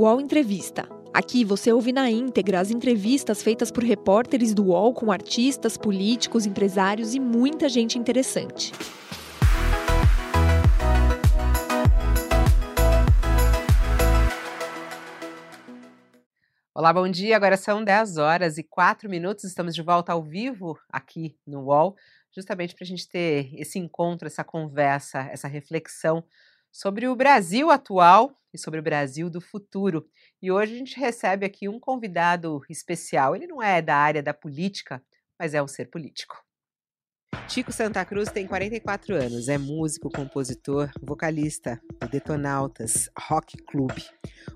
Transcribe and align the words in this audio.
UOL 0.00 0.18
Entrevista. 0.18 0.88
Aqui 1.12 1.44
você 1.44 1.70
ouve 1.70 1.92
na 1.92 2.10
íntegra 2.10 2.58
as 2.58 2.70
entrevistas 2.70 3.42
feitas 3.42 3.70
por 3.70 3.84
repórteres 3.84 4.54
do 4.54 4.68
UOL 4.68 4.94
com 4.94 5.12
artistas, 5.12 5.76
políticos, 5.76 6.46
empresários 6.46 7.14
e 7.14 7.20
muita 7.20 7.68
gente 7.68 7.98
interessante. 7.98 8.72
Olá, 16.74 16.94
bom 16.94 17.06
dia. 17.06 17.36
Agora 17.36 17.58
são 17.58 17.84
10 17.84 18.16
horas 18.16 18.56
e 18.56 18.62
4 18.62 19.06
minutos. 19.06 19.44
Estamos 19.44 19.74
de 19.74 19.82
volta 19.82 20.12
ao 20.12 20.22
vivo 20.22 20.78
aqui 20.90 21.36
no 21.46 21.64
UOL, 21.64 21.94
justamente 22.34 22.74
para 22.74 22.84
a 22.84 22.88
gente 22.88 23.06
ter 23.06 23.50
esse 23.52 23.78
encontro, 23.78 24.26
essa 24.26 24.42
conversa, 24.42 25.28
essa 25.30 25.46
reflexão 25.46 26.24
sobre 26.72 27.08
o 27.08 27.16
Brasil 27.16 27.70
atual 27.70 28.34
e 28.52 28.58
sobre 28.58 28.80
o 28.80 28.82
Brasil 28.82 29.30
do 29.30 29.40
futuro. 29.40 30.08
E 30.42 30.50
hoje 30.50 30.74
a 30.74 30.78
gente 30.78 30.98
recebe 30.98 31.46
aqui 31.46 31.68
um 31.68 31.78
convidado 31.78 32.60
especial. 32.68 33.36
Ele 33.36 33.46
não 33.46 33.62
é 33.62 33.80
da 33.80 33.96
área 33.96 34.22
da 34.22 34.34
política, 34.34 35.02
mas 35.38 35.54
é 35.54 35.62
um 35.62 35.68
ser 35.68 35.86
político. 35.90 36.36
Chico 37.50 37.72
Santa 37.72 38.04
Cruz 38.04 38.30
tem 38.30 38.46
44 38.46 39.12
anos, 39.16 39.48
é 39.48 39.58
músico, 39.58 40.08
compositor, 40.08 40.88
vocalista 41.02 41.80
do 42.00 42.08
Detonautas 42.08 43.10
Rock 43.18 43.56
Club. 43.64 43.90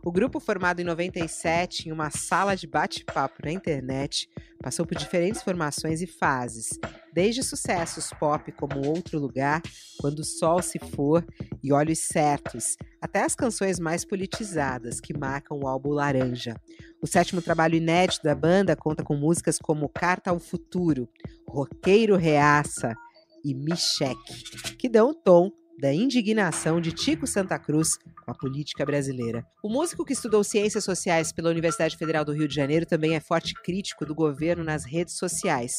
O 0.04 0.12
grupo, 0.12 0.38
formado 0.38 0.78
em 0.78 0.84
97 0.84 1.88
em 1.88 1.92
uma 1.92 2.10
sala 2.10 2.54
de 2.54 2.68
bate-papo 2.68 3.44
na 3.44 3.50
internet, 3.50 4.30
passou 4.62 4.86
por 4.86 4.96
diferentes 4.96 5.42
formações 5.42 6.02
e 6.02 6.06
fases, 6.06 6.78
desde 7.12 7.42
sucessos 7.42 8.10
pop 8.10 8.52
como 8.52 8.86
Outro 8.86 9.18
Lugar, 9.18 9.60
Quando 9.98 10.20
o 10.20 10.24
Sol 10.24 10.62
se 10.62 10.78
For 10.78 11.26
e 11.64 11.72
Olhos 11.72 11.98
Certos, 11.98 12.76
até 13.00 13.24
as 13.24 13.34
canções 13.34 13.80
mais 13.80 14.04
politizadas 14.04 15.00
que 15.00 15.18
marcam 15.18 15.58
o 15.58 15.66
álbum 15.66 15.90
Laranja. 15.90 16.54
O 17.04 17.06
sétimo 17.06 17.42
trabalho 17.42 17.74
inédito 17.74 18.22
da 18.22 18.34
banda 18.34 18.74
conta 18.74 19.04
com 19.04 19.14
músicas 19.14 19.58
como 19.58 19.90
Carta 19.90 20.30
ao 20.30 20.38
Futuro, 20.38 21.06
Roqueiro 21.46 22.16
Reaça 22.16 22.94
e 23.44 23.52
Micheque, 23.52 24.74
que 24.78 24.88
dão 24.88 25.10
o 25.10 25.14
tom 25.14 25.52
da 25.78 25.92
indignação 25.92 26.80
de 26.80 26.92
Tico 26.92 27.26
Santa 27.26 27.58
Cruz 27.58 27.98
com 28.24 28.30
a 28.30 28.34
política 28.34 28.86
brasileira. 28.86 29.44
O 29.62 29.68
músico 29.68 30.02
que 30.02 30.14
estudou 30.14 30.42
ciências 30.42 30.82
sociais 30.82 31.30
pela 31.30 31.50
Universidade 31.50 31.94
Federal 31.98 32.24
do 32.24 32.32
Rio 32.32 32.48
de 32.48 32.54
Janeiro 32.54 32.86
também 32.86 33.14
é 33.14 33.20
forte 33.20 33.52
crítico 33.52 34.06
do 34.06 34.14
governo 34.14 34.64
nas 34.64 34.86
redes 34.86 35.18
sociais 35.18 35.74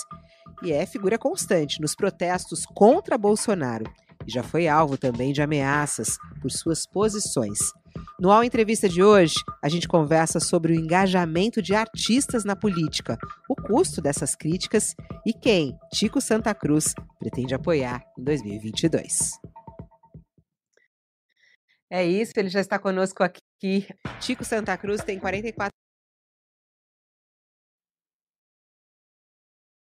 e 0.62 0.72
é 0.72 0.86
figura 0.86 1.18
constante 1.18 1.82
nos 1.82 1.96
protestos 1.96 2.68
contra 2.68 3.18
Bolsonaro 3.18 3.92
e 4.28 4.32
já 4.32 4.44
foi 4.44 4.68
alvo 4.68 4.98
também 4.98 5.32
de 5.32 5.42
ameaças 5.42 6.18
por 6.42 6.52
suas 6.52 6.86
posições. 6.86 7.60
No 8.20 8.32
All 8.32 8.44
Entrevista 8.44 8.88
de 8.88 9.04
hoje, 9.04 9.36
a 9.64 9.70
gente 9.70 9.88
conversa 9.88 10.40
sobre 10.40 10.74
o 10.74 10.76
engajamento 10.76 11.62
de 11.62 11.74
artistas 11.74 12.44
na 12.44 12.56
política, 12.56 13.18
o 13.50 13.56
custo 13.56 14.02
dessas 14.02 14.36
críticas 14.36 14.96
e 15.26 15.34
quem 15.34 15.78
Tico 15.94 16.20
Santa 16.22 16.54
Cruz 16.54 16.94
pretende 17.20 17.54
apoiar 17.54 18.04
em 18.18 18.24
2022. 18.24 19.40
É 21.90 22.04
isso, 22.04 22.34
ele 22.38 22.50
já 22.50 22.60
está 22.60 22.80
conosco 22.80 23.24
aqui. 23.24 23.88
Tico 24.20 24.44
Santa 24.44 24.78
Cruz 24.78 25.04
tem 25.04 25.20
44 25.20 25.72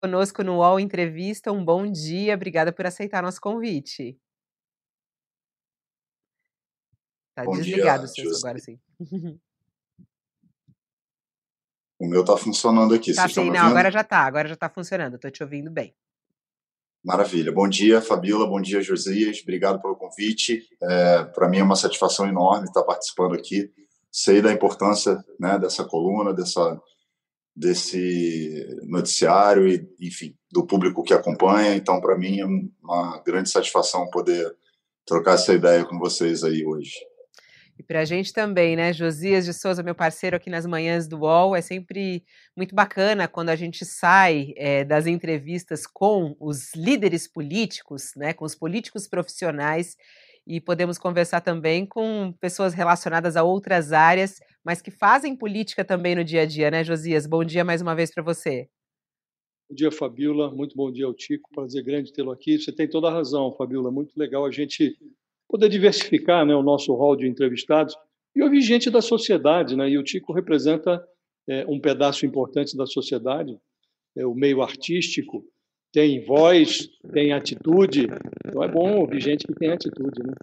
conosco 0.01 0.43
no 0.43 0.57
UOL 0.57 0.79
Entrevista. 0.79 1.51
Um 1.51 1.63
bom 1.63 1.91
dia, 1.91 2.33
obrigada 2.33 2.71
por 2.71 2.85
aceitar 2.85 3.21
nosso 3.21 3.41
convite. 3.41 4.17
Tá 7.39 7.45
bom 7.45 7.53
desligado 7.53 8.05
dia, 8.13 8.29
o 8.29 8.35
agora 8.35 8.59
sim. 8.59 8.79
O 12.01 12.07
meu 12.07 12.23
tá 12.23 12.37
funcionando 12.37 12.93
aqui. 12.93 13.13
Tá 13.13 13.27
sim, 13.27 13.51
não, 13.51 13.67
agora 13.67 13.91
já 13.91 14.05
tá, 14.05 14.19
agora 14.19 14.47
já 14.47 14.55
tá 14.55 14.69
funcionando, 14.69 15.15
estou 15.15 15.29
te 15.29 15.43
ouvindo 15.43 15.69
bem. 15.69 15.93
Maravilha. 17.03 17.51
Bom 17.51 17.67
dia, 17.67 18.01
Fabiola. 18.01 18.47
Bom 18.47 18.61
dia, 18.61 18.81
Josias. 18.81 19.41
Obrigado 19.41 19.81
pelo 19.81 19.97
convite. 19.97 20.65
É, 20.81 21.25
Para 21.25 21.49
mim 21.49 21.57
é 21.59 21.63
uma 21.63 21.75
satisfação 21.75 22.25
enorme 22.25 22.67
estar 22.67 22.83
participando 22.83 23.35
aqui. 23.35 23.69
Sei 24.09 24.41
da 24.41 24.51
importância 24.51 25.21
né, 25.37 25.59
dessa 25.59 25.83
coluna, 25.83 26.33
dessa, 26.33 26.81
desse 27.55 28.79
noticiário 28.83 29.67
e, 29.67 29.89
enfim, 29.99 30.35
do 30.51 30.65
público 30.65 31.03
que 31.03 31.13
acompanha. 31.13 31.75
Então, 31.75 31.99
para 31.99 32.17
mim 32.17 32.39
é 32.39 32.45
uma 32.81 33.21
grande 33.25 33.49
satisfação 33.49 34.09
poder 34.09 34.55
trocar 35.05 35.33
essa 35.33 35.53
ideia 35.53 35.85
com 35.85 35.97
vocês 35.99 36.43
aí 36.43 36.65
hoje. 36.65 36.93
E 37.79 37.83
para 37.83 38.01
a 38.01 38.05
gente 38.05 38.33
também, 38.33 38.75
né? 38.75 38.91
Josias 38.91 39.45
de 39.45 39.53
Souza, 39.53 39.81
meu 39.81 39.95
parceiro 39.95 40.35
aqui 40.35 40.49
nas 40.49 40.65
manhãs 40.65 41.07
do 41.07 41.19
UOL, 41.19 41.55
é 41.55 41.61
sempre 41.61 42.25
muito 42.53 42.75
bacana 42.75 43.25
quando 43.25 43.47
a 43.47 43.55
gente 43.55 43.85
sai 43.85 44.53
é, 44.57 44.83
das 44.83 45.07
entrevistas 45.07 45.87
com 45.87 46.35
os 46.41 46.75
líderes 46.75 47.25
políticos, 47.25 48.11
né? 48.17 48.33
Com 48.33 48.43
os 48.43 48.53
políticos 48.53 49.07
profissionais 49.07 49.95
e 50.45 50.59
podemos 50.59 50.97
conversar 50.97 51.39
também 51.39 51.85
com 51.85 52.33
pessoas 52.41 52.73
relacionadas 52.73 53.37
a 53.37 53.43
outras 53.43 53.93
áreas, 53.93 54.41
mas 54.61 54.81
que 54.81 54.91
fazem 54.91 55.33
política 55.33 55.85
também 55.85 56.15
no 56.15 56.23
dia 56.23 56.41
a 56.41 56.45
dia, 56.45 56.69
né, 56.69 56.83
Josias? 56.83 57.25
Bom 57.25 57.45
dia 57.45 57.63
mais 57.63 57.81
uma 57.81 57.95
vez 57.95 58.13
para 58.13 58.21
você. 58.21 58.67
Bom 59.69 59.75
dia, 59.75 59.89
Fabiola. 59.89 60.51
Muito 60.51 60.75
bom 60.75 60.91
dia 60.91 61.05
ao 61.05 61.13
Tico. 61.13 61.49
Prazer 61.53 61.81
grande 61.81 62.11
tê-lo 62.11 62.31
aqui. 62.31 62.59
Você 62.59 62.73
tem 62.73 62.89
toda 62.89 63.07
a 63.07 63.11
razão, 63.11 63.55
Fabiola. 63.55 63.89
Muito 63.89 64.17
legal 64.17 64.45
a 64.45 64.51
gente 64.51 64.97
poder 65.49 65.67
diversificar 65.67 66.45
né, 66.45 66.55
o 66.55 66.61
nosso 66.61 66.93
hall 66.93 67.15
de 67.15 67.27
entrevistados 67.27 67.95
e 68.35 68.43
ouvir 68.43 68.61
gente 68.61 68.91
da 68.91 69.01
sociedade. 69.01 69.75
Né? 69.75 69.89
E 69.89 69.97
o 69.97 70.03
Tico 70.03 70.31
representa 70.31 71.03
é, 71.49 71.65
um 71.67 71.81
pedaço 71.81 72.25
importante 72.25 72.77
da 72.77 72.85
sociedade, 72.85 73.57
é, 74.15 74.25
o 74.25 74.35
meio 74.35 74.61
artístico, 74.61 75.43
tem 75.91 76.23
voz, 76.23 76.87
tem 77.11 77.33
atitude. 77.33 78.05
Então 78.45 78.63
é 78.63 78.67
bom 78.67 78.97
ouvir 78.97 79.19
gente 79.19 79.47
que 79.47 79.55
tem 79.55 79.71
atitude. 79.71 80.21
Né? 80.23 80.33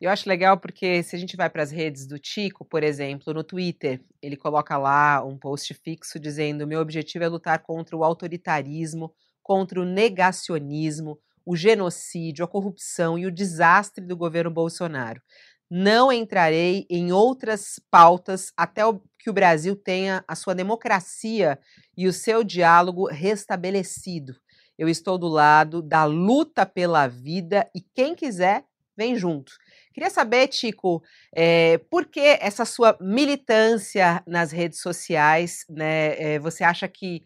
Eu 0.00 0.08
acho 0.08 0.26
legal 0.26 0.58
porque 0.58 1.02
se 1.02 1.14
a 1.14 1.18
gente 1.18 1.36
vai 1.36 1.50
para 1.50 1.62
as 1.62 1.70
redes 1.70 2.06
do 2.06 2.18
Tico, 2.18 2.64
por 2.64 2.82
exemplo, 2.82 3.34
no 3.34 3.44
Twitter, 3.44 4.00
ele 4.22 4.36
coloca 4.36 4.78
lá 4.78 5.22
um 5.22 5.36
post 5.36 5.74
fixo 5.74 6.18
dizendo: 6.18 6.66
meu 6.66 6.80
objetivo 6.80 7.22
é 7.22 7.28
lutar 7.28 7.62
contra 7.62 7.94
o 7.94 8.02
autoritarismo, 8.02 9.12
contra 9.42 9.78
o 9.78 9.84
negacionismo, 9.84 11.18
o 11.44 11.56
genocídio, 11.56 12.44
a 12.44 12.48
corrupção 12.48 13.18
e 13.18 13.26
o 13.26 13.32
desastre 13.32 14.04
do 14.04 14.16
governo 14.16 14.50
Bolsonaro. 14.50 15.20
Não 15.70 16.12
entrarei 16.12 16.86
em 16.90 17.12
outras 17.12 17.80
pautas 17.90 18.52
até 18.56 18.82
que 19.18 19.30
o 19.30 19.32
Brasil 19.32 19.74
tenha 19.74 20.22
a 20.28 20.34
sua 20.34 20.54
democracia 20.54 21.58
e 21.96 22.06
o 22.06 22.12
seu 22.12 22.44
diálogo 22.44 23.06
restabelecido. 23.06 24.34
Eu 24.78 24.88
estou 24.88 25.16
do 25.16 25.28
lado 25.28 25.80
da 25.80 26.04
luta 26.04 26.66
pela 26.66 27.06
vida 27.06 27.70
e 27.74 27.80
quem 27.80 28.14
quiser, 28.14 28.64
vem 28.96 29.16
junto. 29.16 29.52
Queria 29.94 30.10
saber, 30.10 30.48
Tico, 30.48 31.02
é, 31.34 31.78
por 31.90 32.06
que 32.06 32.38
essa 32.40 32.64
sua 32.64 32.96
militância 33.00 34.22
nas 34.26 34.50
redes 34.50 34.80
sociais? 34.80 35.64
Né? 35.68 36.34
É, 36.34 36.38
você 36.38 36.64
acha 36.64 36.88
que 36.88 37.22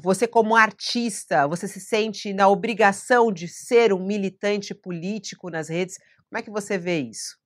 você, 0.00 0.26
como 0.26 0.54
artista, 0.54 1.46
você 1.46 1.66
se 1.66 1.80
sente 1.80 2.32
na 2.32 2.48
obrigação 2.48 3.32
de 3.32 3.48
ser 3.48 3.92
um 3.92 4.04
militante 4.04 4.74
político 4.74 5.50
nas 5.50 5.68
redes? 5.68 5.96
Como 6.28 6.38
é 6.38 6.42
que 6.42 6.50
você 6.50 6.76
vê 6.76 7.00
isso? 7.00 7.38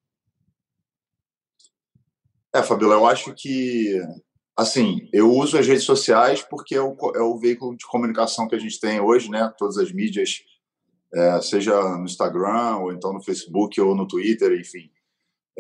É, 2.55 2.63
Fabiola, 2.63 2.95
eu 2.95 3.07
acho 3.07 3.35
que, 3.35 4.01
assim, 4.57 5.09
eu 5.13 5.31
uso 5.31 5.59
as 5.59 5.67
redes 5.67 5.85
sociais 5.85 6.43
porque 6.43 6.75
é 6.75 6.81
o, 6.81 6.97
é 7.15 7.21
o 7.21 7.39
veículo 7.39 7.77
de 7.77 7.87
comunicação 7.87 8.49
que 8.49 8.55
a 8.55 8.59
gente 8.59 8.81
tem 8.81 9.01
hoje, 9.01 9.31
né? 9.31 9.53
Todas 9.59 9.77
as 9.77 9.93
mídias, 9.93 10.39
é, 11.15 11.41
seja 11.41 11.81
no 11.97 12.05
Instagram, 12.05 12.79
ou 12.79 12.93
então 12.93 13.13
no 13.13 13.23
Facebook, 13.23 13.81
ou 13.81 13.95
no 13.95 14.09
Twitter, 14.09 14.59
enfim. 14.59 14.91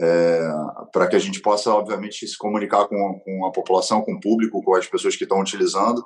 É, 0.00 0.48
para 0.92 1.08
que 1.08 1.16
a 1.16 1.18
gente 1.18 1.40
possa, 1.40 1.70
obviamente, 1.70 2.26
se 2.26 2.38
comunicar 2.38 2.86
com, 2.86 3.20
com 3.24 3.46
a 3.46 3.52
população, 3.52 4.00
com 4.00 4.14
o 4.14 4.20
público, 4.20 4.62
com 4.62 4.74
as 4.74 4.86
pessoas 4.86 5.16
que 5.16 5.24
estão 5.24 5.40
utilizando, 5.40 6.02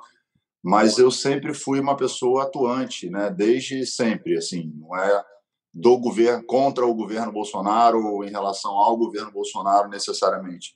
mas 0.63 0.97
eu 0.97 1.11
sempre 1.11 1.53
fui 1.53 1.79
uma 1.81 1.97
pessoa 1.97 2.43
atuante, 2.43 3.09
né? 3.09 3.29
Desde 3.29 3.85
sempre, 3.85 4.37
assim, 4.37 4.71
não 4.75 4.95
é 4.95 5.25
do 5.73 5.97
governo 5.97 6.43
contra 6.45 6.85
o 6.85 6.95
governo 6.95 7.33
Bolsonaro 7.33 8.01
ou 8.05 8.23
em 8.23 8.29
relação 8.29 8.71
ao 8.71 8.95
governo 8.95 9.31
Bolsonaro 9.31 9.89
necessariamente. 9.89 10.75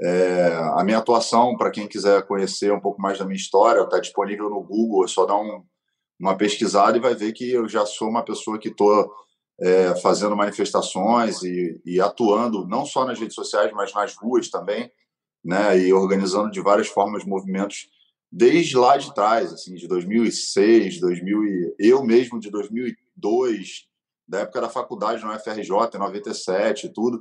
É, 0.00 0.54
a 0.74 0.82
minha 0.82 0.98
atuação, 0.98 1.54
para 1.56 1.70
quem 1.70 1.86
quiser 1.86 2.26
conhecer 2.26 2.72
um 2.72 2.80
pouco 2.80 3.02
mais 3.02 3.18
da 3.18 3.26
minha 3.26 3.36
história, 3.36 3.82
está 3.82 3.98
disponível 3.98 4.48
no 4.48 4.62
Google. 4.62 5.04
É 5.04 5.08
só 5.08 5.26
dar 5.26 5.36
um, 5.36 5.62
uma 6.18 6.34
pesquisada 6.34 6.96
e 6.96 7.00
vai 7.00 7.14
ver 7.14 7.32
que 7.32 7.50
eu 7.50 7.68
já 7.68 7.84
sou 7.84 8.08
uma 8.08 8.24
pessoa 8.24 8.58
que 8.58 8.68
estou 8.68 9.12
é, 9.60 9.94
fazendo 9.96 10.34
manifestações 10.34 11.42
e, 11.42 11.78
e, 11.84 12.00
atuando 12.00 12.66
não 12.66 12.86
só 12.86 13.04
nas 13.04 13.18
redes 13.18 13.34
sociais, 13.34 13.70
mas 13.74 13.92
nas 13.92 14.14
ruas 14.16 14.48
também, 14.48 14.90
né? 15.44 15.78
E 15.78 15.92
organizando 15.92 16.50
de 16.50 16.62
várias 16.62 16.88
formas 16.88 17.22
movimentos 17.26 17.88
desde 18.30 18.76
lá 18.76 18.96
de 18.96 19.12
trás, 19.14 19.52
assim, 19.52 19.74
de 19.74 19.88
2006, 19.88 21.00
2000 21.00 21.44
e, 21.44 21.74
eu 21.78 22.04
mesmo 22.04 22.38
de 22.38 22.50
2002, 22.50 23.88
da 24.28 24.40
época 24.40 24.60
da 24.60 24.68
faculdade 24.68 25.24
no 25.24 25.32
FRJ, 25.38 25.98
97 25.98 26.86
e 26.86 26.92
tudo, 26.92 27.20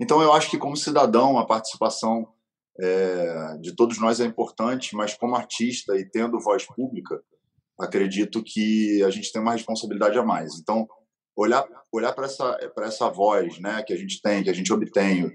Então, 0.00 0.22
eu 0.22 0.32
acho 0.32 0.50
que, 0.50 0.58
como 0.58 0.76
cidadão, 0.76 1.38
a 1.38 1.46
participação 1.46 2.28
é, 2.80 3.56
de 3.60 3.74
todos 3.74 3.98
nós 3.98 4.20
é 4.20 4.24
importante, 4.24 4.94
mas 4.94 5.14
como 5.14 5.34
artista 5.34 5.96
e 5.98 6.04
tendo 6.04 6.40
voz 6.40 6.64
pública, 6.64 7.20
acredito 7.78 8.42
que 8.42 9.02
a 9.02 9.10
gente 9.10 9.32
tem 9.32 9.42
uma 9.42 9.52
responsabilidade 9.52 10.18
a 10.18 10.22
mais. 10.22 10.58
Então, 10.60 10.88
olhar 11.36 11.66
olhar 11.90 12.12
para 12.12 12.26
essa 12.26 12.58
essa 12.80 13.08
voz, 13.08 13.58
né, 13.58 13.82
que 13.82 13.92
a 13.92 13.96
gente 13.96 14.20
tem, 14.20 14.42
que 14.42 14.50
a 14.50 14.52
gente 14.52 14.72
obtém 14.72 15.32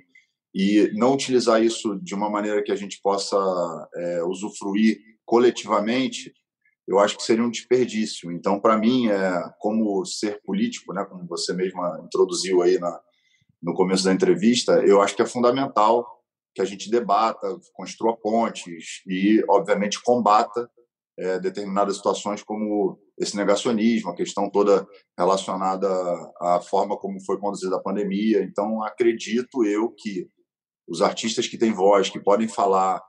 e 0.53 0.91
não 0.93 1.13
utilizar 1.13 1.63
isso 1.63 1.99
de 2.01 2.13
uma 2.13 2.29
maneira 2.29 2.61
que 2.61 2.71
a 2.71 2.75
gente 2.75 3.01
possa 3.01 3.37
é, 3.95 4.23
usufruir 4.23 5.12
coletivamente, 5.33 6.31
eu 6.87 6.99
acho 6.99 7.17
que 7.17 7.23
seria 7.23 7.43
um 7.43 7.49
desperdício. 7.49 8.31
Então, 8.31 8.59
para 8.59 8.77
mim, 8.77 9.07
é 9.07 9.33
como 9.57 10.05
ser 10.05 10.39
político, 10.43 10.93
né, 10.93 11.03
como 11.05 11.25
você 11.25 11.53
mesma 11.53 11.99
introduziu 12.05 12.61
aí 12.61 12.77
na, 12.77 13.01
no 13.59 13.73
começo 13.73 14.03
da 14.03 14.13
entrevista, 14.13 14.73
eu 14.85 15.01
acho 15.01 15.15
que 15.15 15.23
é 15.23 15.25
fundamental 15.25 16.05
que 16.53 16.61
a 16.61 16.65
gente 16.65 16.87
debata, 16.87 17.59
construa 17.73 18.15
pontes 18.15 19.01
e, 19.07 19.43
obviamente, 19.49 20.03
combata 20.03 20.69
é, 21.17 21.39
determinadas 21.39 21.95
situações 21.95 22.43
como 22.43 22.99
esse 23.17 23.35
negacionismo, 23.35 24.11
a 24.11 24.15
questão 24.15 24.51
toda 24.51 24.87
relacionada 25.17 25.89
à 26.39 26.61
forma 26.61 26.95
como 26.95 27.19
foi 27.25 27.39
conduzida 27.39 27.75
a 27.77 27.81
pandemia. 27.81 28.43
Então, 28.43 28.83
acredito 28.83 29.65
eu 29.65 29.89
que 29.97 30.27
os 30.87 31.01
artistas 31.01 31.47
que 31.47 31.57
têm 31.57 31.73
voz, 31.73 32.07
que 32.07 32.19
podem 32.19 32.47
falar, 32.47 33.01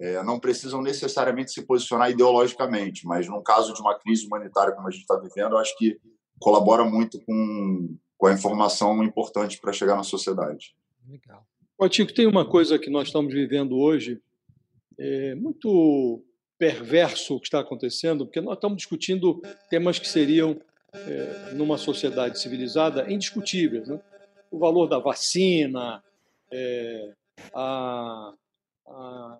é, 0.00 0.22
não 0.22 0.40
precisam 0.40 0.80
necessariamente 0.80 1.52
se 1.52 1.62
posicionar 1.62 2.10
ideologicamente, 2.10 3.06
mas 3.06 3.28
no 3.28 3.42
caso 3.42 3.74
de 3.74 3.80
uma 3.82 3.98
crise 3.98 4.26
humanitária 4.26 4.72
como 4.72 4.88
a 4.88 4.90
gente 4.90 5.02
está 5.02 5.16
vivendo, 5.16 5.52
eu 5.52 5.58
acho 5.58 5.76
que 5.76 6.00
colabora 6.38 6.84
muito 6.84 7.20
com, 7.20 7.96
com 8.16 8.26
a 8.26 8.32
informação 8.32 9.04
importante 9.04 9.60
para 9.60 9.74
chegar 9.74 9.96
na 9.96 10.02
sociedade. 10.02 10.74
Legal. 11.06 11.46
Tico, 11.90 12.14
tem 12.14 12.26
uma 12.26 12.48
coisa 12.48 12.78
que 12.78 12.88
nós 12.88 13.08
estamos 13.08 13.32
vivendo 13.32 13.76
hoje, 13.76 14.20
é 14.98 15.34
muito 15.34 16.22
perverso 16.58 17.36
o 17.36 17.40
que 17.40 17.46
está 17.46 17.60
acontecendo, 17.60 18.24
porque 18.26 18.40
nós 18.40 18.54
estamos 18.54 18.78
discutindo 18.78 19.40
temas 19.68 19.98
que 19.98 20.08
seriam, 20.08 20.60
é, 20.92 21.52
numa 21.54 21.78
sociedade 21.78 22.38
civilizada, 22.38 23.10
indiscutíveis. 23.10 23.88
Né? 23.88 24.00
O 24.50 24.58
valor 24.58 24.86
da 24.86 24.98
vacina, 24.98 26.02
é, 26.52 27.12
a, 27.54 28.34
a, 28.86 29.38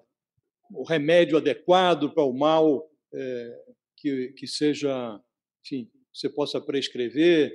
o 0.73 0.85
remédio 0.85 1.37
adequado 1.37 2.13
para 2.13 2.25
o 2.25 2.33
mal 2.33 2.89
é, 3.13 3.59
que, 3.97 4.33
que 4.37 4.47
seja, 4.47 5.21
enfim, 5.65 5.91
você 6.13 6.29
possa 6.29 6.61
prescrever. 6.61 7.53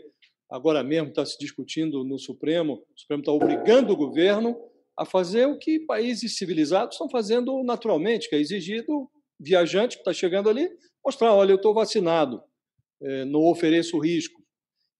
Agora 0.49 0.83
mesmo 0.83 1.09
está 1.09 1.25
se 1.25 1.37
discutindo 1.39 2.03
no 2.03 2.19
Supremo, 2.19 2.85
o 2.95 2.99
Supremo 2.99 3.21
está 3.21 3.31
obrigando 3.31 3.93
o 3.93 3.97
governo 3.97 4.55
a 4.97 5.05
fazer 5.05 5.45
o 5.45 5.57
que 5.57 5.79
países 5.79 6.37
civilizados 6.37 6.95
estão 6.95 7.09
fazendo 7.09 7.63
naturalmente, 7.63 8.29
que 8.29 8.35
é 8.35 8.39
exigir 8.39 8.85
do 8.85 9.09
viajante 9.39 9.97
que 9.97 10.01
está 10.01 10.13
chegando 10.13 10.49
ali 10.49 10.69
mostrar, 11.05 11.33
olha, 11.33 11.51
eu 11.51 11.57
estou 11.57 11.73
vacinado, 11.73 12.41
é, 13.01 13.25
não 13.25 13.41
ofereço 13.41 13.99
risco. 13.99 14.43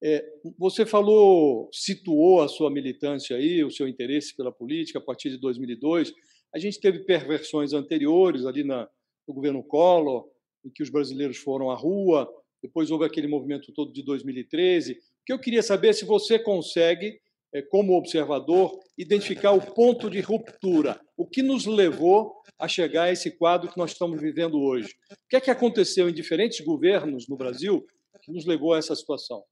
É, 0.04 0.24
você 0.58 0.86
falou, 0.86 1.68
situou 1.74 2.44
a 2.44 2.48
sua 2.48 2.70
militância 2.70 3.36
aí, 3.36 3.64
o 3.64 3.72
seu 3.72 3.88
interesse 3.88 4.36
pela 4.36 4.52
política 4.52 5.00
a 5.00 5.02
partir 5.02 5.32
de 5.32 5.40
2002. 5.40 6.14
A 6.56 6.58
gente 6.58 6.80
teve 6.80 7.00
perversões 7.00 7.74
anteriores 7.74 8.46
ali 8.46 8.64
na, 8.64 8.88
no 9.28 9.34
governo 9.34 9.62
Collor, 9.62 10.26
em 10.64 10.70
que 10.70 10.82
os 10.82 10.90
brasileiros 10.90 11.36
foram 11.36 11.70
à 11.70 11.76
rua. 11.76 12.32
Depois 12.64 12.90
houve 12.90 13.04
aquele 13.04 13.28
movimento 13.28 13.74
todo 13.74 13.92
de 13.92 14.02
2013. 14.02 14.94
O 14.94 14.98
que 15.26 15.34
eu 15.34 15.40
queria 15.40 15.62
saber 15.62 15.90
é 15.90 15.94
se 15.94 16.06
você 16.06 16.40
consegue, 16.40 17.20
é, 17.54 17.62
como 17.62 17.98
observador, 17.98 18.80
identificar 18.98 19.52
o 19.52 19.74
ponto 19.74 20.10
de 20.10 20.22
ruptura, 20.22 20.98
o 21.18 21.28
que 21.28 21.44
nos 21.44 21.66
levou 21.66 22.34
a 22.58 22.70
chegar 22.70 23.04
a 23.04 23.12
esse 23.12 23.32
quadro 23.32 23.70
que 23.70 23.78
nós 23.78 23.92
estamos 23.92 24.22
vivendo 24.22 24.58
hoje. 24.58 24.96
O 25.12 25.28
que 25.28 25.36
é 25.36 25.42
que 25.42 25.52
aconteceu 25.52 26.08
em 26.08 26.14
diferentes 26.14 26.62
governos 26.62 27.28
no 27.28 27.36
Brasil 27.36 27.86
que 28.24 28.32
nos 28.32 28.46
levou 28.46 28.74
a 28.74 28.78
essa 28.78 28.96
situação? 28.96 29.44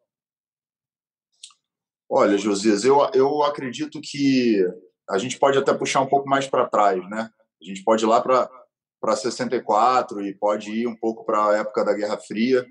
Olha, 2.10 2.38
Josias, 2.38 2.86
eu, 2.86 2.98
eu 3.14 3.44
acredito 3.44 4.00
que 4.02 4.64
a 5.10 5.18
gente 5.18 5.38
pode 5.38 5.58
até 5.58 5.74
puxar 5.74 6.02
um 6.02 6.08
pouco 6.08 6.28
mais 6.28 6.48
para 6.48 6.68
trás, 6.68 7.00
né? 7.10 7.30
A 7.62 7.66
gente 7.66 7.84
pode 7.84 8.04
ir 8.04 8.08
lá 8.08 8.22
para 8.22 9.16
64 9.16 10.22
e 10.26 10.34
pode 10.36 10.72
ir 10.72 10.88
um 10.88 10.96
pouco 10.96 11.26
para 11.26 11.50
a 11.50 11.58
época 11.58 11.84
da 11.84 11.94
Guerra 11.94 12.18
Fria 12.18 12.66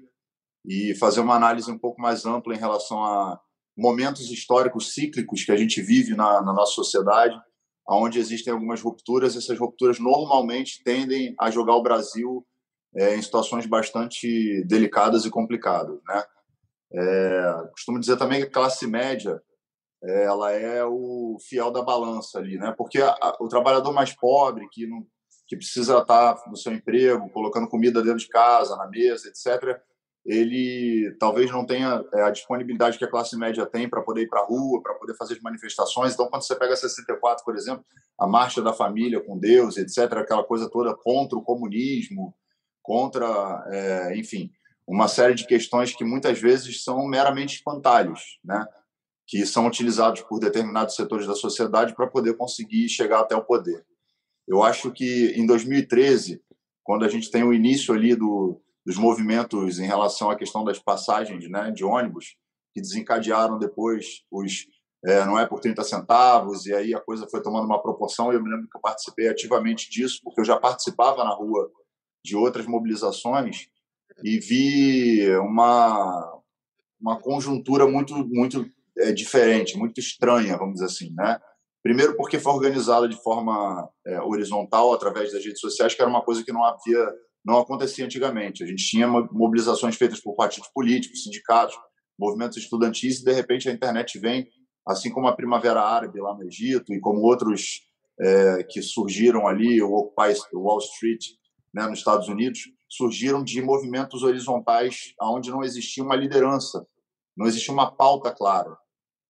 e 0.65 0.95
fazer 0.95 1.21
uma 1.21 1.35
análise 1.35 1.71
um 1.71 1.79
pouco 1.79 2.01
mais 2.01 2.25
ampla 2.25 2.55
em 2.55 2.59
relação 2.59 3.03
a 3.03 3.41
momentos 3.77 4.31
históricos 4.31 4.95
cíclicos 4.95 5.45
que 5.45 5.53
a 5.53 5.57
gente 5.57 5.81
vive 5.81 6.15
na, 6.15 6.43
na 6.43 6.53
nossa 6.53 6.73
sociedade, 6.73 7.39
onde 7.89 8.19
existem 8.19 8.53
algumas 8.53 8.81
rupturas. 8.81 9.37
Essas 9.37 9.59
rupturas 9.59 9.99
normalmente 9.99 10.83
tendem 10.85 11.35
a 11.41 11.51
jogar 11.51 11.75
o 11.75 11.83
Brasil 11.83 12.47
é, 12.95 13.17
em 13.17 13.23
situações 13.23 13.67
bastante 13.67 14.63
delicadas 14.67 15.25
e 15.25 15.31
complicadas, 15.31 15.99
né? 16.07 16.25
É, 16.95 17.55
costumo 17.73 17.99
dizer 17.99 18.19
também 18.19 18.43
que 18.43 18.49
a 18.49 18.53
classe 18.53 18.87
média 18.87 19.41
ela 20.03 20.53
é 20.53 20.85
o 20.85 21.37
fiel 21.49 21.71
da 21.71 21.83
balança 21.83 22.39
ali, 22.39 22.59
né? 22.59 22.75
Porque 22.77 23.01
a, 23.01 23.11
a, 23.11 23.37
o 23.41 23.49
trabalhador 23.49 23.93
mais 23.93 24.13
pobre 24.13 24.69
que 24.71 24.87
não 24.87 25.07
que 25.47 25.57
precisa 25.57 25.99
estar 25.99 26.43
no 26.47 26.57
seu 26.57 26.73
emprego, 26.73 27.29
colocando 27.29 27.69
comida 27.69 28.03
dentro 28.03 28.21
de 28.21 28.29
casa, 28.29 28.75
na 28.75 28.89
mesa, 28.89 29.29
etc. 29.29 29.79
Ele 30.25 31.15
talvez 31.21 31.51
não 31.51 31.67
tenha 31.67 32.03
é, 32.15 32.23
a 32.23 32.31
disponibilidade 32.31 32.97
que 32.97 33.05
a 33.05 33.11
classe 33.11 33.37
média 33.37 33.67
tem 33.67 33.87
para 33.87 34.01
poder 34.01 34.23
ir 34.23 34.29
para 34.29 34.41
a 34.41 34.47
rua, 34.47 34.81
para 34.83 34.95
poder 34.95 35.15
fazer 35.15 35.35
as 35.35 35.41
manifestações. 35.41 36.15
Então, 36.15 36.29
quando 36.31 36.43
você 36.43 36.57
pega 36.57 36.75
64, 36.75 37.45
por 37.45 37.55
exemplo, 37.55 37.85
a 38.19 38.27
marcha 38.27 38.63
da 38.63 38.73
família 38.73 39.21
com 39.21 39.39
Deus, 39.39 39.77
etc., 39.77 40.13
aquela 40.15 40.43
coisa 40.43 40.71
toda 40.71 40.95
contra 40.95 41.37
o 41.37 41.43
comunismo, 41.43 42.35
contra, 42.81 43.65
é, 43.69 44.17
enfim, 44.17 44.51
uma 44.87 45.07
série 45.07 45.35
de 45.35 45.47
questões 45.47 45.95
que 45.95 46.05
muitas 46.05 46.41
vezes 46.41 46.83
são 46.83 47.07
meramente 47.07 47.57
espantalhos, 47.57 48.39
né? 48.43 48.65
Que 49.33 49.47
são 49.47 49.67
utilizados 49.67 50.21
por 50.21 50.39
determinados 50.39 50.95
setores 50.95 51.27
da 51.27 51.35
sociedade 51.35 51.95
para 51.95 52.07
poder 52.07 52.37
conseguir 52.37 52.87
chegar 52.91 53.21
até 53.21 53.35
o 53.35 53.43
poder. 53.43 53.83
Eu 54.47 54.63
acho 54.63 54.91
que 54.91 55.33
em 55.35 55.47
2013, 55.47 56.43
quando 56.85 57.03
a 57.03 57.09
gente 57.09 57.31
tem 57.31 57.43
o 57.43 57.55
início 57.55 57.95
ali 57.95 58.15
do, 58.15 58.61
dos 58.85 58.99
movimentos 58.99 59.79
em 59.79 59.87
relação 59.87 60.29
à 60.29 60.37
questão 60.37 60.63
das 60.63 60.79
passagens 60.79 61.49
né, 61.49 61.71
de 61.71 61.83
ônibus, 61.83 62.37
que 62.75 62.81
desencadearam 62.83 63.59
depois 63.59 64.23
os 64.31 64.67
é, 65.03 65.25
não 65.25 65.39
é 65.39 65.47
por 65.47 65.61
30 65.61 65.83
centavos, 65.83 66.67
e 66.67 66.75
aí 66.75 66.95
a 66.95 67.01
coisa 67.01 67.27
foi 67.27 67.43
tomando 67.43 67.65
uma 67.65 67.81
proporção, 67.81 68.31
e 68.31 68.37
eu 68.37 68.43
me 68.43 68.51
lembro 68.51 68.69
que 68.69 68.77
eu 68.77 68.83
participei 68.83 69.29
ativamente 69.29 69.91
disso, 69.91 70.21
porque 70.23 70.43
eu 70.43 70.45
já 70.45 70.59
participava 70.59 71.25
na 71.25 71.31
rua 71.31 71.73
de 72.23 72.37
outras 72.37 72.67
mobilizações, 72.67 73.67
e 74.23 74.39
vi 74.39 75.35
uma, 75.39 76.39
uma 77.01 77.19
conjuntura 77.19 77.87
muito, 77.87 78.15
muito 78.29 78.71
é, 78.99 79.13
diferente, 79.13 79.77
muito 79.77 79.99
estranha, 79.99 80.57
vamos 80.57 80.75
dizer 80.75 80.87
assim, 80.87 81.13
né? 81.15 81.39
Primeiro 81.83 82.17
porque 82.17 82.39
foi 82.39 82.53
organizada 82.53 83.09
de 83.09 83.21
forma 83.21 83.89
é, 84.07 84.21
horizontal 84.21 84.93
através 84.93 85.33
das 85.33 85.45
redes 85.45 85.61
sociais, 85.61 85.95
que 85.95 86.01
era 86.01 86.11
uma 86.11 86.23
coisa 86.23 86.45
que 86.45 86.53
não 86.53 86.65
havia, 86.65 87.13
não 87.45 87.59
acontecia 87.59 88.05
antigamente. 88.05 88.63
A 88.63 88.67
gente 88.67 88.87
tinha 88.87 89.09
mobilizações 89.09 89.97
feitas 89.97 90.21
por 90.21 90.37
partidos 90.37 90.69
políticos, 90.73 91.25
sindicatos, 91.25 91.75
movimentos 92.19 92.57
estudantis, 92.59 93.21
e 93.21 93.25
de 93.25 93.33
repente 93.33 93.69
a 93.69 93.73
internet 93.73 94.17
vem, 94.19 94.47
assim 94.87 95.11
como 95.11 95.27
a 95.27 95.35
Primavera 95.35 95.83
Árabe 95.83 96.21
lá 96.21 96.35
no 96.35 96.45
Egito 96.45 96.95
e 96.95 97.01
como 97.01 97.21
outros 97.23 97.81
é, 98.21 98.63
que 98.63 98.81
surgiram 98.81 99.49
ali, 99.49 99.83
o 99.83 99.93
Occupy 99.93 100.35
Wall 100.55 100.79
Street, 100.79 101.25
né, 101.75 101.87
nos 101.89 101.99
Estados 101.99 102.29
Unidos, 102.29 102.61
surgiram 102.89 103.43
de 103.43 103.61
movimentos 103.63 104.23
horizontais 104.23 105.15
onde 105.21 105.51
não 105.51 105.65
existia 105.65 106.05
uma 106.05 106.15
liderança, 106.15 106.87
não 107.37 107.47
existia 107.47 107.73
uma 107.73 107.91
pauta 107.91 108.31
clara. 108.31 108.77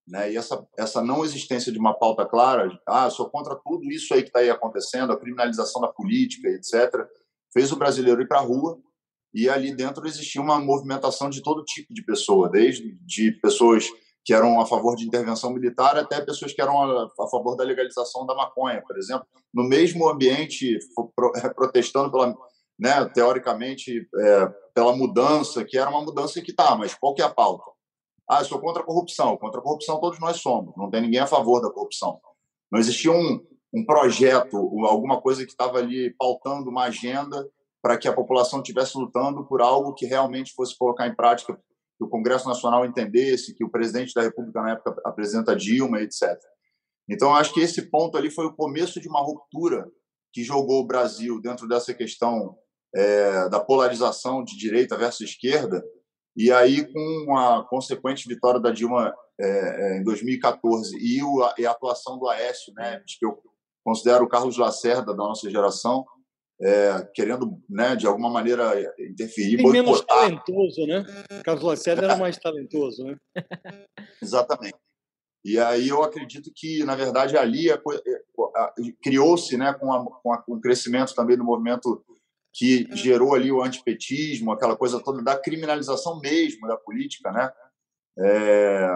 Né? 0.07 0.33
E 0.33 0.37
essa, 0.37 0.67
essa 0.77 1.03
não 1.03 1.25
existência 1.25 1.73
de 1.73 1.79
uma 1.79 1.95
pauta 1.95 2.27
clara, 2.27 2.71
ah, 2.87 3.09
sou 3.11 3.31
contra 3.31 3.55
tudo 3.57 3.85
isso 3.91 4.13
aí 4.13 4.23
que 4.23 4.29
está 4.29 4.41
aí 4.41 4.51
acontecendo, 4.51 5.13
a 5.13 5.19
criminalização 5.19 5.81
da 5.81 5.89
política, 5.89 6.49
etc., 6.49 7.07
fez 7.53 7.71
o 7.71 7.77
brasileiro 7.77 8.23
ir 8.23 8.29
para 8.29 8.39
a 8.39 8.43
rua 8.43 8.79
e 9.35 9.49
ali 9.49 9.75
dentro 9.75 10.07
existia 10.07 10.41
uma 10.41 10.59
movimentação 10.59 11.31
de 11.31 11.43
todo 11.43 11.65
tipo 11.65 11.93
de 11.93 12.03
pessoa, 12.05 12.51
desde 12.51 12.97
de 13.07 13.33
pessoas 13.41 13.87
que 14.25 14.33
eram 14.33 14.61
a 14.61 14.67
favor 14.67 14.95
de 14.95 15.07
intervenção 15.07 15.53
militar 15.53 15.97
até 15.97 16.21
pessoas 16.21 16.53
que 16.53 16.61
eram 16.61 16.81
a, 16.81 17.11
a 17.21 17.29
favor 17.29 17.57
da 17.57 17.65
legalização 17.65 18.25
da 18.25 18.35
maconha, 18.35 18.83
por 18.83 18.97
exemplo, 18.97 19.27
no 19.53 19.65
mesmo 19.65 20.09
ambiente 20.09 20.79
protestando 21.57 22.11
pela 22.11 22.35
né, 22.79 23.05
teoricamente, 23.15 24.09
é, 24.17 24.47
pela 24.75 24.97
mudança, 24.97 25.65
que 25.65 25.79
era 25.79 25.91
uma 25.91 26.03
mudança 26.03 26.41
que 26.41 26.53
tá, 26.53 26.75
mas 26.75 26.95
qual 26.95 27.15
que 27.15 27.23
é 27.23 27.25
a 27.25 27.31
pauta? 27.31 27.63
Ah, 28.29 28.41
eu 28.41 28.45
sou 28.45 28.61
contra 28.61 28.83
a 28.83 28.87
corrupção. 28.87 29.37
Contra 29.37 29.61
a 29.61 29.63
corrupção 29.63 30.01
todos 30.01 30.19
nós 30.19 30.39
somos, 30.39 30.75
não 30.77 30.91
tem 30.91 31.03
ninguém 31.03 31.21
a 31.21 31.27
favor 31.27 31.61
da 31.61 31.71
corrupção. 31.71 32.21
Não 32.71 32.81
existia 32.81 33.13
um, 33.13 33.45
um 33.75 33.85
projeto, 33.85 34.57
alguma 34.87 35.21
coisa 35.21 35.45
que 35.45 35.51
estava 35.51 35.79
ali 35.79 36.15
pautando 36.19 36.71
uma 36.71 36.85
agenda 36.85 37.49
para 37.83 37.99
que 37.99 38.07
a 38.07 38.13
população 38.13 38.61
estivesse 38.61 38.97
lutando 38.97 39.45
por 39.47 39.61
algo 39.61 39.93
que 39.93 40.07
realmente 40.07 40.53
fosse 40.55 40.77
colocar 40.79 41.09
em 41.09 41.17
prática, 41.17 41.59
que 41.99 42.05
o 42.05 42.09
Congresso 42.09 42.49
Nacional 42.49 42.87
entendesse, 42.87 43.55
que 43.55 43.65
o 43.65 43.71
presidente 43.71 44.15
da 44.15 44.23
República 44.23 44.63
na 44.63 44.71
época, 44.73 45.01
a 45.05 45.11
presidenta 45.11 45.57
Dilma, 45.57 46.01
etc. 46.01 46.39
Então, 47.09 47.35
acho 47.35 47.53
que 47.53 47.61
esse 47.61 47.91
ponto 47.91 48.17
ali 48.17 48.31
foi 48.31 48.47
o 48.47 48.55
começo 48.55 49.01
de 49.01 49.09
uma 49.09 49.21
ruptura 49.21 49.85
que 50.33 50.45
jogou 50.45 50.81
o 50.81 50.87
Brasil 50.87 51.41
dentro 51.41 51.67
dessa 51.69 51.93
questão 51.93 52.57
é, 52.95 53.49
da 53.49 53.61
polarização 53.61 54.45
de 54.45 54.57
direita 54.57 54.97
versus 54.97 55.29
esquerda, 55.29 55.83
e 56.37 56.51
aí, 56.51 56.87
com 56.91 57.37
a 57.37 57.65
consequente 57.69 58.27
vitória 58.27 58.59
da 58.59 58.71
Dilma 58.71 59.15
é, 59.39 59.97
é 59.97 59.99
em 59.99 60.05
2014 60.05 60.97
e, 60.97 61.23
o, 61.23 61.53
e, 61.59 61.67
a 61.67 61.71
atuação 61.71 62.19
do 62.19 62.29
Aécio, 62.29 62.73
né, 62.75 63.03
que 63.07 63.27
eu 63.27 63.39
considero 63.85 64.25
o 64.25 64.29
Carlos 64.29 64.57
Lacerda 64.57 65.07
da 65.07 65.15
nossa 65.15 65.51
geração, 65.51 66.07
é, 66.61 67.11
querendo, 67.15 67.61
né, 67.69 67.97
de 67.97 68.07
alguma 68.07 68.31
maneira, 68.31 68.73
interferir. 68.99 69.57
Bem 69.57 69.73
menos 69.73 70.01
talentoso, 70.03 70.87
né? 70.87 71.05
Carlos 71.45 71.65
Lacerda 71.65 72.05
era 72.05 72.17
mais 72.17 72.39
talentoso, 72.39 73.05
né? 73.05 73.17
Exatamente. 74.23 74.77
E 75.45 75.59
aí 75.59 75.89
eu 75.89 76.05
acredito 76.05 76.53
que, 76.55 76.85
na 76.85 76.95
verdade, 76.95 77.37
ali 77.37 77.67
criou-se, 79.03 79.57
né, 79.57 79.75
com, 79.75 79.93
a, 79.93 80.05
com, 80.23 80.33
a, 80.33 80.39
com 80.39 80.55
o 80.55 80.61
crescimento 80.61 81.15
também 81.15 81.37
do 81.37 81.45
movimento 81.45 82.05
que 82.53 82.87
gerou 82.95 83.35
ali 83.35 83.51
o 83.51 83.63
antipetismo, 83.63 84.53
aquela 84.53 84.77
coisa 84.77 85.03
toda 85.03 85.23
da 85.23 85.39
criminalização 85.39 86.21
mesmo 86.21 86.69
da 86.69 86.77
política, 86.77 87.33
né? 87.33 87.51
É, 88.19 88.89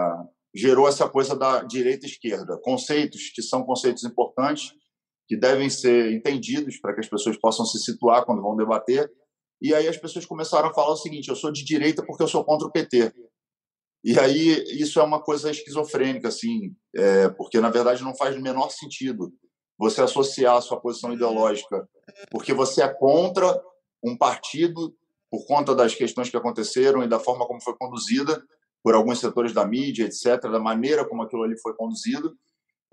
gerou 0.53 0.87
essa 0.87 1.09
coisa 1.09 1.35
da 1.35 1.63
direita 1.63 2.05
e 2.05 2.09
esquerda, 2.09 2.59
conceitos 2.61 3.29
que 3.33 3.41
são 3.41 3.63
conceitos 3.63 4.03
importantes 4.03 4.73
que 5.27 5.35
devem 5.35 5.69
ser 5.69 6.13
entendidos 6.13 6.79
para 6.79 6.93
que 6.93 7.01
as 7.01 7.09
pessoas 7.09 7.37
possam 7.37 7.65
se 7.65 7.79
situar 7.79 8.25
quando 8.25 8.41
vão 8.41 8.55
debater. 8.55 9.11
E 9.61 9.73
aí 9.73 9.87
as 9.87 9.97
pessoas 9.97 10.25
começaram 10.25 10.69
a 10.69 10.73
falar 10.73 10.93
o 10.93 10.97
seguinte: 10.97 11.29
eu 11.29 11.35
sou 11.35 11.51
de 11.51 11.65
direita 11.65 12.05
porque 12.05 12.23
eu 12.23 12.27
sou 12.27 12.45
contra 12.45 12.67
o 12.67 12.71
PT. 12.71 13.11
E 14.03 14.17
aí 14.19 14.63
isso 14.79 14.99
é 14.99 15.03
uma 15.03 15.21
coisa 15.21 15.51
esquizofrênica, 15.51 16.27
assim, 16.27 16.75
é, 16.95 17.27
porque 17.29 17.59
na 17.59 17.69
verdade 17.69 18.03
não 18.03 18.15
faz 18.15 18.37
o 18.37 18.41
menor 18.41 18.69
sentido 18.69 19.33
você 19.77 20.01
associar 20.01 20.55
a 20.55 20.61
sua 20.61 20.79
posição 20.79 21.13
ideológica 21.13 21.87
porque 22.31 22.53
você 22.53 22.81
é 22.81 22.87
contra 22.87 23.61
um 24.03 24.17
partido 24.17 24.95
por 25.29 25.45
conta 25.45 25.75
das 25.75 25.93
questões 25.93 26.29
que 26.29 26.37
aconteceram 26.37 27.03
e 27.03 27.07
da 27.07 27.19
forma 27.19 27.45
como 27.45 27.61
foi 27.61 27.75
conduzida 27.77 28.41
por 28.83 28.95
alguns 28.95 29.19
setores 29.19 29.53
da 29.53 29.65
mídia, 29.65 30.05
etc., 30.05 30.41
da 30.43 30.59
maneira 30.59 31.05
como 31.05 31.21
aquilo 31.21 31.43
ali 31.43 31.59
foi 31.59 31.73
conduzido, 31.73 32.37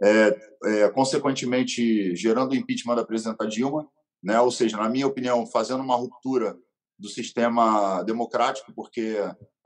é, 0.02 0.36
é, 0.64 0.88
consequentemente 0.88 2.16
gerando 2.16 2.52
o 2.52 2.56
impeachment 2.56 2.96
da 2.96 3.04
presidenta 3.04 3.46
Dilma, 3.46 3.88
né? 4.22 4.40
ou 4.40 4.50
seja, 4.50 4.76
na 4.76 4.88
minha 4.88 5.06
opinião, 5.06 5.46
fazendo 5.46 5.82
uma 5.82 5.94
ruptura 5.94 6.56
do 6.98 7.08
sistema 7.08 8.02
democrático, 8.02 8.72
porque 8.74 9.16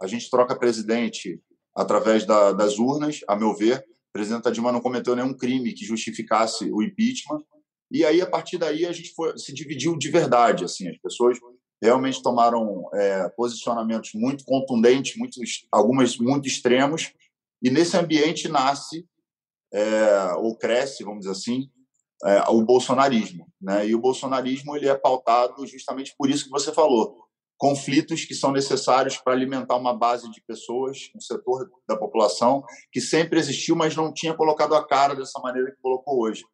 a 0.01 0.07
gente 0.07 0.29
troca 0.29 0.59
presidente 0.59 1.41
através 1.75 2.27
da, 2.27 2.53
das 2.53 2.79
urnas, 2.79 3.21
a 3.27 3.37
meu 3.37 3.55
ver. 3.55 3.83
Presidenta 4.13 4.51
Dilma 4.51 4.73
não 4.73 4.81
cometeu 4.81 5.15
nenhum 5.15 5.35
crime 5.35 5.73
que 5.73 5.85
justificasse 5.85 6.71
o 6.73 6.83
impeachment. 6.83 7.43
E 7.91 8.05
aí, 8.05 8.21
a 8.21 8.27
partir 8.29 8.59
daí, 8.59 8.85
a 8.87 8.93
gente 8.93 9.13
foi, 9.15 9.37
se 9.39 9.53
dividiu 9.53 9.97
de 9.97 10.11
verdade. 10.11 10.65
Assim, 10.65 10.89
as 10.89 10.99
pessoas 10.99 11.39
realmente 11.81 12.23
tomaram 12.23 12.89
é, 12.95 13.29
posicionamentos 13.31 14.11
muito 14.15 14.45
contundentes, 14.45 15.17
muito, 15.17 15.41
algumas 15.71 16.17
muito 16.19 16.49
extremos. 16.49 17.13
E 17.63 17.71
nesse 17.71 17.97
ambiente 17.97 18.49
nasce, 18.49 19.07
é, 19.73 20.33
ou 20.37 20.57
cresce, 20.57 21.05
vamos 21.05 21.21
dizer 21.21 21.33
assim, 21.33 21.71
é, 22.25 22.43
o 22.49 22.63
bolsonarismo. 22.63 23.47
Né? 23.61 23.89
E 23.89 23.95
o 23.95 24.01
bolsonarismo 24.01 24.77
ele 24.77 24.89
é 24.89 24.95
pautado 24.95 25.67
justamente 25.67 26.15
por 26.17 26.31
isso 26.31 26.45
que 26.45 26.51
você 26.51 26.73
falou, 26.73 27.28
conflitos 27.59 28.25
que 28.25 28.35
são 28.35 28.53
necessários 28.53 29.19
para 29.19 29.33
alimentar 29.33 29.77
uma 29.77 29.93
base 29.93 30.31
de 30.31 30.41
pessoas, 30.47 31.11
um 31.15 31.21
setor 31.21 31.69
da 31.89 31.97
população 31.97 32.63
que 32.93 33.01
sempre 33.01 33.39
existiu, 33.39 33.75
mas 33.75 33.97
não 33.97 34.15
tinha 34.15 34.33
colocado 34.33 34.75
a 34.75 34.87
cara 34.87 35.15
dessa 35.15 35.41
maneira 35.41 35.73
que 35.73 35.83
colocou 35.83 36.23
hoje. 36.23 36.45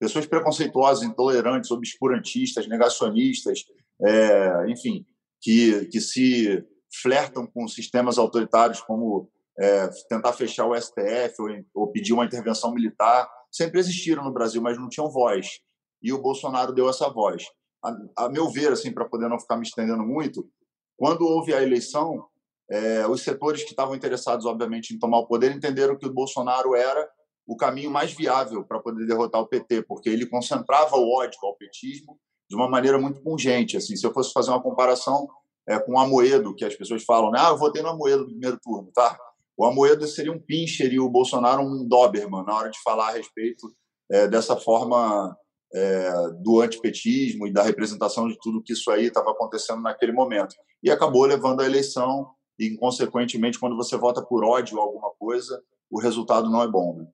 Pessoas 0.00 0.26
preconceituosas, 0.26 1.04
intolerantes, 1.04 1.70
obscurantistas, 1.70 2.66
negacionistas, 2.66 3.64
é, 4.02 4.70
enfim, 4.70 5.06
que, 5.40 5.84
que 5.86 6.00
se 6.00 6.64
flertam 7.02 7.46
com 7.46 7.68
sistemas 7.68 8.16
autoritários 8.16 8.80
como 8.80 9.30
é, 9.60 9.88
tentar 10.08 10.32
fechar 10.32 10.66
o 10.66 10.74
STF 10.74 11.34
ou, 11.40 11.48
ou 11.74 11.92
pedir 11.92 12.14
uma 12.14 12.24
intervenção 12.24 12.72
militar, 12.72 13.28
sempre 13.52 13.78
existiram 13.78 14.24
no 14.24 14.32
Brasil, 14.32 14.62
mas 14.62 14.78
não 14.78 14.88
tinham 14.88 15.10
voz. 15.10 15.60
E 16.02 16.12
o 16.12 16.20
Bolsonaro 16.20 16.72
deu 16.72 16.88
essa 16.88 17.08
voz 17.10 17.44
a, 17.84 18.24
a 18.24 18.28
meu 18.28 18.50
ver, 18.50 18.72
assim, 18.72 18.90
para 18.90 19.04
poder 19.04 19.28
não 19.28 19.38
ficar 19.38 19.56
me 19.56 19.62
estendendo 19.62 20.02
muito, 20.02 20.48
quando 20.96 21.26
houve 21.26 21.52
a 21.54 21.62
eleição, 21.62 22.26
é, 22.70 23.06
os 23.06 23.22
setores 23.22 23.62
que 23.62 23.70
estavam 23.70 23.94
interessados, 23.94 24.46
obviamente, 24.46 24.94
em 24.94 24.98
tomar 24.98 25.18
o 25.18 25.26
poder 25.26 25.52
entenderam 25.52 25.96
que 25.96 26.06
o 26.06 26.12
Bolsonaro 26.12 26.74
era 26.74 27.08
o 27.46 27.56
caminho 27.56 27.90
mais 27.90 28.12
viável 28.12 28.64
para 28.64 28.80
poder 28.80 29.06
derrotar 29.06 29.40
o 29.40 29.46
PT, 29.46 29.82
porque 29.82 30.08
ele 30.08 30.26
concentrava 30.26 30.96
o 30.96 31.10
ódio 31.14 31.38
ao 31.42 31.56
petismo 31.56 32.18
de 32.48 32.56
uma 32.56 32.68
maneira 32.68 32.98
muito 32.98 33.20
pungente. 33.20 33.76
Assim, 33.76 33.96
se 33.96 34.06
eu 34.06 34.12
fosse 34.12 34.32
fazer 34.32 34.50
uma 34.50 34.62
comparação 34.62 35.28
é, 35.68 35.78
com 35.78 35.92
o 35.92 35.98
Amoedo, 35.98 36.54
que 36.54 36.64
as 36.64 36.74
pessoas 36.74 37.04
falam, 37.04 37.30
né? 37.30 37.38
ah, 37.40 37.50
eu 37.50 37.58
votei 37.58 37.82
no 37.82 37.88
Amoedo 37.88 38.22
no 38.22 38.30
primeiro 38.30 38.58
turno, 38.62 38.90
tá? 38.94 39.18
O 39.56 39.64
Amoedo 39.64 40.06
seria 40.06 40.32
um 40.32 40.40
pincher 40.40 40.92
e 40.92 40.98
o 40.98 41.08
Bolsonaro 41.08 41.62
um 41.62 41.86
Doberman 41.86 42.44
na 42.44 42.56
hora 42.56 42.70
de 42.70 42.80
falar 42.82 43.08
a 43.08 43.12
respeito 43.12 43.72
é, 44.10 44.26
dessa 44.26 44.56
forma 44.56 45.36
é, 45.74 46.30
do 46.40 46.60
antipetismo 46.60 47.46
e 47.46 47.52
da 47.52 47.62
representação 47.62 48.28
de 48.28 48.38
tudo 48.40 48.62
que 48.62 48.72
isso 48.72 48.90
aí 48.90 49.06
estava 49.06 49.32
acontecendo 49.32 49.82
naquele 49.82 50.12
momento. 50.12 50.54
E 50.82 50.90
acabou 50.90 51.24
levando 51.24 51.60
à 51.60 51.66
eleição 51.66 52.30
e, 52.58 52.76
consequentemente, 52.76 53.58
quando 53.58 53.76
você 53.76 53.96
vota 53.96 54.22
por 54.22 54.44
ódio 54.44 54.78
a 54.78 54.82
alguma 54.82 55.10
coisa, 55.18 55.60
o 55.90 56.00
resultado 56.00 56.48
não 56.48 56.62
é 56.62 56.68
bom. 56.68 56.96
Né? 56.98 57.06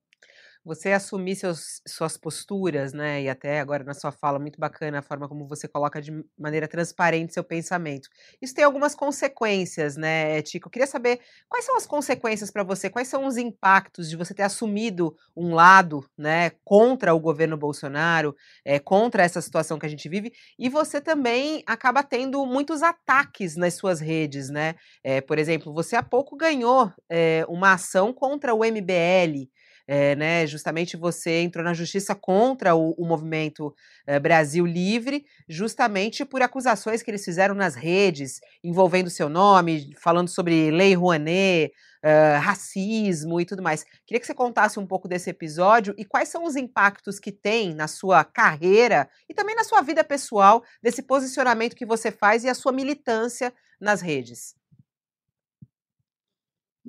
Você 0.65 0.93
assumir 0.93 1.37
seus, 1.37 1.81
suas 1.87 2.17
posturas, 2.17 2.93
né? 2.93 3.23
E 3.23 3.29
até 3.29 3.61
agora 3.61 3.83
na 3.83 3.95
sua 3.95 4.13
fala, 4.13 4.39
muito 4.39 4.61
bacana 4.61 4.99
a 4.99 5.03
forma 5.03 5.29
como 5.29 5.47
você 5.49 5.67
coloca 5.67 6.01
de 6.01 6.13
maneira 6.39 6.69
transparente 6.69 7.33
seu 7.33 7.43
pensamento. 7.43 8.09
Isso 8.41 8.55
tem 8.55 8.65
algumas 8.65 8.95
consequências, 8.95 9.97
né, 9.97 10.43
Tico? 10.43 10.69
Eu 10.69 10.71
queria 10.71 10.87
saber 10.87 11.21
quais 11.49 11.65
são 11.65 11.77
as 11.77 11.87
consequências 11.87 12.51
para 12.51 12.63
você, 12.63 12.91
quais 12.91 13.09
são 13.09 13.27
os 13.27 13.37
impactos 13.37 14.09
de 14.11 14.17
você 14.17 14.35
ter 14.35 14.43
assumido 14.43 15.17
um 15.37 15.55
lado, 15.55 16.05
né, 16.17 16.51
contra 16.65 17.15
o 17.15 17.21
governo 17.21 17.57
Bolsonaro, 17.57 18.35
é, 18.65 18.79
contra 18.79 19.23
essa 19.23 19.41
situação 19.41 19.79
que 19.79 19.87
a 19.87 19.89
gente 19.89 20.09
vive, 20.09 20.33
e 20.59 20.69
você 20.69 21.01
também 21.01 21.63
acaba 21.67 22.03
tendo 22.03 22.45
muitos 22.45 22.83
ataques 22.83 23.57
nas 23.57 23.75
suas 23.75 24.01
redes, 24.01 24.51
né? 24.51 24.75
É, 25.03 25.21
por 25.21 25.39
exemplo, 25.39 25.73
você 25.73 25.97
há 25.97 26.03
pouco 26.03 26.37
ganhou 26.37 26.93
é, 27.09 27.45
uma 27.49 27.73
ação 27.75 28.13
contra 28.13 28.55
o 28.55 28.65
MBL 28.65 29.49
é, 29.87 30.15
né, 30.17 30.47
justamente 30.47 30.97
você 30.97 31.41
entrou 31.41 31.65
na 31.65 31.75
justiça 31.75 32.15
contra 32.15 32.75
o, 32.75 32.93
o 32.93 33.07
movimento 33.07 33.75
é, 34.07 34.19
Brasil 34.19 34.67
Livre, 34.67 35.25
justamente 35.49 36.25
por 36.25 36.43
acusações 36.43 37.03
que 37.03 37.11
eles 37.11 37.25
fizeram 37.25 37.55
nas 37.55 37.75
redes, 37.75 38.41
envolvendo 38.63 39.11
seu 39.11 39.29
nome, 39.29 39.95
falando 39.99 40.29
sobre 40.29 40.71
Lei 40.71 40.95
Rouanet, 40.95 41.73
uh, 42.05 42.41
racismo 42.41 43.41
e 43.41 43.45
tudo 43.45 43.63
mais. 43.63 43.85
Queria 44.07 44.21
que 44.21 44.27
você 44.27 44.35
contasse 44.35 44.79
um 44.79 44.87
pouco 44.87 45.09
desse 45.09 45.31
episódio 45.31 45.95
e 45.97 46.05
quais 46.05 46.29
são 46.29 46.45
os 46.45 46.57
impactos 46.57 47.19
que 47.19 47.33
tem 47.33 47.75
na 47.75 47.89
sua 47.89 48.25
carreira 48.25 49.09
e 49.29 49.35
também 49.35 49.55
na 49.55 49.65
sua 49.65 49.83
vida 49.83 50.03
pessoal 50.03 50.63
desse 50.83 51.03
posicionamento 51.03 51.77
que 51.77 51.87
você 51.87 52.11
faz 52.11 52.45
e 52.45 52.49
a 52.49 52.55
sua 52.55 52.73
militância 52.73 53.53
nas 53.81 54.01
redes. 54.01 54.60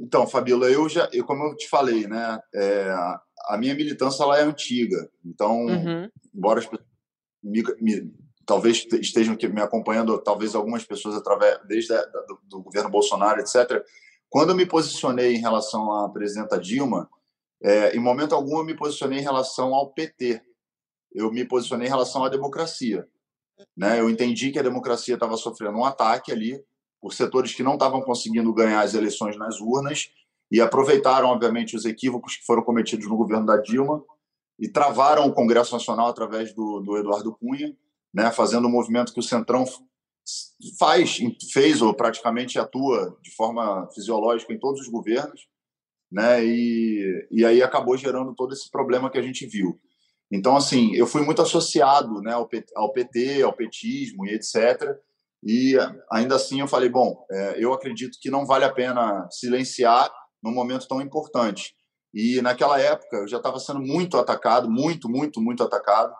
Então, 0.01 0.25
Fabíola, 0.25 0.65
eu 0.65 0.89
já, 0.89 1.07
eu, 1.13 1.23
como 1.23 1.43
eu 1.43 1.55
te 1.55 1.69
falei, 1.69 2.07
né, 2.07 2.39
é, 2.55 2.89
a 3.45 3.57
minha 3.57 3.75
militância 3.75 4.23
ela 4.23 4.39
é 4.39 4.41
antiga. 4.41 5.07
Então, 5.23 5.65
uhum. 5.67 6.09
embora 6.33 6.59
as 6.59 6.65
pessoas 6.65 6.87
me, 7.43 7.63
me, 7.79 8.13
talvez 8.43 8.87
estejam 8.93 9.37
me 9.53 9.61
acompanhando, 9.61 10.17
talvez 10.17 10.55
algumas 10.55 10.83
pessoas 10.83 11.15
através 11.15 11.59
desde 11.67 11.93
a, 11.93 12.01
do, 12.01 12.39
do, 12.45 12.63
governo 12.63 12.89
Bolsonaro, 12.89 13.39
etc. 13.39 13.85
Quando 14.27 14.49
eu 14.49 14.55
me 14.55 14.65
posicionei 14.65 15.35
em 15.35 15.39
relação 15.39 15.91
à 15.91 16.09
presidenta 16.09 16.59
Dilma, 16.59 17.07
é, 17.61 17.95
em 17.95 17.99
momento 17.99 18.33
algum 18.33 18.57
eu 18.57 18.65
me 18.65 18.73
posicionei 18.73 19.19
em 19.19 19.23
relação 19.23 19.75
ao 19.75 19.93
PT. 19.93 20.41
Eu 21.13 21.31
me 21.31 21.45
posicionei 21.45 21.87
em 21.87 21.91
relação 21.91 22.23
à 22.23 22.29
democracia. 22.29 23.07
Né? 23.77 23.99
Eu 23.99 24.09
entendi 24.09 24.51
que 24.51 24.57
a 24.57 24.63
democracia 24.63 25.13
estava 25.13 25.37
sofrendo 25.37 25.77
um 25.77 25.85
ataque 25.85 26.31
ali 26.31 26.63
por 27.01 27.13
setores 27.13 27.53
que 27.53 27.63
não 27.63 27.73
estavam 27.73 28.01
conseguindo 28.01 28.53
ganhar 28.53 28.81
as 28.81 28.93
eleições 28.93 29.35
nas 29.37 29.59
urnas 29.59 30.11
e 30.51 30.61
aproveitaram, 30.61 31.29
obviamente, 31.29 31.75
os 31.75 31.85
equívocos 31.85 32.35
que 32.35 32.45
foram 32.45 32.61
cometidos 32.61 33.07
no 33.07 33.17
governo 33.17 33.45
da 33.45 33.57
Dilma 33.57 34.03
e 34.59 34.69
travaram 34.69 35.25
o 35.25 35.33
Congresso 35.33 35.73
Nacional 35.73 36.07
através 36.07 36.53
do, 36.53 36.79
do 36.81 36.97
Eduardo 36.97 37.35
Cunha, 37.35 37.75
né, 38.13 38.29
fazendo 38.31 38.67
um 38.67 38.71
movimento 38.71 39.13
que 39.13 39.19
o 39.19 39.23
Centrão 39.23 39.65
faz, 40.77 41.17
fez 41.51 41.81
ou 41.81 41.93
praticamente 41.93 42.59
atua 42.59 43.17
de 43.23 43.31
forma 43.31 43.89
fisiológica 43.95 44.53
em 44.53 44.59
todos 44.59 44.81
os 44.81 44.87
governos, 44.87 45.47
né, 46.11 46.45
e, 46.45 47.27
e 47.31 47.45
aí 47.45 47.63
acabou 47.63 47.97
gerando 47.97 48.35
todo 48.35 48.53
esse 48.53 48.69
problema 48.69 49.09
que 49.09 49.17
a 49.17 49.21
gente 49.21 49.47
viu. 49.47 49.79
Então, 50.29 50.55
assim, 50.55 50.93
eu 50.93 51.07
fui 51.07 51.23
muito 51.23 51.41
associado 51.41 52.21
né, 52.21 52.33
ao 52.33 52.47
PT, 52.91 53.41
ao 53.41 53.53
petismo 53.53 54.25
e 54.25 54.33
etc., 54.33 54.95
e 55.43 55.75
ainda 56.11 56.35
assim 56.35 56.61
eu 56.61 56.67
falei, 56.67 56.89
bom, 56.89 57.25
é, 57.31 57.55
eu 57.57 57.73
acredito 57.73 58.17
que 58.21 58.29
não 58.29 58.45
vale 58.45 58.63
a 58.63 58.71
pena 58.71 59.27
silenciar 59.31 60.11
num 60.41 60.53
momento 60.53 60.87
tão 60.87 61.01
importante. 61.01 61.75
E 62.13 62.41
naquela 62.41 62.79
época 62.79 63.17
eu 63.17 63.27
já 63.27 63.37
estava 63.37 63.59
sendo 63.59 63.79
muito 63.79 64.17
atacado, 64.17 64.69
muito, 64.69 65.09
muito, 65.09 65.41
muito 65.41 65.63
atacado. 65.63 66.13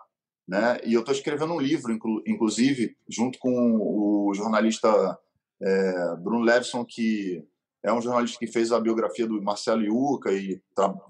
Né? 0.48 0.80
E 0.84 0.94
eu 0.94 1.00
estou 1.00 1.14
escrevendo 1.14 1.52
um 1.52 1.60
livro, 1.60 1.92
inclusive, 2.26 2.96
junto 3.08 3.38
com 3.38 3.76
o 3.76 4.34
jornalista 4.34 5.18
é, 5.60 6.16
Bruno 6.16 6.44
Levson, 6.44 6.84
que 6.84 7.44
é 7.84 7.92
um 7.92 8.02
jornalista 8.02 8.38
que 8.38 8.50
fez 8.50 8.72
a 8.72 8.80
biografia 8.80 9.26
do 9.26 9.40
Marcelo 9.42 9.82
Iuca 9.82 10.32
e, 10.32 10.60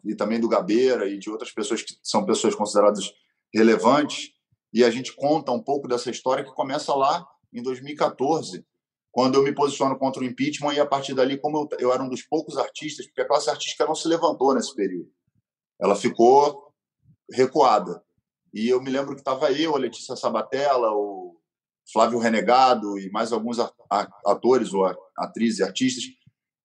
e 0.04 0.14
também 0.14 0.40
do 0.40 0.49
Gabeira 0.49 1.09
e 1.09 1.19
de 1.19 1.31
outras 1.31 1.50
pessoas 1.50 1.83
que 1.83 1.95
são 2.02 2.26
pessoas 2.26 2.54
consideradas 2.54 3.12
relevantes. 3.54 4.33
E 4.73 4.85
a 4.85 4.90
gente 4.90 5.14
conta 5.14 5.52
um 5.52 5.62
pouco 5.62 5.88
dessa 5.88 6.11
história 6.11 6.45
que 6.45 6.54
começa 6.54 6.95
lá 6.95 7.26
em 7.52 7.62
2014, 7.62 8.64
quando 9.11 9.35
eu 9.35 9.42
me 9.42 9.54
posiciono 9.54 9.99
contra 9.99 10.23
o 10.23 10.25
impeachment 10.25 10.75
e 10.75 10.80
a 10.80 10.87
partir 10.87 11.14
dali, 11.14 11.38
como 11.38 11.68
eu, 11.71 11.78
eu 11.78 11.92
era 11.92 12.02
um 12.02 12.09
dos 12.09 12.23
poucos 12.23 12.56
artistas, 12.56 13.06
porque 13.06 13.21
a 13.21 13.28
classe 13.28 13.50
artística 13.50 13.85
não 13.85 13.94
se 13.94 14.09
levantou 14.09 14.54
nesse 14.54 14.75
período, 14.75 15.11
ela 15.80 15.94
ficou 15.94 16.73
recuada. 17.30 18.02
E 18.54 18.68
eu 18.68 18.82
me 18.82 18.90
lembro 18.90 19.14
que 19.14 19.21
estava 19.21 19.50
eu, 19.52 19.75
a 19.75 19.78
Letícia 19.78 20.16
Sabatella, 20.16 20.92
o 20.92 21.37
Flávio 21.92 22.18
Renegado 22.18 22.99
e 22.99 23.11
mais 23.11 23.32
alguns 23.32 23.59
atores 24.25 24.73
ou 24.73 24.85
atrizes 25.16 25.59
e 25.59 25.62
artistas 25.62 26.04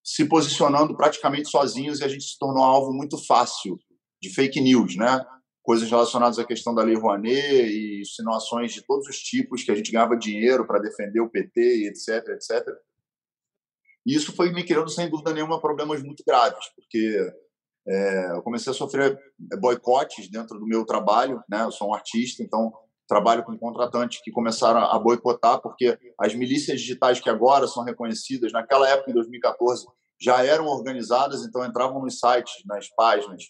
se 0.03 0.23
posicionando 0.25 0.95
praticamente 0.95 1.49
sozinhos 1.49 1.99
e 1.99 2.03
a 2.05 2.07
gente 2.07 2.23
se 2.23 2.37
tornou 2.39 2.63
alvo 2.63 2.93
muito 2.93 3.17
fácil 3.25 3.77
de 4.21 4.33
fake 4.33 4.61
news, 4.61 4.95
né? 4.95 5.25
Coisas 5.67 5.91
relacionadas 5.91 6.39
à 6.39 6.45
questão 6.45 6.73
da 6.73 6.81
Lei 6.81 6.95
Rouanet 6.95 7.35
e 7.35 7.99
insinuações 7.99 8.71
de 8.71 8.81
todos 8.85 9.05
os 9.05 9.17
tipos 9.17 9.63
que 9.63 9.71
a 9.71 9.75
gente 9.75 9.91
ganhava 9.91 10.15
dinheiro 10.15 10.65
para 10.65 10.79
defender 10.79 11.19
o 11.19 11.29
PT 11.29 11.89
etc, 11.89 12.25
etc. 12.29 12.65
E 14.05 14.15
isso 14.15 14.33
foi 14.33 14.53
me 14.53 14.63
criando, 14.63 14.89
sem 14.89 15.09
dúvida 15.09 15.33
nenhuma, 15.33 15.59
problemas 15.59 16.01
muito 16.01 16.23
graves, 16.25 16.69
porque 16.73 17.19
é, 17.85 18.31
eu 18.31 18.41
comecei 18.43 18.71
a 18.71 18.73
sofrer 18.73 19.19
boicotes 19.59 20.31
dentro 20.31 20.57
do 20.57 20.65
meu 20.65 20.85
trabalho, 20.85 21.43
né? 21.49 21.63
Eu 21.63 21.71
sou 21.73 21.89
um 21.89 21.93
artista, 21.93 22.41
então 22.41 22.71
trabalho 23.05 23.43
com 23.43 23.57
contratantes 23.57 24.21
que 24.23 24.31
começaram 24.31 24.79
a 24.79 24.97
boicotar, 24.97 25.61
porque 25.61 25.99
as 26.17 26.33
milícias 26.33 26.79
digitais 26.79 27.19
que 27.19 27.29
agora 27.29 27.67
são 27.67 27.83
reconhecidas, 27.83 28.53
naquela 28.53 28.87
época, 28.87 29.11
em 29.11 29.13
2014, 29.13 29.85
já 30.17 30.45
eram 30.45 30.67
organizadas, 30.67 31.43
então 31.43 31.65
entravam 31.65 32.01
nos 32.01 32.19
sites, 32.19 32.63
nas 32.65 32.87
páginas 32.87 33.43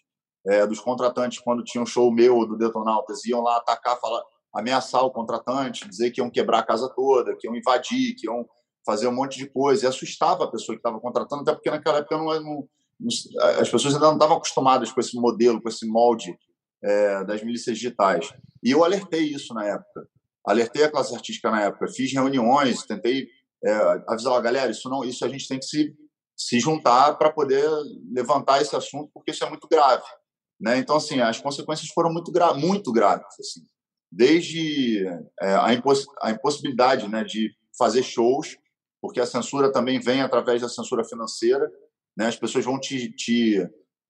é, 0.48 0.66
dos 0.66 0.80
contratantes, 0.80 1.39
quando 1.39 1.63
tinha 1.63 1.82
um 1.82 1.86
show 1.86 2.12
meu 2.12 2.38
ou 2.38 2.48
do 2.48 2.58
Detonautas, 2.58 3.25
iam 3.25 3.42
lá 3.42 3.58
atacar, 3.58 4.00
falar, 4.00 4.24
ameaçar 4.54 5.04
o 5.04 5.12
contratante, 5.12 5.88
dizer 5.88 6.12
que 6.12 6.22
iam 6.22 6.30
quebrar 6.30 6.60
a 6.60 6.66
casa 6.66 6.89
toda, 6.96 7.36
que 7.36 7.48
iam 7.48 7.56
invadir, 7.56 8.16
que 8.16 8.27
iam 8.27 8.46
fazer 8.86 9.08
um 9.08 9.13
monte 9.13 9.38
de 9.38 9.50
coisa, 9.50 9.86
e 9.86 9.88
assustava 9.88 10.46
a 10.46 10.51
pessoa 10.51 10.75
que 10.75 10.80
estava 10.80 11.00
contratando, 11.00 11.42
até 11.42 11.54
porque 11.54 11.70
naquela 11.70 11.98
época 11.98 12.18
não, 12.18 12.42
não, 12.42 12.68
as 13.60 13.70
pessoas 13.70 13.94
ainda 13.94 14.08
não 14.08 14.13
estavam 14.13 14.38
acostumadas 14.38 14.92
com 14.92 15.00
esse 15.01 15.16
modelo, 15.20 15.62
com 15.62 15.68
esse 15.68 15.86
molde 15.86 16.34
é, 16.82 17.24
das 17.25 17.44
milícias 17.44 17.77
digitais. 17.77 18.34
E 18.63 18.72
eu 18.72 18.84
alertei 18.84 19.24
isso 19.24 19.54
na 19.54 19.66
época. 19.66 20.08
Alertei 20.46 20.84
a 20.86 20.89
classe 20.89 21.13
artística 21.13 21.51
na 21.51 21.63
época. 21.63 21.89
Fiz 21.89 22.13
reuniões, 22.13 22.86
tentei 22.86 23.27
é, 23.63 23.72
avisar 24.08 24.34
a 24.34 24.42
galera, 24.42 24.72
isso 24.72 24.89
não, 24.89 25.04
isso 25.04 25.25
a 25.25 25.27
gente 25.27 25.48
tem 25.48 25.60
que 25.60 25.66
se, 25.66 25.94
se 26.36 26.60
juntar 26.60 27.16
para 27.16 27.32
poder 27.32 27.68
levantar 28.13 28.62
esse 28.62 28.75
assunto, 28.75 29.10
porque 29.13 29.32
isso 29.32 29.44
é 29.44 29.50
muito 29.50 29.68
grave. 29.68 30.06
Né? 30.59 30.77
Então, 30.77 30.97
assim, 30.97 31.19
as 31.19 31.39
consequências 31.39 31.89
foram 31.89 32.11
muito, 32.11 32.31
gra 32.31 32.53
muito 32.53 32.91
graves. 32.91 33.39
Assim. 33.39 33.61
Desde 34.11 35.05
é, 35.41 35.55
a, 35.55 35.73
imposs 35.73 36.05
a 36.21 36.31
impossibilidade 36.31 37.07
né, 37.07 37.23
de 37.23 37.51
fazer 37.77 38.03
shows, 38.03 38.57
porque 39.01 39.19
a 39.19 39.25
censura 39.25 39.71
também 39.71 39.99
vem 39.99 40.21
através 40.21 40.61
da 40.61 40.69
censura 40.69 41.03
financeira. 41.03 41.71
Né? 42.17 42.27
As 42.27 42.35
pessoas 42.35 42.65
vão 42.65 42.79
te, 42.79 43.11
te 43.11 43.67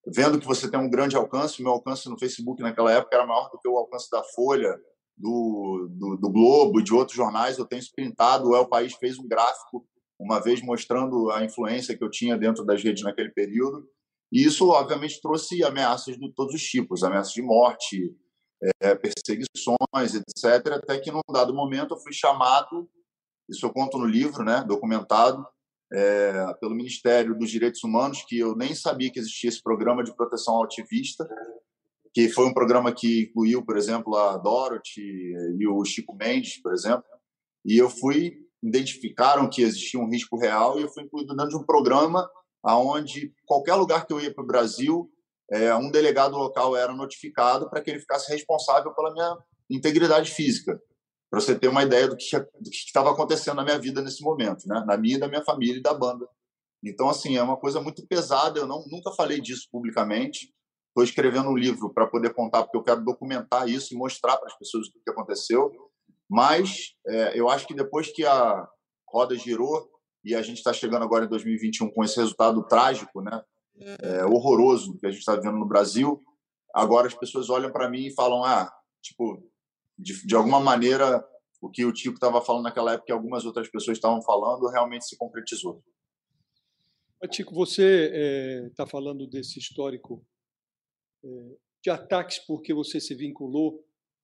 vendo 0.07 0.39
que 0.39 0.45
você 0.45 0.69
tem 0.69 0.79
um 0.79 0.89
grande 0.89 1.15
alcance, 1.17 1.61
meu 1.61 1.73
alcance 1.73 2.09
no 2.09 2.17
Facebook 2.17 2.61
naquela 2.61 2.91
época 2.91 3.15
era 3.15 3.25
maior 3.25 3.49
do 3.49 3.59
que 3.59 3.67
o 3.67 3.77
alcance 3.77 4.09
da 4.09 4.23
Folha, 4.23 4.79
do, 5.17 5.89
do, 5.91 6.17
do 6.17 6.29
Globo 6.29 6.81
de 6.81 6.93
outros 6.93 7.17
jornais, 7.17 7.57
eu 7.57 7.65
tenho 7.65 7.81
sprintado, 7.81 8.49
o 8.49 8.55
El 8.55 8.69
País 8.69 8.93
fez 8.93 9.17
um 9.17 9.27
gráfico 9.27 9.85
uma 10.19 10.39
vez 10.39 10.61
mostrando 10.61 11.29
a 11.31 11.43
influência 11.43 11.95
que 11.95 12.03
eu 12.03 12.09
tinha 12.09 12.37
dentro 12.37 12.65
das 12.65 12.81
redes 12.81 13.03
naquele 13.03 13.29
período, 13.29 13.87
e 14.31 14.43
isso, 14.43 14.69
obviamente, 14.69 15.21
trouxe 15.21 15.63
ameaças 15.63 16.17
de 16.17 16.33
todos 16.33 16.53
os 16.53 16.63
tipos, 16.63 17.03
ameaças 17.03 17.33
de 17.33 17.41
morte, 17.41 18.15
é, 18.81 18.95
perseguições, 18.95 20.13
etc., 20.13 20.73
até 20.73 20.99
que, 20.99 21.11
num 21.11 21.21
dado 21.31 21.53
momento, 21.53 21.93
eu 21.93 21.99
fui 21.99 22.13
chamado, 22.13 22.89
isso 23.49 23.65
eu 23.65 23.71
conto 23.71 23.97
no 23.97 24.05
livro, 24.05 24.43
né, 24.43 24.63
documentado, 24.67 25.45
é, 25.93 26.53
pelo 26.59 26.75
Ministério 26.75 27.37
dos 27.37 27.49
Direitos 27.49 27.83
Humanos, 27.83 28.23
que 28.27 28.37
eu 28.37 28.55
nem 28.55 28.75
sabia 28.75 29.11
que 29.11 29.19
existia 29.19 29.49
esse 29.49 29.63
programa 29.63 30.03
de 30.03 30.13
proteção 30.13 30.55
ao 30.55 30.63
ativista, 30.63 31.27
que 32.13 32.27
foi 32.29 32.45
um 32.45 32.53
programa 32.53 32.91
que 32.91 33.23
incluiu, 33.29 33.63
por 33.63 33.77
exemplo, 33.77 34.15
a 34.15 34.37
Dorothy 34.37 35.33
e 35.57 35.67
o 35.67 35.85
Chico 35.85 36.15
Mendes, 36.15 36.61
por 36.61 36.73
exemplo, 36.73 37.05
e 37.63 37.77
eu 37.77 37.89
fui 37.89 38.45
identificaram 38.61 39.49
que 39.49 39.61
existia 39.61 39.99
um 39.99 40.09
risco 40.09 40.37
real 40.37 40.79
e 40.79 40.83
eu 40.83 40.89
fui 40.89 41.03
incluído 41.03 41.35
dentro 41.35 41.49
de 41.49 41.57
um 41.57 41.63
programa 41.63 42.29
aonde 42.67 43.33
qualquer 43.45 43.75
lugar 43.75 44.05
que 44.05 44.11
eu 44.11 44.19
ia 44.19 44.33
para 44.33 44.43
o 44.43 44.47
Brasil, 44.47 45.09
é, 45.49 45.73
um 45.73 45.89
delegado 45.89 46.37
local 46.37 46.75
era 46.75 46.93
notificado 46.93 47.69
para 47.69 47.81
que 47.81 47.89
ele 47.89 47.99
ficasse 47.99 48.29
responsável 48.29 48.93
pela 48.93 49.13
minha 49.13 49.37
integridade 49.69 50.31
física 50.31 50.77
para 51.29 51.39
você 51.39 51.57
ter 51.57 51.67
uma 51.67 51.83
ideia 51.83 52.07
do 52.07 52.15
que 52.15 52.25
estava 52.69 53.11
acontecendo 53.11 53.55
na 53.55 53.63
minha 53.63 53.77
vida 53.77 54.01
nesse 54.01 54.21
momento, 54.21 54.67
né? 54.67 54.83
na 54.85 54.97
minha, 54.97 55.19
da 55.19 55.27
minha 55.27 55.43
família 55.43 55.77
e 55.77 55.81
da 55.81 55.93
banda. 55.93 56.27
Então, 56.83 57.09
assim, 57.09 57.35
é 57.35 57.43
uma 57.43 57.57
coisa 57.57 57.81
muito 57.81 58.05
pesada. 58.07 58.59
Eu 58.59 58.67
não, 58.67 58.85
nunca 58.87 59.11
falei 59.11 59.41
disso 59.41 59.67
publicamente. 59.71 60.53
Estou 60.89 61.03
escrevendo 61.03 61.49
um 61.49 61.57
livro 61.57 61.93
para 61.93 62.07
poder 62.07 62.33
contar, 62.33 62.63
porque 62.63 62.77
eu 62.77 62.83
quero 62.83 63.03
documentar 63.03 63.67
isso 63.67 63.93
e 63.93 63.97
mostrar 63.97 64.37
para 64.37 64.47
as 64.47 64.57
pessoas 64.57 64.87
o 64.87 64.91
que 64.91 65.09
aconteceu. 65.09 65.71
Mas 66.29 66.93
é, 67.05 67.39
eu 67.39 67.49
acho 67.49 67.67
que 67.67 67.73
depois 67.73 68.11
que 68.11 68.25
a 68.25 68.67
roda 69.07 69.35
girou 69.35 69.89
e 70.27 70.35
a 70.35 70.41
gente 70.41 70.57
está 70.57 70.73
chegando 70.73 71.03
agora 71.03 71.23
em 71.23 71.29
2021 71.29 71.89
com 71.89 72.03
esse 72.03 72.17
resultado 72.17 72.61
trágico, 72.67 73.21
né? 73.21 73.41
É, 73.79 74.25
horroroso 74.25 74.97
que 74.97 75.05
a 75.05 75.09
gente 75.09 75.19
está 75.19 75.35
vivendo 75.35 75.57
no 75.57 75.65
Brasil, 75.65 76.21
agora 76.73 77.07
as 77.07 77.13
pessoas 77.13 77.49
olham 77.49 77.71
para 77.71 77.89
mim 77.89 78.07
e 78.07 78.13
falam: 78.13 78.43
ah, 78.43 78.69
tipo, 79.01 79.41
de, 79.97 80.27
de 80.27 80.35
alguma 80.35 80.59
maneira, 80.59 81.25
o 81.61 81.69
que 81.69 81.85
o 81.85 81.93
Tico 81.93 82.15
estava 82.15 82.41
falando 82.41 82.63
naquela 82.63 82.93
época 82.93 83.09
e 83.09 83.13
algumas 83.13 83.45
outras 83.45 83.69
pessoas 83.69 83.97
estavam 83.97 84.21
falando 84.21 84.67
realmente 84.67 85.05
se 85.05 85.15
concretizou. 85.15 85.81
Tico, 87.31 87.55
você 87.55 88.67
está 88.69 88.83
é, 88.83 88.87
falando 88.87 89.25
desse 89.25 89.57
histórico 89.59 90.21
é, 91.23 91.55
de 91.81 91.89
ataques 91.89 92.39
porque 92.39 92.73
você 92.73 92.99
se 92.99 93.15
vinculou, 93.15 93.81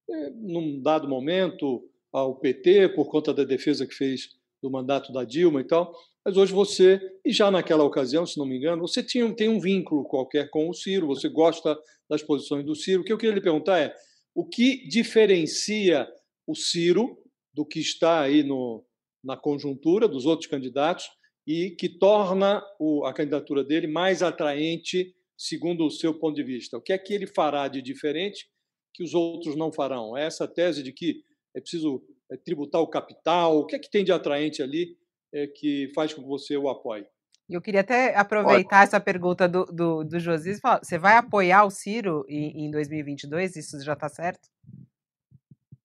é, 0.10 0.30
num 0.32 0.82
dado 0.82 1.08
momento, 1.08 1.90
ao 2.12 2.36
PT 2.36 2.90
por 2.90 3.10
conta 3.10 3.34
da 3.34 3.46
defesa 3.46 3.88
que 3.88 3.96
fez 3.96 4.43
do 4.64 4.72
mandato 4.72 5.12
da 5.12 5.26
Dilma 5.26 5.60
e 5.60 5.66
tal. 5.66 5.94
Mas 6.26 6.38
hoje 6.38 6.54
você, 6.54 7.02
e 7.26 7.34
já 7.34 7.52
naquela 7.52 7.84
ocasião, 7.84 8.26
se 8.26 8.40
não 8.40 8.46
me 8.46 8.58
engano, 8.58 8.88
você 8.88 9.04
tinha, 9.04 9.32
tem 9.36 9.50
um 9.50 9.60
vínculo 9.60 10.06
qualquer 10.06 10.50
com 10.50 10.70
o 10.70 10.74
Ciro, 10.74 11.06
você 11.06 11.28
gosta 11.28 11.78
das 12.10 12.24
posições 12.24 12.66
do 12.66 12.74
Ciro. 12.74 13.02
O 13.02 13.04
que 13.04 13.12
eu 13.12 13.18
queria 13.18 13.36
lhe 13.36 13.42
perguntar 13.42 13.78
é: 13.80 13.94
o 14.34 14.48
que 14.48 14.88
diferencia 14.88 16.08
o 16.48 16.56
Ciro 16.56 17.18
do 17.54 17.66
que 17.66 17.80
está 17.80 18.22
aí 18.22 18.42
no, 18.42 18.86
na 19.22 19.36
conjuntura 19.36 20.08
dos 20.08 20.26
outros 20.26 20.50
candidatos 20.50 21.10
e 21.46 21.72
que 21.72 21.90
torna 21.90 22.64
o, 22.80 23.06
a 23.06 23.14
candidatura 23.14 23.66
dele 23.66 23.88
mais 23.88 24.24
atraente 24.24 25.14
segundo 25.38 25.86
o 25.86 25.92
seu 25.92 26.18
ponto 26.18 26.36
de 26.36 26.44
vista? 26.44 26.78
O 26.78 26.82
que 26.82 26.94
é 26.94 26.98
que 26.98 27.14
ele 27.14 27.28
fará 27.28 27.68
de 27.68 27.82
diferente 27.82 28.48
que 28.94 29.04
os 29.04 29.14
outros 29.14 29.58
não 29.58 29.74
farão? 29.74 30.16
É 30.18 30.26
essa 30.26 30.48
tese 30.48 30.82
de 30.82 30.94
que 30.94 31.22
é 31.54 31.60
preciso 31.60 32.02
tributar 32.38 32.82
o 32.82 32.88
capital? 32.88 33.58
O 33.58 33.66
que 33.66 33.76
é 33.76 33.80
que 33.80 33.90
tem 33.90 34.04
de 34.04 34.12
atraente 34.12 34.62
ali 34.62 34.98
é, 35.34 35.48
que 35.48 35.92
faz 35.94 36.14
com 36.14 36.22
que 36.22 36.28
você 36.28 36.58
o 36.58 36.70
apoie? 36.70 37.06
Eu 37.50 37.62
queria 37.62 37.82
até 37.82 38.16
aproveitar 38.16 38.84
essa 38.84 39.00
pergunta 39.00 39.48
do, 39.48 39.66
do, 39.66 40.04
do 40.04 40.20
Josias. 40.20 40.60
Você 40.82 40.98
vai 40.98 41.18
apoiar 41.18 41.66
o 41.66 41.70
Ciro 41.70 42.26
em, 42.28 42.66
em 42.66 42.72
2022? 42.72 43.56
Isso 43.56 43.80
já 43.82 43.94
está 43.94 44.08
certo? 44.08 44.48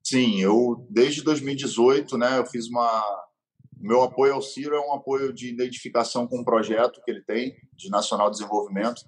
Sim, 0.03 0.41
eu 0.41 0.87
desde 0.89 1.23
2018, 1.23 2.17
né, 2.17 2.39
eu 2.39 2.47
fiz 2.47 2.69
uma. 2.69 3.05
Meu 3.77 4.03
apoio 4.03 4.35
ao 4.35 4.43
Ciro 4.43 4.75
é 4.75 4.81
um 4.81 4.95
apoio 4.95 5.33
de 5.33 5.49
identificação 5.49 6.27
com 6.27 6.39
o 6.39 6.41
um 6.41 6.45
projeto 6.45 7.01
que 7.05 7.11
ele 7.11 7.23
tem 7.23 7.57
de 7.77 7.91
nacional 7.91 8.31
desenvolvimento. 8.31 9.03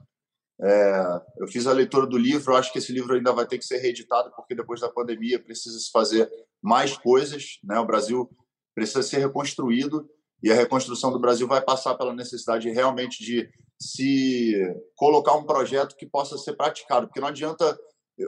É, 0.63 1.21
eu 1.39 1.49
fiz 1.49 1.67
a 1.67 1.73
leitura 1.73 2.07
do 2.07 2.19
livro, 2.19 2.55
acho 2.55 2.73
que 2.73 2.79
esse 2.79 2.93
livro 2.93 3.15
ainda 3.15 3.33
vai 3.33 3.47
ter 3.47 3.57
que 3.57 3.65
ser 3.65 3.79
reeditado, 3.79 4.31
porque 4.37 4.55
depois 4.55 4.81
da 4.81 4.91
pandemia 4.91 5.43
precisa 5.43 5.79
se 5.79 5.91
fazer 5.91 6.31
mais 6.63 6.97
coisas. 6.97 7.59
Né? 7.65 7.79
O 7.79 7.87
Brasil 7.87 8.29
precisa 8.75 9.03
ser 9.03 9.19
reconstruído 9.19 10.09
e 10.43 10.51
a 10.51 10.55
reconstrução 10.55 11.11
do 11.11 11.19
Brasil 11.19 11.47
vai 11.47 11.63
passar 11.63 11.95
pela 11.95 12.15
necessidade 12.15 12.71
realmente 12.71 13.25
de 13.25 13.49
se 13.81 14.55
colocar 14.95 15.35
um 15.35 15.45
projeto 15.45 15.97
que 15.97 16.07
possa 16.07 16.37
ser 16.37 16.55
praticado, 16.55 17.07
porque 17.07 17.21
não 17.21 17.29
adianta 17.29 17.79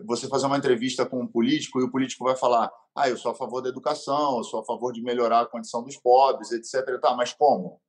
você 0.05 0.27
fazer 0.27 0.47
uma 0.47 0.57
entrevista 0.57 1.05
com 1.05 1.21
um 1.21 1.27
político 1.27 1.81
e 1.81 1.85
o 1.85 1.91
político 1.91 2.25
vai 2.25 2.35
falar: 2.35 2.71
"Ah, 2.95 3.09
eu 3.09 3.17
sou 3.17 3.31
a 3.31 3.35
favor 3.35 3.61
da 3.61 3.69
educação, 3.69 4.39
eu 4.39 4.45
sou 4.45 4.61
a 4.61 4.65
favor 4.65 4.93
de 4.93 5.03
melhorar 5.03 5.43
a 5.43 5.47
condição 5.47 5.83
dos 5.83 5.97
pobres, 5.99 6.51
etc". 6.53 6.99
Tá, 7.01 7.15
mas 7.15 7.35
como? 7.35 7.81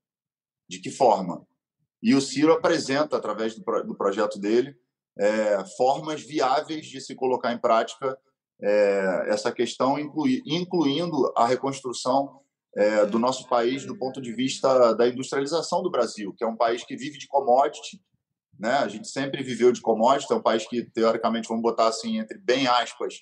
De 0.69 0.79
que 0.79 0.91
forma? 0.91 1.45
E 2.03 2.13
o 2.13 2.21
Ciro 2.21 2.51
apresenta 2.51 3.15
através 3.15 3.55
do, 3.55 3.63
do 3.83 3.95
projeto 3.95 4.37
dele 4.37 4.75
é, 5.17 5.63
formas 5.77 6.21
viáveis 6.21 6.85
de 6.85 6.99
se 6.99 7.15
colocar 7.15 7.53
em 7.53 7.57
prática 7.57 8.17
é, 8.61 9.25
essa 9.27 9.51
questão, 9.51 9.97
inclui, 9.97 10.41
incluindo 10.45 11.31
a 11.35 11.47
reconstrução 11.47 12.41
é, 12.75 13.05
do 13.05 13.17
nosso 13.17 13.47
país 13.47 13.85
do 13.85 13.97
ponto 13.97 14.21
de 14.21 14.33
vista 14.33 14.93
da 14.93 15.07
industrialização 15.07 15.81
do 15.81 15.89
Brasil, 15.89 16.33
que 16.37 16.43
é 16.43 16.47
um 16.47 16.57
país 16.57 16.83
que 16.83 16.97
vive 16.97 17.17
de 17.17 17.27
commodity, 17.27 18.01
né? 18.59 18.73
A 18.79 18.87
gente 18.87 19.07
sempre 19.07 19.41
viveu 19.41 19.71
de 19.71 19.81
commodity, 19.81 20.31
é 20.31 20.35
um 20.35 20.41
país 20.41 20.67
que 20.67 20.83
teoricamente 20.91 21.47
vamos 21.47 21.63
botar 21.63 21.87
assim 21.87 22.19
entre 22.19 22.37
bem 22.37 22.67
aspas, 22.67 23.15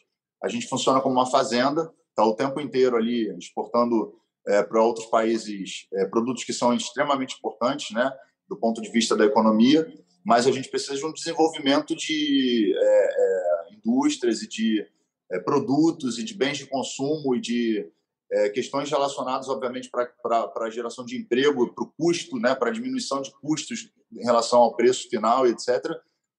a 0.43 0.47
gente 0.47 0.67
funciona 0.67 1.01
como 1.01 1.15
uma 1.15 1.29
fazenda, 1.29 1.91
está 2.09 2.25
o 2.25 2.35
tempo 2.35 2.59
inteiro 2.59 2.97
ali 2.97 3.29
exportando 3.37 4.15
é, 4.47 4.63
para 4.63 4.81
outros 4.83 5.05
países 5.07 5.87
é, 5.93 6.05
produtos 6.05 6.43
que 6.43 6.53
são 6.53 6.73
extremamente 6.73 7.35
importantes, 7.37 7.91
né? 7.91 8.11
Do 8.51 8.57
ponto 8.57 8.81
de 8.81 8.89
vista 8.89 9.15
da 9.15 9.23
economia, 9.23 9.89
mas 10.25 10.45
a 10.45 10.51
gente 10.51 10.67
precisa 10.67 10.97
de 10.97 11.05
um 11.05 11.13
desenvolvimento 11.13 11.95
de 11.95 12.75
é, 12.77 13.05
é 13.05 13.73
indústrias 13.73 14.41
e 14.41 14.47
de 14.49 14.85
é, 15.31 15.39
produtos 15.39 16.19
e 16.19 16.23
de 16.25 16.33
bens 16.33 16.57
de 16.57 16.65
consumo 16.65 17.33
e 17.33 17.39
de 17.39 17.89
é, 18.29 18.49
questões 18.49 18.91
relacionadas, 18.91 19.47
obviamente, 19.47 19.89
para 19.89 20.51
a 20.57 20.69
geração 20.69 21.05
de 21.05 21.17
emprego, 21.17 21.73
para 21.73 21.85
o 21.85 21.93
custo, 21.97 22.37
né, 22.37 22.53
para 22.53 22.67
a 22.67 22.73
diminuição 22.73 23.21
de 23.21 23.31
custos 23.39 23.89
em 24.11 24.25
relação 24.25 24.59
ao 24.59 24.75
preço 24.75 25.09
final, 25.09 25.47
etc., 25.47 25.81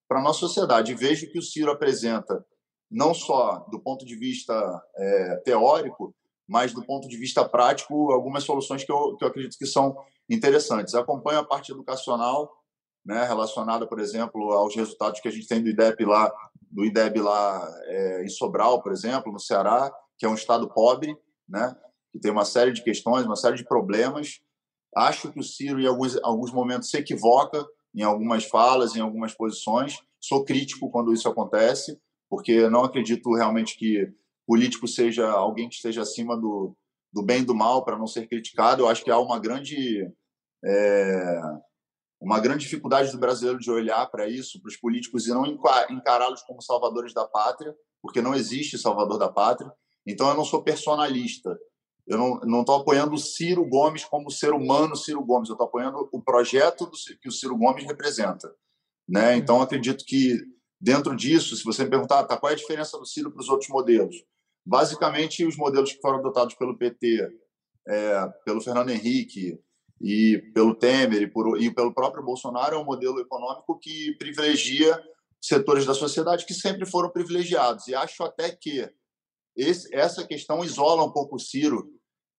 para 0.06 0.20
a 0.20 0.22
nossa 0.22 0.40
sociedade. 0.40 0.94
Vejo 0.94 1.32
que 1.32 1.38
o 1.38 1.42
Ciro 1.42 1.70
apresenta, 1.70 2.44
não 2.90 3.14
só 3.14 3.66
do 3.70 3.80
ponto 3.80 4.04
de 4.04 4.16
vista 4.16 4.82
é, 4.98 5.36
teórico, 5.46 6.14
mas 6.46 6.74
do 6.74 6.84
ponto 6.84 7.08
de 7.08 7.16
vista 7.16 7.42
prático, 7.48 8.12
algumas 8.12 8.44
soluções 8.44 8.84
que 8.84 8.92
eu, 8.92 9.16
que 9.16 9.24
eu 9.24 9.28
acredito 9.28 9.56
que 9.56 9.64
são 9.64 9.96
interessantes. 10.34 10.94
Acompanho 10.94 11.40
a 11.40 11.44
parte 11.44 11.72
educacional, 11.72 12.50
né, 13.04 13.24
relacionada, 13.24 13.86
por 13.86 13.98
exemplo, 13.98 14.52
aos 14.52 14.74
resultados 14.76 15.20
que 15.20 15.28
a 15.28 15.30
gente 15.30 15.46
tem 15.46 15.62
do 15.62 15.68
IDEB 15.68 16.04
lá, 16.04 16.32
do 16.70 16.84
IDEB 16.84 17.20
lá 17.20 17.68
é, 17.84 18.24
em 18.24 18.28
Sobral, 18.28 18.82
por 18.82 18.92
exemplo, 18.92 19.32
no 19.32 19.38
Ceará, 19.38 19.92
que 20.16 20.24
é 20.24 20.28
um 20.28 20.34
estado 20.34 20.68
pobre, 20.68 21.16
né? 21.48 21.76
que 22.12 22.18
tem 22.18 22.30
uma 22.30 22.44
série 22.44 22.72
de 22.72 22.82
questões, 22.82 23.24
uma 23.24 23.36
série 23.36 23.56
de 23.56 23.64
problemas. 23.64 24.40
Acho 24.94 25.32
que 25.32 25.40
o 25.40 25.42
Ciro, 25.42 25.80
em 25.80 25.86
alguns, 25.86 26.22
alguns 26.22 26.52
momentos, 26.52 26.90
se 26.90 26.98
equivoca 26.98 27.66
em 27.94 28.02
algumas 28.02 28.44
falas, 28.44 28.94
em 28.94 29.00
algumas 29.00 29.34
posições. 29.34 29.98
Sou 30.20 30.44
crítico 30.44 30.90
quando 30.90 31.12
isso 31.12 31.28
acontece, 31.28 31.98
porque 32.28 32.68
não 32.68 32.84
acredito 32.84 33.32
realmente 33.34 33.76
que 33.76 34.12
político 34.46 34.86
seja 34.86 35.30
alguém 35.30 35.68
que 35.68 35.74
esteja 35.74 36.02
acima 36.02 36.36
do, 36.36 36.76
do 37.12 37.22
bem 37.22 37.42
e 37.42 37.44
do 37.44 37.54
mal 37.54 37.84
para 37.84 37.98
não 37.98 38.06
ser 38.06 38.28
criticado. 38.28 38.82
Eu 38.82 38.88
acho 38.88 39.02
que 39.02 39.10
há 39.10 39.18
uma 39.18 39.38
grande 39.38 40.10
é, 40.64 41.40
uma 42.20 42.38
grande 42.38 42.64
dificuldade 42.64 43.10
do 43.10 43.18
brasileiro 43.18 43.58
de 43.58 43.70
olhar 43.70 44.06
para 44.06 44.28
isso, 44.28 44.60
para 44.60 44.68
os 44.68 44.76
políticos 44.76 45.26
e 45.26 45.30
não 45.30 45.44
encará-los 45.90 46.42
como 46.42 46.62
salvadores 46.62 47.12
da 47.12 47.26
pátria, 47.26 47.74
porque 48.00 48.22
não 48.22 48.34
existe 48.34 48.78
salvador 48.78 49.18
da 49.18 49.28
pátria. 49.28 49.72
Então, 50.06 50.28
eu 50.28 50.36
não 50.36 50.44
sou 50.44 50.62
personalista. 50.62 51.58
Eu 52.06 52.18
não 52.44 52.60
estou 52.60 52.76
apoiando 52.76 53.14
o 53.14 53.18
Ciro 53.18 53.64
Gomes 53.64 54.04
como 54.04 54.30
ser 54.30 54.52
humano 54.52 54.96
Ciro 54.96 55.24
Gomes. 55.24 55.48
Eu 55.48 55.54
estou 55.54 55.66
apoiando 55.66 56.08
o 56.12 56.20
projeto 56.20 56.86
do, 56.86 56.96
que 57.20 57.28
o 57.28 57.32
Ciro 57.32 57.56
Gomes 57.56 57.84
representa. 57.84 58.52
Né? 59.08 59.36
Então, 59.36 59.60
acredito 59.60 60.04
que 60.04 60.40
dentro 60.80 61.14
disso, 61.16 61.56
se 61.56 61.64
você 61.64 61.84
me 61.84 61.90
perguntar 61.90 62.24
tá, 62.24 62.36
qual 62.36 62.50
é 62.50 62.54
a 62.54 62.58
diferença 62.58 62.98
do 62.98 63.06
Ciro 63.06 63.30
para 63.30 63.40
os 63.40 63.48
outros 63.48 63.68
modelos, 63.68 64.16
basicamente 64.66 65.44
os 65.44 65.56
modelos 65.56 65.92
que 65.92 66.00
foram 66.00 66.18
adotados 66.18 66.54
pelo 66.54 66.76
PT, 66.76 67.30
é, 67.86 68.28
pelo 68.44 68.60
Fernando 68.60 68.90
Henrique 68.90 69.60
e 70.02 70.38
pelo 70.52 70.74
Temer 70.74 71.22
e, 71.22 71.26
por, 71.28 71.62
e 71.62 71.72
pelo 71.72 71.94
próprio 71.94 72.24
Bolsonaro 72.24 72.74
é 72.74 72.78
um 72.78 72.84
modelo 72.84 73.20
econômico 73.20 73.78
que 73.78 74.16
privilegia 74.18 75.00
setores 75.40 75.86
da 75.86 75.94
sociedade 75.94 76.44
que 76.44 76.52
sempre 76.52 76.84
foram 76.84 77.08
privilegiados. 77.08 77.86
E 77.86 77.94
acho 77.94 78.24
até 78.24 78.50
que 78.50 78.88
esse, 79.56 79.94
essa 79.94 80.26
questão 80.26 80.64
isola 80.64 81.04
um 81.04 81.12
pouco 81.12 81.36
o 81.36 81.38
Ciro 81.38 81.88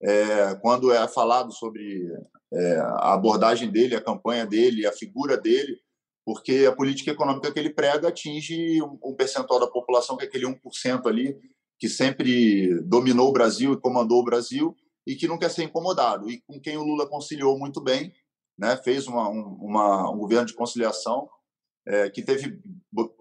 é, 0.02 0.56
quando 0.56 0.91
é 0.91 1.08
falado 1.08 1.54
sobre 1.54 2.06
é, 2.52 2.76
a 2.80 3.13
abordagem 3.13 3.71
dele, 3.71 3.95
a 3.95 4.02
campanha 4.02 4.45
dele, 4.45 4.86
a 4.86 4.91
figura 4.91 5.38
dele, 5.38 5.80
porque 6.26 6.65
a 6.67 6.76
política 6.76 7.12
econômica 7.12 7.52
que 7.52 7.60
ele 7.60 7.69
prega 7.69 8.10
atinge 8.10 8.82
um, 8.82 9.15
percentual 9.15 9.60
da 9.60 9.67
população, 9.67 10.17
que 10.17 10.26
é 10.26 10.28
aquele 10.28 10.45
1% 10.45 11.06
ali, 11.06 11.38
que 11.80 11.88
sempre 11.88 12.82
dominou 12.82 13.30
o 13.30 13.34
Brasil 13.34 13.73
e 13.73 13.80
comandou 13.80 14.19
o 14.19 14.26
Brasil 14.26 14.76
e 15.06 15.16
que 15.16 15.28
não 15.28 15.38
quer 15.38 15.50
ser 15.50 15.63
incomodado. 15.63 16.30
E 16.30 16.42
com 16.42 16.60
quem 16.60 16.78
o 16.78 16.84
Lula 16.84 17.08
conciliou 17.08 17.58
muito 17.58 17.82
bem, 17.82 18.13
né, 18.58 18.78
fez 18.78 19.08
uma, 19.08 19.30
um, 19.30 19.58
uma, 19.62 20.12
um 20.12 20.18
governo 20.18 20.46
de 20.46 20.54
conciliação 20.54 21.28
é, 21.88 22.10
que 22.10 22.22
teve 22.22 22.62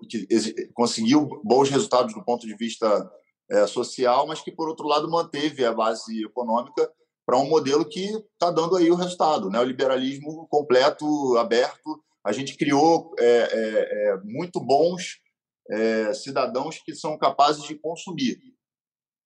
que 0.09 0.27
conseguiu 0.75 1.40
bons 1.42 1.68
resultados 1.68 2.14
do 2.14 2.25
ponto 2.25 2.47
de 2.47 2.55
vista 2.57 3.11
é, 3.51 3.66
social, 3.66 4.27
mas 4.27 4.40
que, 4.40 4.53
por 4.53 4.68
outro 4.68 4.87
lado, 4.87 5.11
manteve 5.11 5.64
a 5.64 5.73
base 5.73 6.25
econômica 6.25 6.90
para 7.27 7.38
um 7.38 7.49
modelo 7.49 7.85
que 7.85 8.05
está 8.33 8.51
dando 8.51 8.77
aí 8.77 8.90
o 8.90 8.95
resultado. 8.95 9.51
Né? 9.51 9.59
O 9.59 9.64
liberalismo 9.64 10.47
completo, 10.49 11.37
aberto. 11.38 12.03
A 12.25 12.33
gente 12.33 12.57
criou 12.57 13.14
é, 13.18 13.27
é, 13.27 14.11
é 14.11 14.21
muito 14.25 14.61
bons 14.61 15.21
é, 15.71 16.12
cidadãos 16.14 16.79
que 16.85 16.95
são 16.95 17.18
capazes 17.18 17.64
de 17.64 17.75
consumir, 17.75 18.38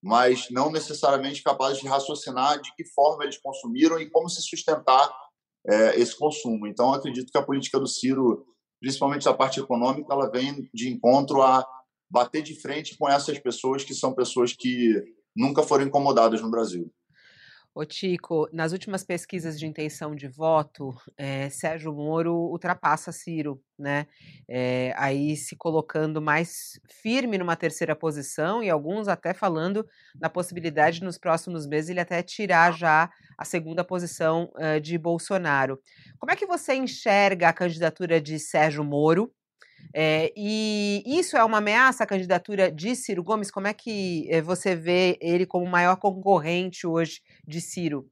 mas 0.07 0.47
não 0.53 0.71
necessariamente 0.71 1.43
capazes 1.43 1.81
de 1.81 1.89
raciocinar 1.89 2.61
de 2.63 2.73
que 2.77 2.85
forma 2.95 3.25
eles 3.25 3.39
consumiram 3.39 3.99
e 3.99 4.09
como 4.09 4.29
se 4.29 4.41
sustentar 4.41 5.13
é, 5.67 6.01
esse 6.01 6.17
consumo. 6.17 6.65
Então, 6.69 6.95
acredito 6.95 7.33
que 7.33 7.37
a 7.37 7.43
política 7.43 7.81
do 7.81 7.89
Ciro, 7.89 8.47
principalmente 8.81 9.29
a 9.29 9.35
parte 9.35 9.59
econômica, 9.59 10.15
ela 10.15 10.31
vem 10.31 10.71
de 10.73 10.89
encontro 10.89 11.43
a 11.43 11.67
bater 12.09 12.41
de 12.41 12.55
frente 12.55 12.97
com 12.97 13.09
essas 13.09 13.37
pessoas 13.41 13.83
que 13.83 13.95
são 13.95 14.15
pessoas 14.15 14.53
que 14.53 14.95
nunca 15.35 15.65
foram 15.65 15.85
incomodadas 15.85 16.41
no 16.41 16.53
Brasil. 16.53 16.89
Ô 17.79 17.85
Tico, 17.85 18.49
nas 18.55 18.73
últimas 18.73 19.05
pesquisas 19.05 19.59
de 19.59 19.67
intenção 19.67 20.17
de 20.17 20.27
voto, 20.27 20.95
é, 21.15 21.51
Sérgio 21.51 21.93
Moro 21.93 22.33
ultrapassa 22.35 23.13
Ciro, 23.13 23.63
né? 23.79 24.07
É, 24.49 24.95
aí 24.97 25.37
se 25.37 25.55
colocando 25.55 26.23
mais 26.23 26.81
firme 27.03 27.37
numa 27.37 27.55
terceira 27.55 27.95
posição 27.95 28.63
e 28.63 28.71
alguns 28.71 29.09
até 29.09 29.35
falando 29.35 29.87
na 30.19 30.31
possibilidade 30.31 31.01
de, 31.01 31.05
nos 31.05 31.19
próximos 31.19 31.67
meses 31.67 31.91
ele 31.91 32.01
até 32.01 32.23
tirar 32.23 32.73
já 32.73 33.11
a 33.37 33.45
segunda 33.45 33.85
posição 33.85 34.51
uh, 34.55 34.81
de 34.81 34.97
Bolsonaro. 34.97 35.79
Como 36.19 36.33
é 36.33 36.35
que 36.35 36.47
você 36.47 36.75
enxerga 36.77 37.51
a 37.51 37.53
candidatura 37.53 38.19
de 38.23 38.39
Sérgio 38.39 38.83
Moro? 38.83 39.31
É, 39.93 40.33
e 40.37 41.03
isso 41.07 41.37
é 41.37 41.45
uma 41.45 41.59
ameaça 41.59 42.05
à 42.05 42.07
candidatura 42.07 42.71
de 42.71 42.95
Ciro 42.95 43.23
Gomes? 43.23 43.51
Como 43.51 43.67
é 43.67 43.75
que 43.75 44.27
eh, 44.31 44.43
você 44.43 44.75
vê 44.75 45.19
ele 45.21 45.47
como 45.47 45.67
maior 45.67 45.97
concorrente 45.97 46.87
hoje 46.87 47.23
de 47.47 47.61
Ciro? 47.61 48.09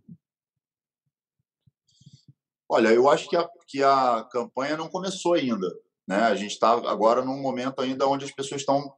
Olha, 2.68 2.88
eu 2.88 3.08
acho 3.08 3.28
que 3.28 3.36
a, 3.36 3.48
que 3.66 3.82
a 3.82 4.26
campanha 4.30 4.76
não 4.76 4.88
começou 4.88 5.34
ainda. 5.34 5.68
Né? 6.06 6.16
A 6.16 6.34
gente 6.34 6.52
está 6.52 6.70
agora 6.70 7.24
num 7.24 7.40
momento 7.40 7.80
ainda 7.80 8.06
onde 8.06 8.24
as 8.24 8.32
pessoas 8.32 8.60
estão 8.60 8.92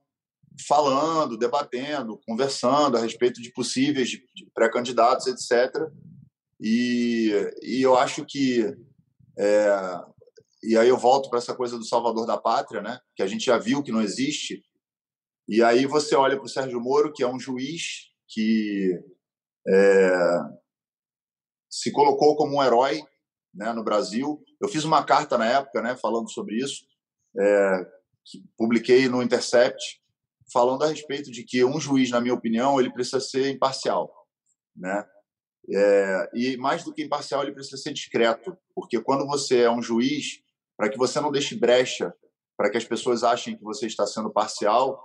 falando, 0.67 1.37
debatendo, 1.37 2.21
conversando 2.27 2.97
a 2.97 3.01
respeito 3.01 3.43
de 3.43 3.53
possíveis 3.53 4.11
pré-candidatos, 4.55 5.27
etc. 5.27 5.91
E, 6.61 7.33
e 7.63 7.83
eu 7.83 7.97
acho 7.97 8.25
que 8.25 8.75
é, 9.39 10.01
e 10.67 10.77
aí 10.77 10.89
eu 10.89 10.99
volto 10.99 11.31
para 11.31 11.39
essa 11.39 11.55
coisa 11.55 11.79
do 11.79 11.85
salvador 11.85 12.27
da 12.27 12.37
pátria, 12.37 12.83
né? 12.83 12.99
que 13.15 13.23
a 13.23 13.27
gente 13.27 13.47
já 13.47 13.57
viu 13.57 13.83
que 13.83 13.93
não 13.93 14.03
existe. 14.03 14.65
E 15.49 15.63
aí 15.63 15.87
você 15.87 16.17
olha 16.17 16.37
para 16.37 16.45
o 16.45 16.49
Sérgio 16.49 16.81
Moro, 16.81 17.13
que 17.13 17.23
é 17.23 17.29
um 17.29 17.39
juiz 17.39 18.11
que 18.29 19.01
é, 19.69 20.41
se 21.71 21.93
colocou 21.93 22.37
como 22.37 22.57
um 22.57 22.63
herói 22.63 23.03
né, 23.55 23.73
no 23.73 23.85
Brasil. 23.85 24.43
Eu 24.61 24.69
fiz 24.69 24.83
uma 24.83 25.05
carta 25.05 25.39
na 25.39 25.47
época 25.47 25.81
né, 25.83 25.97
falando 25.97 26.31
sobre 26.31 26.57
isso, 26.57 26.85
é, 27.39 27.87
que 28.25 28.43
publiquei 28.57 29.09
no 29.09 29.23
Intercept, 29.23 30.01
falando 30.53 30.83
a 30.83 30.89
respeito 30.89 31.31
de 31.31 31.45
que 31.45 31.65
um 31.65 31.79
juiz, 31.79 32.11
na 32.11 32.21
minha 32.21 32.35
opinião, 32.35 32.81
ele 32.81 32.93
precisa 32.93 33.21
ser 33.21 33.51
imparcial. 33.51 34.13
Né? 34.75 35.07
É, 35.73 36.31
e 36.35 36.57
mais 36.57 36.83
do 36.83 36.93
que 36.93 37.05
imparcial, 37.05 37.43
ele 37.43 37.53
precisa 37.53 37.77
ser 37.77 37.93
discreto, 37.93 38.57
porque 38.75 39.01
quando 39.01 39.27
você 39.27 39.63
é 39.63 39.71
um 39.71 39.83
juiz, 39.83 40.41
para 40.77 40.89
que 40.91 40.99
você 40.99 41.21
não 41.21 41.33
deixe 41.33 41.55
brecha 41.59 42.13
para 42.57 42.71
que 42.71 42.79
as 42.79 42.85
pessoas 42.85 43.23
achem 43.23 43.57
que 43.57 43.63
você 43.63 43.87
está 43.87 44.07
sendo 44.07 44.33
parcial, 44.33 45.05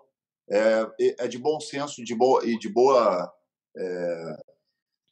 é, 0.50 0.88
é 1.20 1.28
de 1.28 1.38
bom 1.38 1.60
senso 1.60 2.04
de 2.04 2.16
boa, 2.16 2.46
e 2.46 2.58
de 2.58 2.70
boa 2.70 3.32
é, 3.78 4.36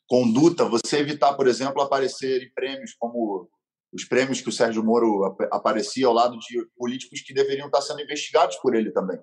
conduta 0.08 0.66
você 0.66 0.98
evitar, 0.98 1.34
por 1.34 1.48
exemplo, 1.48 1.82
aparecer 1.82 2.42
em 2.42 2.54
prêmios 2.54 2.96
como 2.98 3.50
os 3.92 4.06
prêmios 4.06 4.40
que 4.40 4.50
o 4.50 4.52
Sérgio 4.52 4.84
Moro 4.84 5.36
aparecia 5.52 6.08
ao 6.08 6.14
lado 6.14 6.38
de 6.38 6.66
políticos 6.78 7.22
que 7.22 7.34
deveriam 7.34 7.68
estar 7.68 7.82
sendo 7.82 8.02
investigados 8.02 8.56
por 8.58 8.76
ele 8.76 8.92
também, 8.92 9.20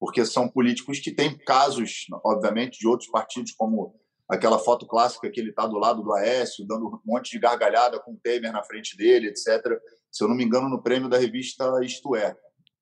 porque 0.00 0.24
são 0.24 0.48
políticos 0.48 0.98
que 0.98 1.14
têm 1.14 1.36
casos, 1.38 2.06
obviamente, 2.24 2.78
de 2.78 2.88
outros 2.88 3.10
partidos, 3.10 3.52
como 3.52 3.94
aquela 4.28 4.58
foto 4.58 4.86
clássica 4.86 5.30
que 5.30 5.38
ele 5.38 5.50
está 5.50 5.66
do 5.66 5.78
lado 5.78 6.02
do 6.02 6.12
Aécio, 6.14 6.66
dando 6.66 6.86
um 6.86 7.00
monte 7.04 7.30
de 7.30 7.38
gargalhada 7.38 8.00
com 8.00 8.12
o 8.12 8.18
Temer 8.20 8.52
na 8.52 8.64
frente 8.64 8.96
dele, 8.96 9.28
etc 9.28 9.78
se 10.16 10.24
eu 10.24 10.28
não 10.28 10.34
me 10.34 10.44
engano, 10.44 10.68
no 10.68 10.82
prêmio 10.82 11.10
da 11.10 11.18
revista 11.18 11.78
Isto 11.84 12.16
É. 12.16 12.34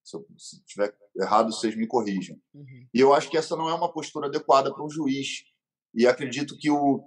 Se 0.05 0.16
eu 0.16 0.27
estiver 0.37 0.94
errado, 1.18 1.53
vocês 1.53 1.75
me 1.75 1.87
corrijam. 1.87 2.37
Uhum. 2.55 2.87
E 2.92 3.01
eu 3.01 3.12
acho 3.12 3.29
que 3.29 3.37
essa 3.37 3.57
não 3.57 3.68
é 3.68 3.75
uma 3.75 3.92
postura 3.92 4.27
adequada 4.27 4.73
para 4.73 4.85
um 4.85 4.90
juiz. 4.90 5.44
E 5.94 6.07
acredito 6.07 6.57
que 6.59 6.70
o, 6.70 7.03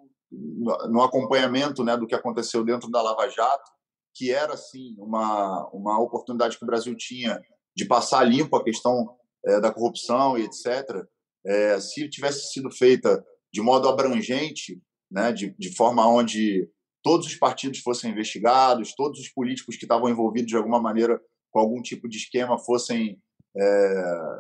no 0.90 1.02
acompanhamento 1.02 1.84
né, 1.84 1.96
do 1.96 2.08
que 2.08 2.16
aconteceu 2.16 2.64
dentro 2.66 2.90
da 2.90 3.02
Lava 3.02 3.30
Jato, 3.30 3.72
que 4.14 4.32
era 4.32 4.54
assim 4.54 4.96
uma, 4.98 5.70
uma 5.72 6.02
oportunidade 6.02 6.58
que 6.58 6.64
o 6.64 6.68
Brasil 6.68 6.96
tinha 6.98 7.40
de 7.76 7.86
passar 7.86 8.24
limpo 8.24 8.56
a 8.56 8.64
questão 8.64 9.16
é, 9.46 9.62
da 9.62 9.72
corrupção 9.72 10.38
e 10.38 10.44
etc., 10.44 11.06
é, 11.46 11.80
se 11.80 12.10
tivesse 12.10 12.52
sido 12.52 12.70
feita 12.70 13.24
de 13.54 13.62
modo 13.62 13.88
abrangente, 13.88 14.82
né, 15.10 15.32
de, 15.32 15.56
de 15.58 15.74
forma 15.76 16.06
onde 16.06 16.70
todos 17.08 17.26
os 17.26 17.36
partidos 17.36 17.80
fossem 17.80 18.12
investigados, 18.12 18.94
todos 18.94 19.18
os 19.22 19.30
políticos 19.30 19.78
que 19.78 19.86
estavam 19.86 20.10
envolvidos 20.10 20.50
de 20.50 20.58
alguma 20.58 20.82
maneira 20.82 21.22
com 21.50 21.60
algum 21.62 21.82
tipo 21.82 22.06
de 22.10 22.18
esquema 22.18 22.60
fossem 22.60 23.18
é, 23.56 24.40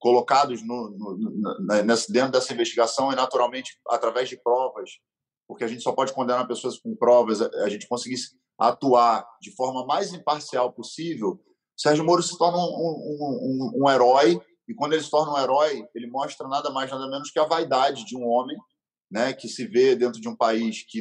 colocados 0.00 0.60
no, 0.66 0.90
no, 0.90 1.56
dentro 2.08 2.32
dessa 2.32 2.52
investigação 2.52 3.12
e, 3.12 3.14
naturalmente, 3.14 3.78
através 3.86 4.28
de 4.28 4.36
provas, 4.36 4.90
porque 5.46 5.62
a 5.62 5.68
gente 5.68 5.80
só 5.80 5.92
pode 5.92 6.12
condenar 6.12 6.48
pessoas 6.48 6.76
com 6.80 6.96
provas, 6.96 7.40
a 7.40 7.68
gente 7.68 7.86
conseguisse 7.86 8.36
atuar 8.58 9.24
de 9.40 9.54
forma 9.54 9.86
mais 9.86 10.12
imparcial 10.12 10.72
possível, 10.72 11.40
Sérgio 11.76 12.04
Moro 12.04 12.20
se 12.20 12.36
torna 12.36 12.58
um, 12.58 12.62
um, 12.62 13.72
um, 13.78 13.84
um 13.84 13.88
herói 13.88 14.40
e 14.66 14.74
quando 14.74 14.94
ele 14.94 15.04
se 15.04 15.10
torna 15.10 15.34
um 15.34 15.38
herói, 15.38 15.86
ele 15.94 16.08
mostra 16.08 16.48
nada 16.48 16.68
mais, 16.70 16.90
nada 16.90 17.08
menos 17.08 17.30
que 17.30 17.38
a 17.38 17.46
vaidade 17.46 18.04
de 18.04 18.16
um 18.16 18.26
homem 18.26 18.56
né, 19.08 19.32
que 19.32 19.46
se 19.46 19.64
vê 19.68 19.94
dentro 19.94 20.20
de 20.20 20.28
um 20.28 20.34
país 20.34 20.82
que, 20.82 21.00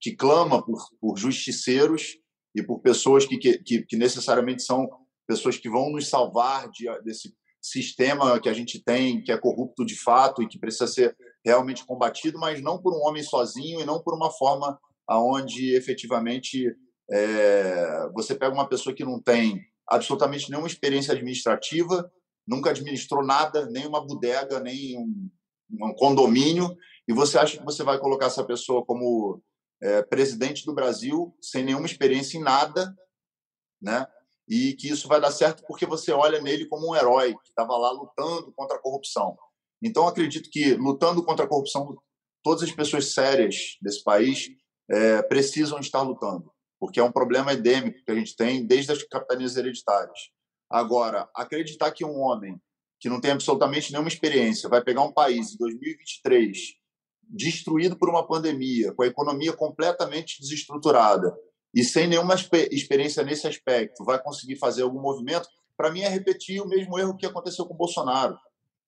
que 0.00 0.14
clama 0.14 0.64
por, 0.64 0.78
por 1.00 1.16
justiceiros 1.16 2.16
e 2.54 2.62
por 2.62 2.80
pessoas 2.80 3.26
que, 3.26 3.38
que, 3.38 3.82
que 3.82 3.96
necessariamente 3.96 4.62
são 4.62 4.88
pessoas 5.26 5.56
que 5.56 5.68
vão 5.68 5.90
nos 5.90 6.08
salvar 6.08 6.70
de, 6.70 6.86
desse 7.02 7.34
sistema 7.60 8.38
que 8.38 8.48
a 8.48 8.52
gente 8.52 8.82
tem, 8.82 9.22
que 9.22 9.32
é 9.32 9.38
corrupto 9.38 9.84
de 9.84 9.96
fato 9.96 10.42
e 10.42 10.48
que 10.48 10.58
precisa 10.58 10.86
ser 10.86 11.16
realmente 11.44 11.84
combatido, 11.86 12.38
mas 12.38 12.60
não 12.60 12.80
por 12.80 12.94
um 12.94 13.06
homem 13.06 13.22
sozinho 13.22 13.80
e 13.80 13.86
não 13.86 14.02
por 14.02 14.14
uma 14.14 14.30
forma 14.30 14.78
aonde 15.06 15.74
efetivamente 15.74 16.74
é, 17.10 18.08
você 18.14 18.34
pega 18.34 18.54
uma 18.54 18.68
pessoa 18.68 18.94
que 18.94 19.04
não 19.04 19.20
tem 19.20 19.60
absolutamente 19.88 20.50
nenhuma 20.50 20.68
experiência 20.68 21.12
administrativa, 21.12 22.10
nunca 22.46 22.70
administrou 22.70 23.24
nada, 23.24 23.66
nem 23.66 23.86
uma 23.86 24.04
bodega, 24.04 24.60
nem 24.60 24.98
um, 24.98 25.30
um 25.70 25.94
condomínio, 25.94 26.74
e 27.06 27.12
você 27.12 27.38
acha 27.38 27.58
que 27.58 27.64
você 27.64 27.82
vai 27.82 27.98
colocar 27.98 28.26
essa 28.26 28.44
pessoa 28.44 28.84
como 28.84 29.42
é, 29.82 30.02
presidente 30.02 30.64
do 30.64 30.74
Brasil, 30.74 31.36
sem 31.40 31.64
nenhuma 31.64 31.86
experiência 31.86 32.38
em 32.38 32.42
nada, 32.42 32.94
né? 33.80 34.06
E 34.48 34.74
que 34.74 34.88
isso 34.88 35.08
vai 35.08 35.20
dar 35.20 35.30
certo 35.30 35.64
porque 35.66 35.86
você 35.86 36.12
olha 36.12 36.40
nele 36.40 36.66
como 36.66 36.90
um 36.90 36.94
herói 36.94 37.34
que 37.34 37.48
estava 37.48 37.76
lá 37.76 37.90
lutando 37.90 38.52
contra 38.52 38.76
a 38.76 38.80
corrupção. 38.80 39.36
Então, 39.82 40.06
acredito 40.06 40.50
que 40.50 40.74
lutando 40.74 41.24
contra 41.24 41.44
a 41.44 41.48
corrupção, 41.48 41.96
todas 42.42 42.62
as 42.62 42.72
pessoas 42.72 43.12
sérias 43.12 43.76
desse 43.80 44.02
país 44.02 44.48
é, 44.90 45.22
precisam 45.22 45.78
estar 45.78 46.02
lutando, 46.02 46.52
porque 46.78 47.00
é 47.00 47.02
um 47.02 47.12
problema 47.12 47.52
endêmico 47.52 48.04
que 48.04 48.10
a 48.10 48.14
gente 48.14 48.36
tem 48.36 48.66
desde 48.66 48.92
as 48.92 49.02
capitanias 49.02 49.56
hereditárias. 49.56 50.18
Agora, 50.70 51.28
acreditar 51.34 51.90
que 51.90 52.04
um 52.04 52.18
homem 52.18 52.60
que 53.00 53.08
não 53.08 53.20
tem 53.20 53.32
absolutamente 53.32 53.92
nenhuma 53.92 54.08
experiência 54.08 54.68
vai 54.68 54.82
pegar 54.82 55.02
um 55.02 55.12
país 55.12 55.52
em 55.52 55.58
2023 55.58 56.74
destruído 57.28 57.96
por 57.96 58.08
uma 58.08 58.26
pandemia, 58.26 58.92
com 58.92 59.02
a 59.02 59.06
economia 59.06 59.52
completamente 59.52 60.40
desestruturada 60.40 61.34
e 61.74 61.82
sem 61.82 62.06
nenhuma 62.06 62.34
experiência 62.70 63.22
nesse 63.24 63.46
aspecto, 63.46 64.04
vai 64.04 64.22
conseguir 64.22 64.56
fazer 64.56 64.82
algum 64.82 65.00
movimento, 65.00 65.48
para 65.76 65.90
mim 65.90 66.02
é 66.02 66.08
repetir 66.08 66.60
o 66.60 66.68
mesmo 66.68 66.98
erro 66.98 67.16
que 67.16 67.26
aconteceu 67.26 67.66
com 67.66 67.74
Bolsonaro. 67.74 68.38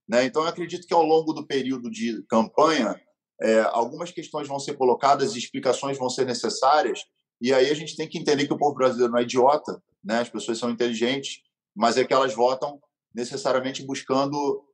Né? 0.08 0.24
Então, 0.24 0.42
eu 0.42 0.48
acredito 0.48 0.86
que 0.86 0.94
ao 0.94 1.02
longo 1.02 1.32
do 1.32 1.44
período 1.44 1.90
de 1.90 2.22
campanha, 2.28 3.00
é, 3.42 3.60
algumas 3.72 4.12
questões 4.12 4.46
vão 4.46 4.60
ser 4.60 4.74
colocadas 4.74 5.34
e 5.34 5.38
explicações 5.38 5.98
vão 5.98 6.08
ser 6.08 6.24
necessárias, 6.24 7.00
e 7.40 7.52
aí 7.52 7.68
a 7.70 7.74
gente 7.74 7.96
tem 7.96 8.08
que 8.08 8.18
entender 8.18 8.46
que 8.46 8.54
o 8.54 8.58
povo 8.58 8.74
brasileiro 8.74 9.12
não 9.12 9.18
é 9.18 9.24
idiota, 9.24 9.82
né? 10.04 10.20
as 10.20 10.28
pessoas 10.28 10.58
são 10.58 10.70
inteligentes 10.70 11.40
mas 11.76 11.98
é 11.98 12.04
que 12.04 12.14
elas 12.14 12.34
votam 12.34 12.80
necessariamente 13.14 13.84
buscando 13.84 14.64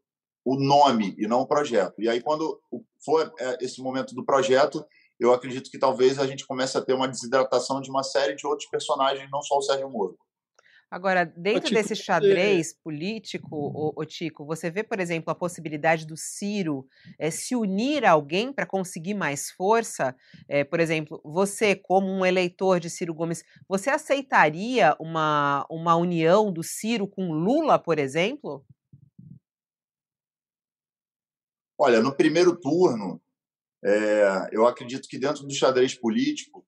o 0.44 0.56
nome 0.56 1.14
e 1.18 1.26
não 1.26 1.40
o 1.40 1.46
projeto. 1.46 2.00
E 2.00 2.08
aí, 2.08 2.20
quando 2.20 2.60
for 3.04 3.32
é, 3.38 3.58
esse 3.60 3.80
momento 3.80 4.14
do 4.14 4.24
projeto, 4.24 4.84
eu 5.18 5.32
acredito 5.32 5.70
que 5.70 5.78
talvez 5.78 6.18
a 6.18 6.26
gente 6.26 6.46
comece 6.46 6.76
a 6.76 6.82
ter 6.82 6.94
uma 6.94 7.08
desidratação 7.08 7.80
de 7.80 7.90
uma 7.90 8.02
série 8.02 8.34
de 8.34 8.46
outros 8.46 8.68
personagens, 8.68 9.30
não 9.30 9.42
só 9.42 9.56
o 9.56 9.62
Sérgio 9.62 9.88
Moro. 9.88 10.16
Agora, 10.92 11.24
dentro 11.24 11.70
Tico, 11.70 11.74
desse 11.74 11.96
xadrez 11.96 12.74
político, 12.74 13.48
o, 13.50 13.94
o, 13.96 14.04
Tico, 14.04 14.44
você 14.44 14.70
vê, 14.70 14.82
por 14.82 15.00
exemplo, 15.00 15.30
a 15.30 15.34
possibilidade 15.34 16.06
do 16.06 16.18
Ciro 16.18 16.86
é, 17.18 17.30
se 17.30 17.56
unir 17.56 18.04
a 18.04 18.10
alguém 18.10 18.52
para 18.52 18.66
conseguir 18.66 19.14
mais 19.14 19.50
força? 19.50 20.14
É, 20.46 20.64
por 20.64 20.80
exemplo, 20.80 21.18
você, 21.24 21.74
como 21.74 22.08
um 22.08 22.26
eleitor 22.26 22.78
de 22.78 22.90
Ciro 22.90 23.14
Gomes, 23.14 23.42
você 23.66 23.88
aceitaria 23.88 24.94
uma, 25.00 25.64
uma 25.70 25.96
união 25.96 26.52
do 26.52 26.62
Ciro 26.62 27.08
com 27.08 27.32
Lula, 27.32 27.78
por 27.78 27.98
exemplo? 27.98 28.62
Olha, 31.84 32.00
no 32.00 32.14
primeiro 32.14 32.54
turno, 32.54 33.20
é, 33.84 34.50
eu 34.52 34.68
acredito 34.68 35.08
que 35.08 35.18
dentro 35.18 35.44
do 35.44 35.52
xadrez 35.52 35.96
político, 35.96 36.64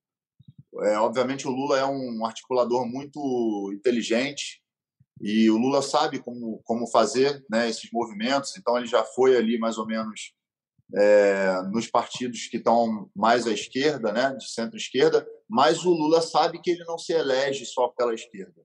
é, 0.82 0.98
obviamente, 0.98 1.46
o 1.46 1.52
Lula 1.52 1.78
é 1.78 1.86
um 1.86 2.26
articulador 2.26 2.84
muito 2.84 3.70
inteligente 3.72 4.60
e 5.20 5.48
o 5.48 5.56
Lula 5.56 5.82
sabe 5.82 6.18
como, 6.18 6.60
como 6.64 6.88
fazer 6.88 7.44
né, 7.48 7.68
esses 7.68 7.88
movimentos, 7.92 8.56
então 8.56 8.76
ele 8.76 8.88
já 8.88 9.04
foi 9.04 9.36
ali 9.36 9.56
mais 9.56 9.78
ou 9.78 9.86
menos 9.86 10.34
é, 10.92 11.62
nos 11.70 11.86
partidos 11.86 12.48
que 12.48 12.56
estão 12.56 13.08
mais 13.14 13.46
à 13.46 13.52
esquerda, 13.52 14.12
né, 14.12 14.34
de 14.34 14.50
centro-esquerda, 14.50 15.24
mas 15.48 15.84
o 15.84 15.90
Lula 15.90 16.22
sabe 16.22 16.60
que 16.60 16.72
ele 16.72 16.82
não 16.86 16.98
se 16.98 17.12
elege 17.12 17.64
só 17.66 17.86
pela 17.86 18.14
esquerda. 18.14 18.60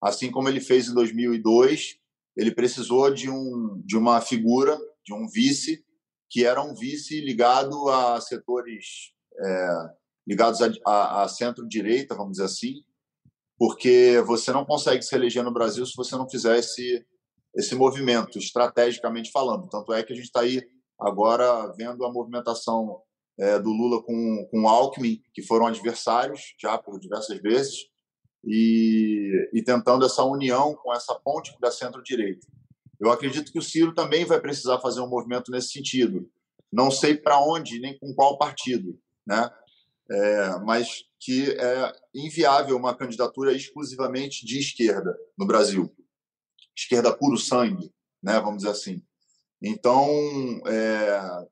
Assim 0.00 0.30
como 0.30 0.48
ele 0.48 0.60
fez 0.60 0.86
em 0.86 0.94
2002, 0.94 1.96
ele 2.36 2.54
precisou 2.54 3.12
de, 3.12 3.28
um, 3.28 3.82
de 3.84 3.96
uma 3.96 4.20
figura, 4.20 4.78
de 5.10 5.14
um 5.14 5.26
vice, 5.26 5.84
que 6.30 6.44
era 6.46 6.62
um 6.62 6.72
vice 6.72 7.20
ligado 7.20 7.88
a 7.88 8.20
setores 8.20 9.12
é, 9.42 9.90
ligados 10.26 10.62
a, 10.62 10.70
a, 10.86 11.22
a 11.24 11.28
centro-direita, 11.28 12.14
vamos 12.14 12.32
dizer 12.32 12.44
assim, 12.44 12.84
porque 13.58 14.22
você 14.24 14.52
não 14.52 14.64
consegue 14.64 15.02
se 15.02 15.14
eleger 15.14 15.42
no 15.42 15.52
Brasil 15.52 15.84
se 15.84 15.96
você 15.96 16.16
não 16.16 16.30
fizer 16.30 16.58
esse, 16.58 17.04
esse 17.56 17.74
movimento, 17.74 18.38
estrategicamente 18.38 19.32
falando. 19.32 19.68
Tanto 19.68 19.92
é 19.92 20.02
que 20.04 20.12
a 20.12 20.16
gente 20.16 20.26
está 20.26 20.40
aí 20.40 20.62
agora 20.98 21.66
vendo 21.76 22.04
a 22.04 22.12
movimentação 22.12 23.02
é, 23.38 23.58
do 23.58 23.70
Lula 23.70 24.02
com, 24.02 24.48
com 24.50 24.62
o 24.62 24.68
Alckmin, 24.68 25.20
que 25.34 25.42
foram 25.42 25.66
adversários 25.66 26.54
já 26.60 26.78
por 26.78 27.00
diversas 27.00 27.40
vezes, 27.40 27.74
e, 28.44 29.50
e 29.52 29.62
tentando 29.62 30.06
essa 30.06 30.24
união 30.24 30.74
com 30.74 30.94
essa 30.94 31.14
ponte 31.16 31.58
da 31.60 31.70
centro-direita. 31.70 32.46
Eu 33.00 33.10
acredito 33.10 33.50
que 33.50 33.58
o 33.58 33.62
Ciro 33.62 33.94
também 33.94 34.24
vai 34.24 34.40
precisar 34.40 34.78
fazer 34.78 35.00
um 35.00 35.08
movimento 35.08 35.50
nesse 35.50 35.70
sentido. 35.70 36.30
Não 36.72 36.90
sei 36.90 37.16
para 37.16 37.40
onde, 37.40 37.80
nem 37.80 37.98
com 37.98 38.14
qual 38.14 38.38
partido, 38.38 38.98
né? 39.26 39.50
é, 40.10 40.58
mas 40.64 41.04
que 41.20 41.50
é 41.52 41.92
inviável 42.14 42.76
uma 42.76 42.96
candidatura 42.96 43.52
exclusivamente 43.52 44.44
de 44.44 44.58
esquerda 44.58 45.16
no 45.38 45.46
Brasil. 45.46 45.94
Esquerda 46.76 47.16
puro 47.16 47.36
sangue, 47.36 47.92
né, 48.22 48.40
vamos 48.40 48.58
dizer 48.58 48.70
assim. 48.70 49.02
Então, 49.62 50.08
é, 50.66 51.46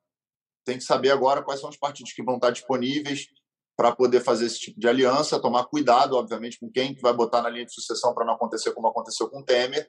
tem 0.65 0.79
que 0.79 0.85
saber 0.85 1.11
agora 1.11 1.43
quais 1.43 1.61
são 1.61 1.71
os 1.71 1.77
partidos 1.77 2.13
que 2.13 2.23
vão 2.23 2.35
estar 2.35 2.51
disponíveis 2.51 3.29
para 3.77 3.95
poder 3.95 4.21
fazer 4.21 4.47
esse 4.47 4.59
tipo 4.59 4.81
de 4.81 4.89
aliança, 4.89 5.41
tomar 5.41 5.67
cuidado, 5.67 6.17
obviamente, 6.17 6.59
com 6.59 6.69
quem 6.69 6.97
vai 6.97 7.13
botar 7.13 7.43
na 7.43 7.49
linha 7.49 7.67
de 7.67 7.73
sucessão 7.73 8.13
para 8.13 8.25
não 8.25 8.35
acontecer 8.35 8.73
como 8.73 8.89
aconteceu 8.89 9.31
com 9.31 9.45
Temer, 9.45 9.89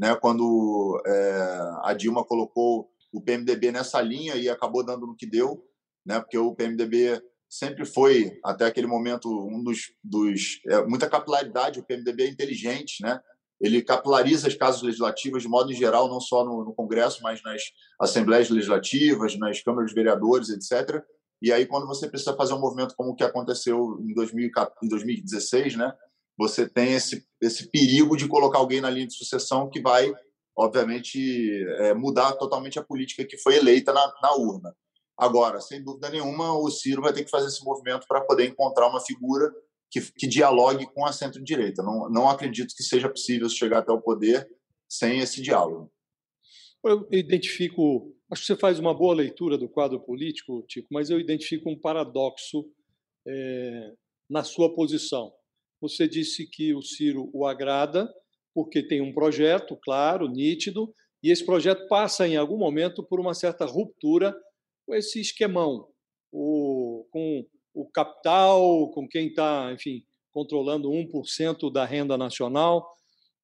né, 0.00 0.16
quando 0.16 0.98
é, 1.06 1.40
a 1.82 1.92
Dilma 1.92 2.24
colocou 2.24 2.90
o 3.12 3.20
PMDB 3.20 3.70
nessa 3.70 4.00
linha 4.00 4.34
e 4.34 4.48
acabou 4.48 4.82
dando 4.82 5.06
no 5.06 5.14
que 5.14 5.26
deu, 5.26 5.62
né, 6.06 6.18
porque 6.18 6.38
o 6.38 6.54
PMDB 6.54 7.22
sempre 7.50 7.84
foi, 7.84 8.40
até 8.42 8.64
aquele 8.64 8.86
momento, 8.86 9.28
um 9.28 9.62
dos. 9.62 9.92
dos 10.02 10.60
é, 10.68 10.82
muita 10.86 11.06
capilaridade, 11.06 11.80
o 11.80 11.84
PMDB 11.84 12.22
é 12.22 12.28
inteligente, 12.30 13.02
né? 13.02 13.20
ele 13.60 13.82
capilariza 13.82 14.48
as 14.48 14.54
casas 14.54 14.80
legislativas 14.80 15.42
de 15.42 15.48
modo 15.48 15.70
em 15.70 15.76
geral, 15.76 16.08
não 16.08 16.18
só 16.18 16.42
no, 16.44 16.64
no, 16.64 16.72
Congresso, 16.72 17.22
mas 17.22 17.42
nas 17.42 17.62
assembleias 18.00 18.48
legislativas, 18.48 19.36
nas 19.36 19.60
câmaras 19.60 19.90
de 19.90 19.94
vereadores, 19.94 20.48
etc. 20.48 21.02
E 21.42 21.52
aí, 21.52 21.66
quando 21.66 21.86
você 21.86 22.08
precisa 22.08 22.34
fazer 22.34 22.54
um 22.54 22.60
movimento 22.60 22.94
como 22.96 23.10
o 23.10 23.14
que 23.14 23.24
aconteceu 23.24 23.98
em, 24.00 24.14
2000, 24.14 24.50
em 24.82 24.88
2016, 24.88 25.76
né, 25.76 25.92
você 26.40 26.66
tem 26.66 26.94
esse, 26.94 27.22
esse 27.38 27.70
perigo 27.70 28.16
de 28.16 28.26
colocar 28.26 28.58
alguém 28.58 28.80
na 28.80 28.88
linha 28.88 29.06
de 29.06 29.14
sucessão 29.14 29.68
que 29.68 29.78
vai, 29.78 30.10
obviamente, 30.56 31.20
é, 31.80 31.92
mudar 31.92 32.32
totalmente 32.32 32.78
a 32.78 32.82
política 32.82 33.26
que 33.26 33.36
foi 33.36 33.56
eleita 33.56 33.92
na, 33.92 34.14
na 34.22 34.34
urna. 34.36 34.74
Agora, 35.18 35.60
sem 35.60 35.84
dúvida 35.84 36.08
nenhuma, 36.08 36.58
o 36.58 36.70
Ciro 36.70 37.02
vai 37.02 37.12
ter 37.12 37.24
que 37.24 37.30
fazer 37.30 37.48
esse 37.48 37.62
movimento 37.62 38.06
para 38.08 38.22
poder 38.22 38.48
encontrar 38.48 38.88
uma 38.88 39.02
figura 39.02 39.52
que, 39.90 40.00
que 40.12 40.26
dialogue 40.26 40.86
com 40.94 41.04
a 41.04 41.12
centro-direita. 41.12 41.82
Não, 41.82 42.08
não 42.08 42.30
acredito 42.30 42.74
que 42.74 42.82
seja 42.82 43.10
possível 43.10 43.46
chegar 43.50 43.80
até 43.80 43.92
o 43.92 44.00
poder 44.00 44.48
sem 44.88 45.18
esse 45.18 45.42
diálogo. 45.42 45.92
Eu 46.82 47.06
identifico, 47.12 48.16
acho 48.32 48.40
que 48.40 48.46
você 48.46 48.56
faz 48.56 48.78
uma 48.78 48.94
boa 48.94 49.14
leitura 49.14 49.58
do 49.58 49.68
quadro 49.68 50.00
político, 50.00 50.64
Tico, 50.66 50.88
mas 50.90 51.10
eu 51.10 51.20
identifico 51.20 51.68
um 51.68 51.78
paradoxo 51.78 52.64
é, 53.28 53.92
na 54.30 54.42
sua 54.42 54.74
posição. 54.74 55.30
Você 55.80 56.06
disse 56.06 56.46
que 56.46 56.74
o 56.74 56.82
Ciro 56.82 57.30
o 57.32 57.46
agrada 57.46 58.12
porque 58.54 58.82
tem 58.82 59.00
um 59.00 59.12
projeto 59.12 59.76
claro, 59.76 60.28
nítido, 60.28 60.92
e 61.22 61.30
esse 61.30 61.44
projeto 61.44 61.86
passa 61.88 62.26
em 62.26 62.36
algum 62.36 62.56
momento 62.56 63.02
por 63.02 63.20
uma 63.20 63.34
certa 63.34 63.64
ruptura 63.64 64.34
com 64.86 64.94
esse 64.94 65.20
esquemão, 65.20 65.86
o, 66.32 67.06
com 67.10 67.46
o 67.74 67.86
capital, 67.90 68.90
com 68.90 69.06
quem 69.08 69.28
está, 69.28 69.70
enfim, 69.72 70.04
controlando 70.32 70.90
1% 70.90 71.70
da 71.72 71.84
renda 71.84 72.16
nacional. 72.16 72.88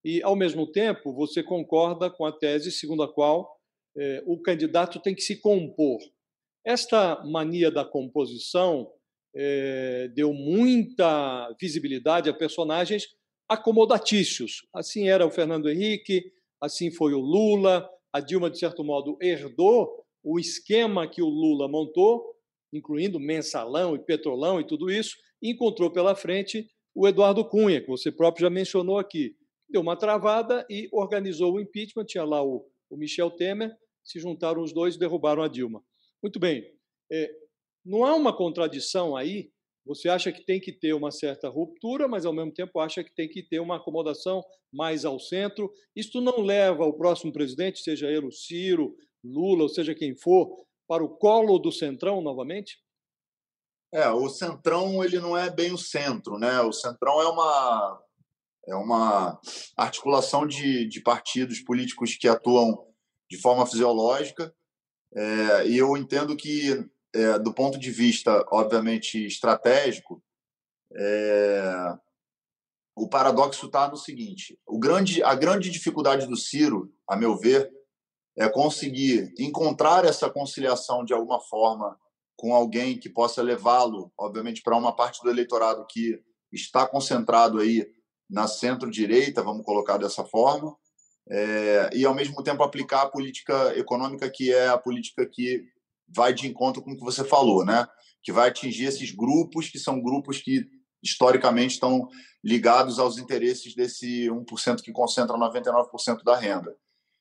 E, 0.04 0.22
ao 0.22 0.36
mesmo 0.36 0.66
tempo, 0.66 1.12
você 1.12 1.42
concorda 1.42 2.10
com 2.10 2.24
a 2.24 2.32
tese 2.32 2.70
segundo 2.70 3.02
a 3.02 3.12
qual 3.12 3.56
eh, 3.96 4.22
o 4.26 4.40
candidato 4.40 5.00
tem 5.00 5.14
que 5.14 5.22
se 5.22 5.36
compor. 5.40 6.00
Esta 6.64 7.22
mania 7.24 7.70
da 7.70 7.84
composição 7.84 8.90
eh, 9.36 10.08
deu 10.14 10.32
muita 10.32 11.54
visibilidade 11.60 12.30
a 12.30 12.34
personagens 12.34 13.06
acomodatícios. 13.46 14.66
Assim 14.74 15.08
era 15.08 15.26
o 15.26 15.30
Fernando 15.30 15.68
Henrique, 15.68 16.32
assim 16.60 16.90
foi 16.90 17.12
o 17.12 17.20
Lula. 17.20 17.88
A 18.12 18.20
Dilma, 18.20 18.48
de 18.48 18.58
certo 18.58 18.82
modo, 18.82 19.18
herdou 19.20 20.06
o 20.24 20.40
esquema 20.40 21.06
que 21.06 21.20
o 21.20 21.28
Lula 21.28 21.68
montou, 21.68 22.34
incluindo 22.72 23.20
mensalão 23.20 23.94
e 23.94 23.98
petrolão 23.98 24.58
e 24.58 24.66
tudo 24.66 24.90
isso, 24.90 25.14
e 25.42 25.50
encontrou 25.50 25.90
pela 25.90 26.14
frente 26.14 26.66
o 26.94 27.06
Eduardo 27.06 27.44
Cunha, 27.44 27.80
que 27.80 27.88
você 27.88 28.10
próprio 28.10 28.46
já 28.46 28.50
mencionou 28.50 28.98
aqui. 28.98 29.36
Deu 29.68 29.82
uma 29.82 29.96
travada 29.96 30.64
e 30.70 30.88
organizou 30.92 31.54
o 31.54 31.60
impeachment. 31.60 32.06
Tinha 32.06 32.24
lá 32.24 32.42
o, 32.42 32.64
o 32.88 32.96
Michel 32.96 33.30
Temer, 33.30 33.70
se 34.02 34.18
juntaram 34.18 34.62
os 34.62 34.72
dois 34.72 34.94
e 34.94 34.98
derrubaram 34.98 35.42
a 35.42 35.48
Dilma. 35.48 35.82
Muito 36.22 36.40
bem. 36.40 36.64
É, 37.12 37.30
não 37.86 38.04
há 38.04 38.14
uma 38.14 38.36
contradição 38.36 39.16
aí 39.16 39.50
você 39.86 40.08
acha 40.08 40.32
que 40.32 40.44
tem 40.44 40.60
que 40.60 40.72
ter 40.72 40.92
uma 40.92 41.12
certa 41.12 41.48
ruptura, 41.48 42.08
mas 42.08 42.26
ao 42.26 42.32
mesmo 42.32 42.52
tempo 42.52 42.80
acha 42.80 43.04
que 43.04 43.14
tem 43.14 43.28
que 43.28 43.40
ter 43.40 43.60
uma 43.60 43.76
acomodação 43.76 44.42
mais 44.72 45.04
ao 45.04 45.20
centro. 45.20 45.72
Isto 45.94 46.20
não 46.20 46.40
leva 46.40 46.84
o 46.84 46.92
próximo 46.92 47.32
presidente, 47.32 47.78
seja 47.78 48.08
ele 48.08 48.26
o 48.26 48.32
Ciro, 48.32 48.96
Lula, 49.24 49.62
ou 49.62 49.68
seja 49.68 49.94
quem 49.94 50.16
for, 50.16 50.48
para 50.88 51.04
o 51.04 51.16
colo 51.16 51.56
do 51.58 51.70
centrão 51.70 52.20
novamente? 52.20 52.78
É, 53.94 54.08
o 54.10 54.28
centrão 54.28 55.04
ele 55.04 55.20
não 55.20 55.38
é 55.38 55.48
bem 55.48 55.72
o 55.72 55.78
centro, 55.78 56.36
né? 56.36 56.60
O 56.62 56.72
centrão 56.72 57.20
é 57.22 57.28
uma 57.28 58.02
é 58.68 58.74
uma 58.74 59.40
articulação 59.76 60.44
de, 60.44 60.88
de 60.88 61.00
partidos 61.00 61.60
políticos 61.60 62.16
que 62.16 62.26
atuam 62.26 62.84
de 63.30 63.40
forma 63.40 63.64
fisiológica. 63.64 64.52
É, 65.14 65.68
e 65.68 65.78
eu 65.78 65.96
entendo 65.96 66.36
que 66.36 66.84
é, 67.16 67.38
do 67.38 67.52
ponto 67.52 67.78
de 67.78 67.90
vista, 67.90 68.44
obviamente, 68.50 69.26
estratégico, 69.26 70.22
é, 70.94 71.96
o 72.94 73.08
paradoxo 73.08 73.66
está 73.66 73.88
no 73.88 73.96
seguinte: 73.96 74.58
o 74.66 74.78
grande, 74.78 75.22
a 75.22 75.34
grande 75.34 75.70
dificuldade 75.70 76.26
do 76.26 76.36
Ciro, 76.36 76.92
a 77.08 77.16
meu 77.16 77.36
ver, 77.36 77.70
é 78.36 78.48
conseguir 78.48 79.32
encontrar 79.38 80.04
essa 80.04 80.28
conciliação 80.28 81.04
de 81.04 81.14
alguma 81.14 81.40
forma 81.40 81.98
com 82.36 82.54
alguém 82.54 82.98
que 82.98 83.08
possa 83.08 83.42
levá-lo, 83.42 84.12
obviamente, 84.18 84.62
para 84.62 84.76
uma 84.76 84.94
parte 84.94 85.22
do 85.22 85.30
eleitorado 85.30 85.86
que 85.88 86.20
está 86.52 86.86
concentrado 86.86 87.58
aí 87.58 87.86
na 88.28 88.46
centro-direita, 88.46 89.42
vamos 89.42 89.64
colocar 89.64 89.96
dessa 89.96 90.22
forma, 90.24 90.76
é, 91.30 91.90
e 91.94 92.04
ao 92.04 92.14
mesmo 92.14 92.42
tempo 92.42 92.62
aplicar 92.62 93.02
a 93.02 93.08
política 93.08 93.76
econômica 93.76 94.30
que 94.30 94.52
é 94.52 94.68
a 94.68 94.76
política 94.76 95.26
que 95.26 95.64
vai 96.08 96.32
de 96.32 96.46
encontro 96.46 96.82
com 96.82 96.92
o 96.92 96.96
que 96.96 97.04
você 97.04 97.24
falou, 97.24 97.64
né? 97.64 97.86
Que 98.22 98.32
vai 98.32 98.48
atingir 98.48 98.84
esses 98.84 99.10
grupos 99.10 99.68
que 99.68 99.78
são 99.78 100.02
grupos 100.02 100.38
que 100.40 100.66
historicamente 101.02 101.74
estão 101.74 102.08
ligados 102.44 102.98
aos 102.98 103.18
interesses 103.18 103.74
desse 103.74 104.28
1% 104.28 104.82
que 104.82 104.92
concentra 104.92 105.36
99% 105.36 106.22
da 106.24 106.36
renda. 106.36 106.76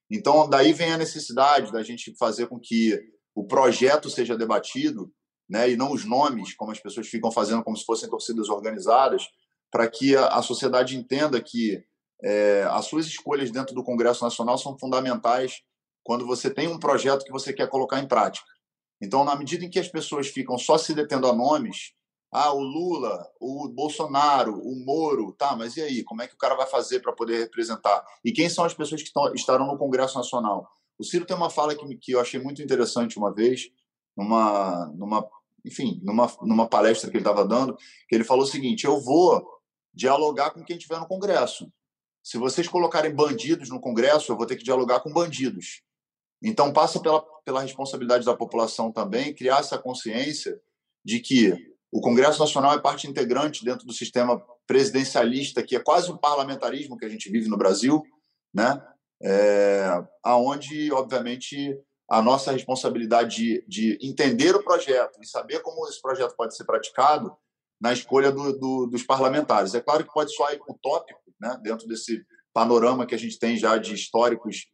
Então, 0.10 0.48
daí 0.48 0.72
vem 0.72 0.94
a 0.94 0.98
necessidade 0.98 1.72
da 1.72 1.82
gente 1.84 2.16
fazer 2.18 2.48
com 2.48 2.60
que 2.60 3.00
o 3.34 3.46
projeto 3.46 4.10
seja 4.10 4.38
debatido, 4.38 5.12
né, 5.50 5.70
e 5.70 5.76
não 5.76 5.92
os 5.92 6.06
nomes, 6.06 6.56
como 6.56 6.72
as 6.72 6.80
pessoas 6.80 7.08
ficam 7.08 7.32
fazendo 7.32 7.64
como 7.64 7.78
se 7.78 7.86
fossem 7.86 8.10
torcidas 8.10 8.50
organizadas, 8.50 9.28
para 9.72 9.88
que 9.88 10.16
a, 10.16 10.42
sociedade 10.42 10.96
entenda 10.96 11.42
que 11.42 11.84
é, 12.24 12.64
as 12.72 12.86
suas 12.86 13.06
escolhas 13.06 13.52
dentro 13.52 13.76
do 13.76 13.84
Congresso 13.84 14.24
Nacional 14.24 14.58
são 14.58 14.78
fundamentais 14.80 15.62
quando 16.04 16.26
você 16.26 16.50
tem 16.50 16.68
um 16.68 16.80
projeto 16.80 17.26
que 17.26 17.32
você 17.32 17.52
quer 17.52 17.68
colocar 17.68 18.00
em 18.00 18.08
prática. 18.08 18.48
Então, 19.02 19.24
na 19.24 19.36
medida 19.36 19.66
em 19.66 19.70
que 19.70 19.80
as 19.80 19.88
pessoas 19.88 20.28
ficam 20.28 20.58
só 20.58 20.78
se 20.78 20.94
detendo 20.94 21.28
a 21.28 21.34
nomes, 21.34 21.94
ah, 22.32 22.54
o 22.54 22.60
Lula, 22.60 23.32
o 23.40 23.70
Bolsonaro, 23.70 24.60
o 24.60 24.76
Moro, 24.86 25.32
tá, 25.34 25.56
mas 25.56 25.78
e 25.78 25.82
aí? 25.82 26.04
Como 26.04 26.22
é 26.22 26.28
que 26.28 26.34
o 26.34 26.38
cara 26.38 26.56
vai 26.56 26.68
fazer 26.68 27.00
para 27.00 27.14
poder 27.14 27.40
representar? 27.40 28.06
E 28.24 28.32
quem 28.32 28.50
são 28.50 28.66
as 28.66 28.74
pessoas 28.74 29.02
que 29.02 29.08
estão, 29.08 29.34
estarão 29.34 29.68
no 29.68 29.78
Congresso 29.78 30.18
Nacional? 30.18 30.68
O 30.98 31.04
Ciro 31.04 31.26
tem 31.26 31.36
uma 31.36 31.50
fala 31.50 31.76
que, 31.76 31.96
que 31.96 32.12
eu 32.12 32.20
achei 32.20 32.40
muito 32.40 32.62
interessante 32.62 33.18
uma 33.18 33.34
vez, 33.34 33.70
numa, 34.18 34.86
numa, 34.98 35.26
enfim, 35.64 36.02
numa, 36.04 36.30
numa 36.42 36.68
palestra 36.68 37.10
que 37.10 37.18
ele 37.18 37.22
estava 37.24 37.46
dando, 37.46 37.78
que 38.08 38.16
ele 38.16 38.24
falou 38.24 38.44
o 38.44 38.48
seguinte: 38.48 38.86
eu 38.86 39.00
vou 39.00 39.46
dialogar 39.94 40.52
com 40.52 40.64
quem 40.64 40.76
estiver 40.76 41.00
no 41.00 41.08
Congresso. 41.08 41.72
Se 42.22 42.38
vocês 42.38 42.68
colocarem 42.68 43.14
bandidos 43.14 43.70
no 43.70 43.80
Congresso, 43.80 44.32
eu 44.32 44.36
vou 44.36 44.46
ter 44.46 44.56
que 44.58 44.64
dialogar 44.64 45.00
com 45.00 45.14
bandidos. 45.14 45.84
Então, 46.48 46.72
passa 46.72 47.00
pela, 47.00 47.22
pela 47.44 47.62
responsabilidade 47.62 48.24
da 48.24 48.38
população 48.38 48.92
também 48.92 49.34
criar 49.34 49.62
essa 49.62 49.80
consciência 49.80 50.62
de 51.04 51.20
que 51.20 51.52
o 51.92 52.00
Congresso 52.00 52.40
Nacional 52.40 52.74
é 52.74 52.80
parte 52.80 53.08
integrante 53.08 53.66
dentro 53.66 53.84
do 53.84 53.92
sistema 53.92 54.40
presidencialista, 54.68 55.64
que 55.64 55.76
é 55.76 55.80
quase 55.80 56.12
um 56.12 56.18
parlamentarismo 56.18 56.98
que 56.98 57.06
a 57.06 57.10
gente 57.10 57.32
vive 57.32 57.50
no 57.50 57.58
Brasil, 57.58 58.04
né? 58.54 58.80
É, 59.24 59.88
aonde, 60.24 60.92
obviamente, 60.92 61.76
a 62.08 62.22
nossa 62.22 62.52
responsabilidade 62.52 63.36
de, 63.36 63.66
de, 63.68 63.98
entender 64.08 64.56
o 64.56 64.64
projeto 64.64 65.18
e 65.24 65.28
saber 65.28 65.62
como 65.62 65.88
esse 65.88 66.00
projeto 66.00 66.36
pode 66.36 66.56
ser 66.56 66.66
praticado 66.66 67.36
na 67.82 67.92
escolha 67.92 68.32
do, 68.32 68.54
do, 68.60 68.86
dos 68.86 69.02
parlamentares. 69.02 69.74
É 69.74 69.82
claro 69.82 70.04
que 70.04 70.14
pode 70.14 70.32
soar 70.36 70.56
utópico, 70.70 71.20
né? 71.42 71.58
dentro 71.64 71.88
desse 71.88 72.24
panorama 72.54 73.06
que 73.06 73.16
a 73.16 73.18
gente 73.18 73.40
tem 73.40 73.58
já 73.58 73.78
de 73.78 73.96
históricos 73.96 74.68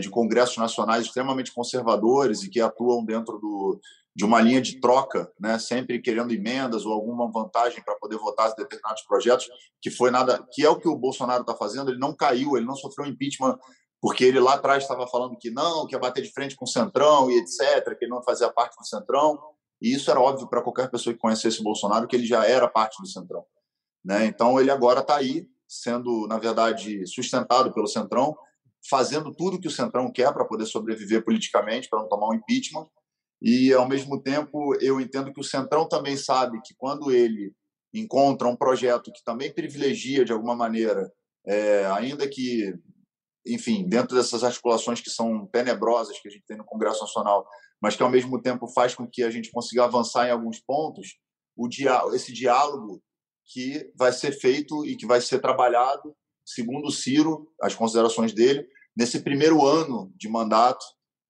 de 0.00 0.10
congressos 0.10 0.58
nacionais 0.58 1.06
extremamente 1.06 1.52
conservadores 1.52 2.42
e 2.42 2.50
que 2.50 2.60
atuam 2.60 3.02
dentro 3.02 3.38
do, 3.38 3.80
de 4.14 4.24
uma 4.24 4.40
linha 4.40 4.60
de 4.60 4.80
troca, 4.80 5.32
né, 5.40 5.58
sempre 5.58 6.00
querendo 6.00 6.32
emendas 6.32 6.84
ou 6.84 6.92
alguma 6.92 7.30
vantagem 7.30 7.82
para 7.82 7.94
poder 7.94 8.18
votar 8.18 8.54
determinados 8.54 9.02
projetos, 9.02 9.48
que 9.80 9.90
foi 9.90 10.10
nada, 10.10 10.46
que 10.52 10.64
é 10.64 10.68
o 10.68 10.78
que 10.78 10.88
o 10.88 10.96
Bolsonaro 10.96 11.42
está 11.42 11.54
fazendo. 11.54 11.90
Ele 11.90 11.98
não 11.98 12.14
caiu, 12.14 12.56
ele 12.56 12.66
não 12.66 12.76
sofreu 12.76 13.06
impeachment 13.06 13.58
porque 14.00 14.24
ele 14.24 14.40
lá 14.40 14.54
atrás 14.54 14.82
estava 14.82 15.06
falando 15.06 15.36
que 15.36 15.50
não, 15.50 15.86
que 15.86 15.94
ia 15.94 15.98
bater 15.98 16.22
de 16.22 16.32
frente 16.32 16.56
com 16.56 16.64
o 16.64 16.68
Centrão 16.68 17.30
e 17.30 17.38
etc, 17.38 17.96
que 17.98 18.04
ele 18.04 18.10
não 18.10 18.22
fazia 18.22 18.50
parte 18.50 18.76
do 18.76 18.86
Centrão. 18.86 19.38
E 19.80 19.94
isso 19.94 20.10
era 20.10 20.20
óbvio 20.20 20.48
para 20.48 20.62
qualquer 20.62 20.90
pessoa 20.90 21.14
que 21.14 21.20
conhecesse 21.20 21.60
o 21.60 21.64
Bolsonaro 21.64 22.06
que 22.06 22.16
ele 22.16 22.26
já 22.26 22.46
era 22.46 22.68
parte 22.68 23.00
do 23.00 23.06
Centrão, 23.06 23.44
né? 24.04 24.26
Então 24.26 24.60
ele 24.60 24.70
agora 24.70 25.00
está 25.00 25.16
aí 25.16 25.46
sendo, 25.68 26.26
na 26.26 26.38
verdade, 26.38 27.06
sustentado 27.06 27.72
pelo 27.72 27.86
Centrão 27.86 28.36
fazendo 28.88 29.34
tudo 29.34 29.60
que 29.60 29.68
o 29.68 29.70
Centrão 29.70 30.10
quer 30.10 30.32
para 30.32 30.44
poder 30.44 30.66
sobreviver 30.66 31.24
politicamente, 31.24 31.88
para 31.88 32.00
não 32.00 32.08
tomar 32.08 32.28
um 32.28 32.34
impeachment. 32.34 32.88
E, 33.42 33.72
ao 33.72 33.88
mesmo 33.88 34.22
tempo, 34.22 34.74
eu 34.80 35.00
entendo 35.00 35.32
que 35.32 35.40
o 35.40 35.44
Centrão 35.44 35.88
também 35.88 36.16
sabe 36.16 36.60
que 36.62 36.74
quando 36.76 37.10
ele 37.10 37.52
encontra 37.92 38.48
um 38.48 38.56
projeto 38.56 39.10
que 39.12 39.24
também 39.24 39.52
privilegia, 39.52 40.24
de 40.24 40.32
alguma 40.32 40.54
maneira, 40.54 41.10
é, 41.46 41.86
ainda 41.86 42.28
que, 42.28 42.74
enfim, 43.46 43.88
dentro 43.88 44.16
dessas 44.16 44.44
articulações 44.44 45.00
que 45.00 45.10
são 45.10 45.46
tenebrosas 45.46 46.20
que 46.20 46.28
a 46.28 46.30
gente 46.30 46.44
tem 46.46 46.56
no 46.56 46.64
Congresso 46.64 47.00
Nacional, 47.00 47.46
mas 47.80 47.96
que, 47.96 48.02
ao 48.02 48.10
mesmo 48.10 48.40
tempo, 48.40 48.68
faz 48.68 48.94
com 48.94 49.08
que 49.08 49.22
a 49.22 49.30
gente 49.30 49.50
consiga 49.50 49.84
avançar 49.84 50.28
em 50.28 50.30
alguns 50.30 50.60
pontos, 50.60 51.18
o 51.56 51.66
dia, 51.66 52.00
esse 52.12 52.32
diálogo 52.32 53.02
que 53.46 53.90
vai 53.96 54.12
ser 54.12 54.32
feito 54.32 54.86
e 54.86 54.96
que 54.96 55.06
vai 55.06 55.20
ser 55.20 55.40
trabalhado 55.40 56.14
segundo 56.54 56.88
o 56.88 56.92
Ciro, 56.92 57.50
as 57.60 57.74
considerações 57.74 58.32
dele, 58.32 58.66
nesse 58.96 59.20
primeiro 59.20 59.64
ano 59.64 60.12
de 60.16 60.28
mandato, 60.28 60.84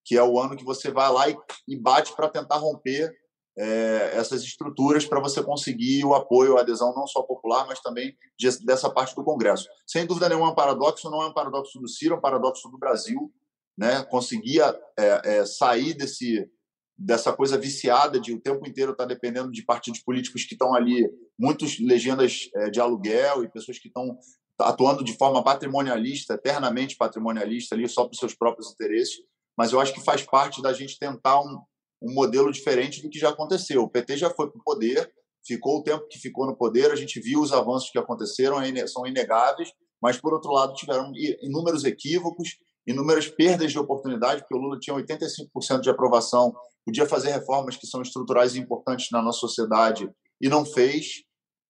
que 0.05 0.17
é 0.17 0.23
o 0.23 0.41
ano 0.41 0.57
que 0.57 0.65
você 0.65 0.91
vai 0.91 1.11
lá 1.13 1.29
e, 1.69 1.77
bate 1.77 2.15
para 2.17 2.29
tentar 2.29 2.57
romper 2.57 3.13
é, 3.57 4.13
essas 4.15 4.43
estruturas 4.43 5.05
para 5.05 5.21
você 5.21 5.43
conseguir 5.43 6.05
o 6.05 6.15
apoio, 6.15 6.57
a 6.57 6.63
adesão 6.63 6.95
não 6.95 7.07
só 7.07 7.23
popular, 7.23 7.67
mas 7.67 7.81
também 7.81 8.17
de, 8.39 8.65
dessa 8.65 8.89
parte 8.89 9.15
do 9.15 9.23
Congresso. 9.25 9.69
Sem 9.87 10.07
dúvida 10.07 10.29
nenhuma, 10.29 10.49
é 10.49 10.51
um 10.51 10.55
paradoxo, 10.55 11.11
não 11.11 11.23
é 11.23 11.27
um 11.27 11.35
paradoxo 11.35 11.79
do 11.79 11.89
Ciro, 11.89 12.15
é 12.15 12.19
um 12.19 12.21
paradoxo 12.21 12.69
do 12.69 12.79
Brasil, 12.79 13.33
né? 13.77 14.03
conseguir 14.05 14.63
é, 14.63 14.77
é, 15.25 15.45
sair 15.45 15.95
desse, 15.95 16.51
dessa 16.97 17.33
coisa 17.33 17.59
viciada 17.59 18.19
de 18.19 18.33
o 18.33 18.41
tempo 18.41 18.67
inteiro 18.67 18.93
estar 18.93 19.05
tá 19.05 19.09
dependendo 19.09 19.51
de 19.51 19.63
partidos 19.63 20.01
políticos 20.01 20.45
que 20.45 20.55
estão 20.55 20.75
ali, 20.75 21.09
muitas 21.39 21.79
legendas 21.79 22.49
é, 22.55 22.71
de 22.71 22.81
aluguel 22.81 23.45
e 23.45 23.51
pessoas 23.51 23.79
que 23.79 23.89
estão 23.89 24.19
atuando 24.61 25.05
de 25.05 25.17
forma 25.17 25.43
patrimonialista, 25.43 26.35
eternamente 26.35 26.97
patrimonialista, 26.97 27.75
ali 27.75 27.89
só 27.89 28.05
para 28.05 28.13
os 28.13 28.19
seus 28.19 28.35
próprios 28.35 28.71
interesses. 28.73 29.17
Mas 29.57 29.73
eu 29.73 29.81
acho 29.81 29.93
que 29.93 30.03
faz 30.03 30.23
parte 30.23 30.63
da 30.63 30.73
gente 30.73 30.99
tentar 30.99 31.41
um, 31.41 31.61
um 32.03 32.15
modelo 32.15 32.51
diferente 32.51 33.03
do 33.03 33.11
que 33.11 33.19
já 33.19 33.31
aconteceu. 33.31 33.83
O 33.83 33.91
PT 33.91 34.17
já 34.17 34.31
foi 34.31 34.51
para 34.51 34.59
o 34.59 34.65
poder, 34.65 35.13
ficou 35.47 35.79
o 35.79 35.83
tempo 35.83 36.07
que 36.09 36.19
ficou 36.19 36.47
no 36.47 36.57
poder, 36.57 36.91
a 36.91 36.97
gente 36.97 37.21
viu 37.21 37.41
os 37.41 37.53
avanços 37.53 37.91
que 37.91 37.99
aconteceram, 37.99 38.59
são 38.87 39.07
inegáveis, 39.07 39.71
mas, 40.03 40.19
por 40.19 40.33
outro 40.33 40.51
lado, 40.51 40.75
tiveram 40.75 41.13
inúmeros 41.43 41.85
equívocos, 41.85 42.57
inúmeras 42.87 43.29
perdas 43.29 43.71
de 43.71 43.79
oportunidade, 43.79 44.41
porque 44.41 44.55
o 44.55 44.59
Lula 44.59 44.79
tinha 44.79 44.97
85% 44.97 45.81
de 45.81 45.91
aprovação, 45.91 46.55
podia 46.85 47.07
fazer 47.07 47.31
reformas 47.33 47.77
que 47.77 47.87
são 47.87 48.01
estruturais 48.01 48.55
e 48.55 48.59
importantes 48.59 49.09
na 49.13 49.21
nossa 49.21 49.41
sociedade 49.41 50.11
e 50.41 50.49
não 50.49 50.65
fez, 50.65 51.23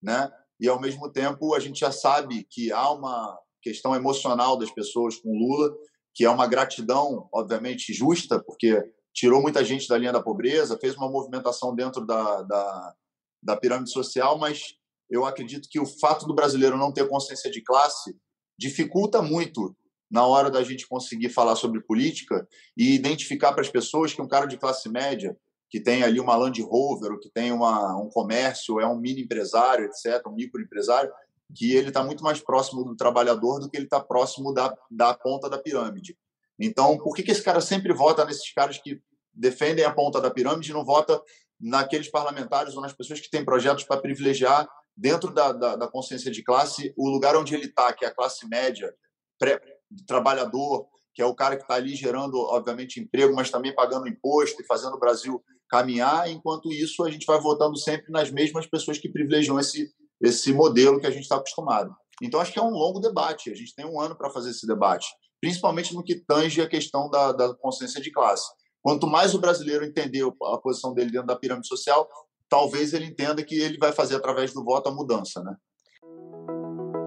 né? 0.02 0.30
E 0.60 0.68
ao 0.68 0.80
mesmo 0.80 1.10
tempo 1.10 1.54
a 1.54 1.60
gente 1.60 1.80
já 1.80 1.90
sabe 1.90 2.46
que 2.50 2.70
há 2.70 2.90
uma 2.90 3.38
questão 3.62 3.94
emocional 3.94 4.58
das 4.58 4.70
pessoas 4.70 5.16
com 5.16 5.30
Lula, 5.30 5.74
que 6.14 6.24
é 6.24 6.30
uma 6.30 6.46
gratidão, 6.46 7.28
obviamente 7.32 7.92
justa, 7.92 8.42
porque 8.42 8.82
tirou 9.12 9.40
muita 9.40 9.64
gente 9.64 9.88
da 9.88 9.98
linha 9.98 10.12
da 10.12 10.22
pobreza, 10.22 10.78
fez 10.78 10.94
uma 10.96 11.10
movimentação 11.10 11.74
dentro 11.74 12.04
da, 12.04 12.42
da, 12.42 12.94
da 13.42 13.56
pirâmide 13.56 13.90
social, 13.90 14.38
mas 14.38 14.74
eu 15.10 15.24
acredito 15.24 15.68
que 15.68 15.80
o 15.80 15.86
fato 15.86 16.26
do 16.26 16.34
brasileiro 16.34 16.76
não 16.76 16.92
ter 16.92 17.08
consciência 17.08 17.50
de 17.50 17.62
classe 17.62 18.16
dificulta 18.58 19.22
muito 19.22 19.74
na 20.10 20.26
hora 20.26 20.50
da 20.50 20.62
gente 20.62 20.86
conseguir 20.86 21.28
falar 21.30 21.56
sobre 21.56 21.80
política 21.80 22.46
e 22.76 22.94
identificar 22.94 23.52
para 23.52 23.62
as 23.62 23.68
pessoas 23.68 24.12
que 24.12 24.20
um 24.20 24.28
cara 24.28 24.46
de 24.46 24.58
classe 24.58 24.88
média, 24.88 25.36
que 25.70 25.80
tem 25.80 26.02
ali 26.02 26.18
uma 26.18 26.36
Land 26.36 26.60
Rover, 26.62 27.18
que 27.20 27.30
tem 27.30 27.52
uma, 27.52 27.96
um 27.96 28.08
comércio, 28.10 28.80
é 28.80 28.86
um 28.86 28.98
mini 28.98 29.22
empresário, 29.22 29.84
etc., 29.84 30.26
um 30.26 30.34
microempresário, 30.34 31.12
que 31.54 31.74
ele 31.74 31.88
está 31.88 32.02
muito 32.02 32.24
mais 32.24 32.40
próximo 32.40 32.84
do 32.84 32.96
trabalhador 32.96 33.60
do 33.60 33.70
que 33.70 33.76
ele 33.76 33.84
está 33.84 34.00
próximo 34.00 34.52
da, 34.52 34.76
da 34.90 35.14
ponta 35.14 35.48
da 35.48 35.58
pirâmide. 35.58 36.18
Então, 36.58 36.98
por 36.98 37.14
que, 37.14 37.22
que 37.22 37.30
esse 37.30 37.42
cara 37.42 37.60
sempre 37.60 37.92
vota 37.92 38.24
nesses 38.24 38.52
caras 38.52 38.78
que 38.78 39.00
defendem 39.32 39.84
a 39.84 39.92
ponta 39.92 40.20
da 40.20 40.30
pirâmide 40.30 40.70
e 40.70 40.74
não 40.74 40.84
vota 40.84 41.22
naqueles 41.58 42.10
parlamentares 42.10 42.74
ou 42.74 42.82
nas 42.82 42.92
pessoas 42.92 43.20
que 43.20 43.30
têm 43.30 43.44
projetos 43.44 43.84
para 43.84 44.00
privilegiar, 44.00 44.68
dentro 44.96 45.32
da, 45.32 45.52
da, 45.52 45.76
da 45.76 45.88
consciência 45.88 46.30
de 46.30 46.42
classe, 46.42 46.92
o 46.96 47.08
lugar 47.08 47.36
onde 47.36 47.54
ele 47.54 47.66
está, 47.66 47.92
que 47.92 48.04
é 48.04 48.08
a 48.08 48.14
classe 48.14 48.46
média, 48.48 48.92
pré, 49.38 49.60
trabalhador, 50.06 50.86
que 51.14 51.22
é 51.22 51.24
o 51.24 51.34
cara 51.34 51.56
que 51.56 51.62
está 51.62 51.74
ali 51.74 51.94
gerando, 51.94 52.38
obviamente, 52.38 53.00
emprego, 53.00 53.34
mas 53.34 53.50
também 53.50 53.74
pagando 53.74 54.08
imposto 54.08 54.60
e 54.60 54.66
fazendo 54.66 54.94
o 54.94 55.00
Brasil 55.00 55.42
caminhar. 55.70 56.28
Enquanto 56.28 56.72
isso, 56.72 57.04
a 57.04 57.10
gente 57.10 57.24
vai 57.24 57.40
votando 57.40 57.78
sempre 57.78 58.10
nas 58.10 58.30
mesmas 58.30 58.66
pessoas 58.66 58.98
que 58.98 59.08
privilegiam 59.08 59.58
esse, 59.58 59.90
esse 60.20 60.52
modelo 60.52 61.00
que 61.00 61.06
a 61.06 61.10
gente 61.10 61.22
está 61.22 61.36
acostumado. 61.36 61.94
Então, 62.20 62.40
acho 62.40 62.52
que 62.52 62.58
é 62.58 62.62
um 62.62 62.70
longo 62.70 63.00
debate. 63.00 63.50
A 63.50 63.54
gente 63.54 63.74
tem 63.74 63.86
um 63.86 64.00
ano 64.00 64.16
para 64.16 64.30
fazer 64.30 64.50
esse 64.50 64.66
debate, 64.66 65.06
principalmente 65.40 65.94
no 65.94 66.02
que 66.02 66.16
tange 66.16 66.60
a 66.60 66.68
questão 66.68 67.08
da, 67.08 67.32
da 67.32 67.54
consciência 67.54 68.00
de 68.00 68.10
classe. 68.10 68.46
Quanto 68.82 69.06
mais 69.06 69.34
o 69.34 69.38
brasileiro 69.38 69.84
entender 69.84 70.24
a 70.26 70.58
posição 70.58 70.92
dele 70.92 71.12
dentro 71.12 71.26
da 71.26 71.36
pirâmide 71.36 71.68
social, 71.68 72.08
talvez 72.48 72.92
ele 72.92 73.06
entenda 73.06 73.42
que 73.42 73.54
ele 73.54 73.78
vai 73.78 73.92
fazer 73.92 74.16
através 74.16 74.52
do 74.52 74.64
voto 74.64 74.88
a 74.88 74.92
mudança, 74.92 75.42
né? 75.42 75.54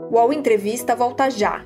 O 0.10 0.16
UOL 0.16 0.32
Entrevista 0.32 0.96
volta 0.96 1.30
já. 1.30 1.66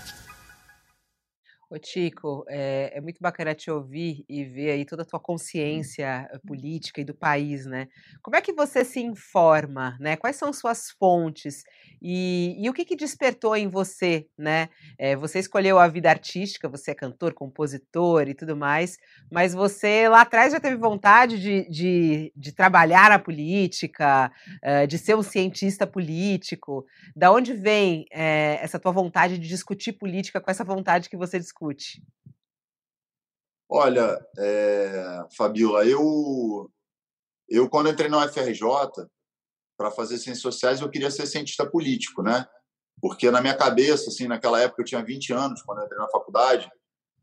Ô, 1.73 1.79
Tico, 1.79 2.43
é, 2.49 2.91
é, 2.95 2.99
muito 2.99 3.21
bacana 3.21 3.55
te 3.55 3.71
ouvir 3.71 4.25
e 4.27 4.43
ver 4.43 4.71
aí 4.71 4.83
toda 4.83 5.03
a 5.03 5.05
tua 5.05 5.21
consciência 5.21 6.27
eh, 6.29 6.37
política 6.45 6.99
e 6.99 7.05
do 7.05 7.13
país, 7.13 7.65
né? 7.65 7.87
Como 8.21 8.35
é 8.35 8.41
que 8.41 8.51
você 8.51 8.83
se 8.83 8.99
informa, 8.99 9.95
né? 9.97 10.17
Quais 10.17 10.35
são 10.35 10.51
suas 10.51 10.91
fontes? 10.91 11.63
E, 12.01 12.57
e 12.59 12.69
o 12.69 12.73
que, 12.73 12.83
que 12.83 12.93
despertou 12.93 13.55
em 13.55 13.69
você, 13.69 14.27
né? 14.37 14.67
É, 14.97 15.15
você 15.15 15.39
escolheu 15.39 15.79
a 15.79 15.87
vida 15.87 16.09
artística, 16.09 16.67
você 16.67 16.91
é 16.91 16.93
cantor, 16.93 17.33
compositor 17.33 18.27
e 18.27 18.33
tudo 18.33 18.57
mais, 18.57 18.97
mas 19.31 19.53
você 19.53 20.09
lá 20.09 20.23
atrás 20.23 20.51
já 20.51 20.59
teve 20.59 20.75
vontade 20.75 21.39
de, 21.39 21.69
de, 21.69 22.33
de 22.35 22.51
trabalhar 22.51 23.13
a 23.13 23.19
política, 23.19 24.29
uh, 24.61 24.85
de 24.85 24.97
ser 24.97 25.15
um 25.15 25.23
cientista 25.23 25.87
político. 25.87 26.85
Da 27.15 27.31
onde 27.31 27.53
vem 27.53 28.05
é, 28.11 28.59
essa 28.61 28.77
tua 28.77 28.91
vontade 28.91 29.37
de 29.37 29.47
discutir 29.47 29.93
política 29.93 30.41
com 30.41 30.51
essa 30.51 30.65
vontade 30.65 31.09
que 31.09 31.15
você 31.15 31.39
discute? 31.39 31.60
Discute? 31.61 32.03
Olha, 33.69 34.19
é, 34.37 35.25
Fabiola, 35.37 35.85
eu, 35.85 36.69
eu 37.47 37.69
quando 37.69 37.89
entrei 37.89 38.09
na 38.09 38.25
UFRJ 38.25 38.65
para 39.77 39.91
fazer 39.91 40.17
ciências 40.17 40.41
sociais, 40.41 40.81
eu 40.81 40.89
queria 40.89 41.09
ser 41.09 41.25
cientista 41.25 41.65
político, 41.65 42.21
né? 42.21 42.45
Porque 42.99 43.31
na 43.31 43.41
minha 43.41 43.55
cabeça, 43.55 44.09
assim, 44.09 44.27
naquela 44.27 44.59
época 44.59 44.81
eu 44.81 44.85
tinha 44.85 45.03
20 45.03 45.33
anos 45.33 45.61
quando 45.61 45.83
entrei 45.83 45.97
na 45.97 46.09
faculdade, 46.09 46.69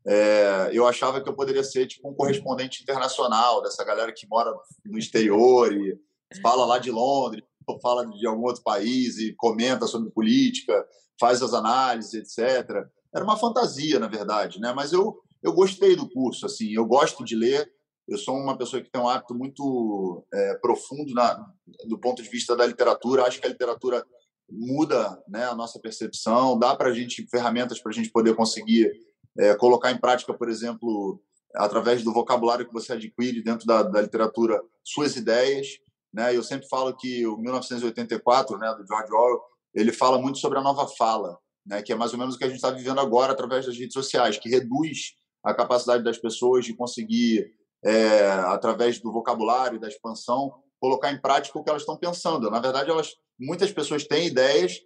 é, 0.07 0.69
eu 0.73 0.87
achava 0.87 1.21
que 1.21 1.29
eu 1.29 1.35
poderia 1.35 1.63
ser 1.63 1.85
tipo 1.85 2.09
um 2.09 2.15
correspondente 2.15 2.81
internacional 2.81 3.61
dessa 3.61 3.83
galera 3.83 4.11
que 4.11 4.27
mora 4.27 4.51
no 4.85 4.97
exterior 4.97 5.71
e 5.71 5.99
fala 6.41 6.65
lá 6.65 6.79
de 6.79 6.89
Londres, 6.89 7.43
ou 7.67 7.79
fala 7.79 8.05
de 8.07 8.25
algum 8.25 8.43
outro 8.43 8.63
país 8.63 9.19
e 9.19 9.35
comenta 9.35 9.85
sobre 9.85 10.09
política, 10.09 10.87
faz 11.19 11.43
as 11.43 11.53
análises, 11.53 12.13
etc 12.15 12.89
era 13.13 13.23
uma 13.23 13.37
fantasia, 13.37 13.99
na 13.99 14.07
verdade, 14.07 14.59
né? 14.59 14.73
Mas 14.73 14.93
eu, 14.93 15.19
eu 15.41 15.53
gostei 15.53 15.95
do 15.95 16.09
curso, 16.09 16.45
assim, 16.45 16.71
eu 16.73 16.85
gosto 16.85 17.23
de 17.23 17.35
ler. 17.35 17.71
Eu 18.07 18.17
sou 18.17 18.35
uma 18.35 18.57
pessoa 18.57 18.81
que 18.81 18.89
tem 18.89 19.01
um 19.01 19.07
hábito 19.07 19.35
muito 19.35 20.25
é, 20.33 20.55
profundo 20.55 21.13
na, 21.13 21.45
do 21.87 21.99
ponto 21.99 22.23
de 22.23 22.29
vista 22.29 22.55
da 22.55 22.65
literatura. 22.65 23.23
Acho 23.23 23.39
que 23.39 23.45
a 23.45 23.51
literatura 23.51 24.03
muda 24.51 25.21
né, 25.27 25.45
a 25.45 25.55
nossa 25.55 25.79
percepção, 25.79 26.57
dá 26.57 26.75
para 26.75 26.89
a 26.89 26.93
gente 26.93 27.27
ferramentas 27.29 27.79
para 27.79 27.91
a 27.91 27.93
gente 27.93 28.09
poder 28.09 28.35
conseguir 28.35 28.91
é, 29.37 29.55
colocar 29.55 29.91
em 29.91 29.99
prática, 29.99 30.33
por 30.33 30.49
exemplo, 30.49 31.21
através 31.55 32.03
do 32.03 32.11
vocabulário 32.11 32.65
que 32.65 32.73
você 32.73 32.93
adquire 32.93 33.43
dentro 33.43 33.67
da, 33.67 33.83
da 33.83 34.01
literatura, 34.01 34.59
suas 34.83 35.15
ideias. 35.15 35.67
Né? 36.11 36.35
Eu 36.35 36.41
sempre 36.41 36.67
falo 36.67 36.95
que 36.95 37.27
o 37.27 37.37
1984, 37.37 38.57
né, 38.57 38.73
do 38.75 38.87
George 38.87 39.13
Orwell, 39.13 39.41
ele 39.73 39.91
fala 39.91 40.19
muito 40.19 40.39
sobre 40.39 40.57
a 40.57 40.63
nova 40.63 40.87
fala 40.97 41.37
né, 41.65 41.81
que 41.81 41.91
é 41.91 41.95
mais 41.95 42.13
ou 42.13 42.19
menos 42.19 42.35
o 42.35 42.37
que 42.37 42.43
a 42.43 42.47
gente 42.47 42.57
está 42.57 42.71
vivendo 42.71 42.99
agora 42.99 43.33
através 43.33 43.65
das 43.65 43.77
redes 43.77 43.93
sociais, 43.93 44.37
que 44.37 44.49
reduz 44.49 45.13
a 45.43 45.53
capacidade 45.53 46.03
das 46.03 46.17
pessoas 46.17 46.65
de 46.65 46.73
conseguir, 46.73 47.53
é, 47.83 48.29
através 48.47 48.99
do 48.99 49.11
vocabulário 49.11 49.79
da 49.79 49.87
expansão, 49.87 50.53
colocar 50.79 51.11
em 51.11 51.21
prática 51.21 51.57
o 51.57 51.63
que 51.63 51.69
elas 51.69 51.81
estão 51.81 51.97
pensando. 51.97 52.49
Na 52.49 52.59
verdade, 52.59 52.89
elas, 52.89 53.15
muitas 53.39 53.71
pessoas 53.71 54.05
têm 54.05 54.27
ideias, 54.27 54.79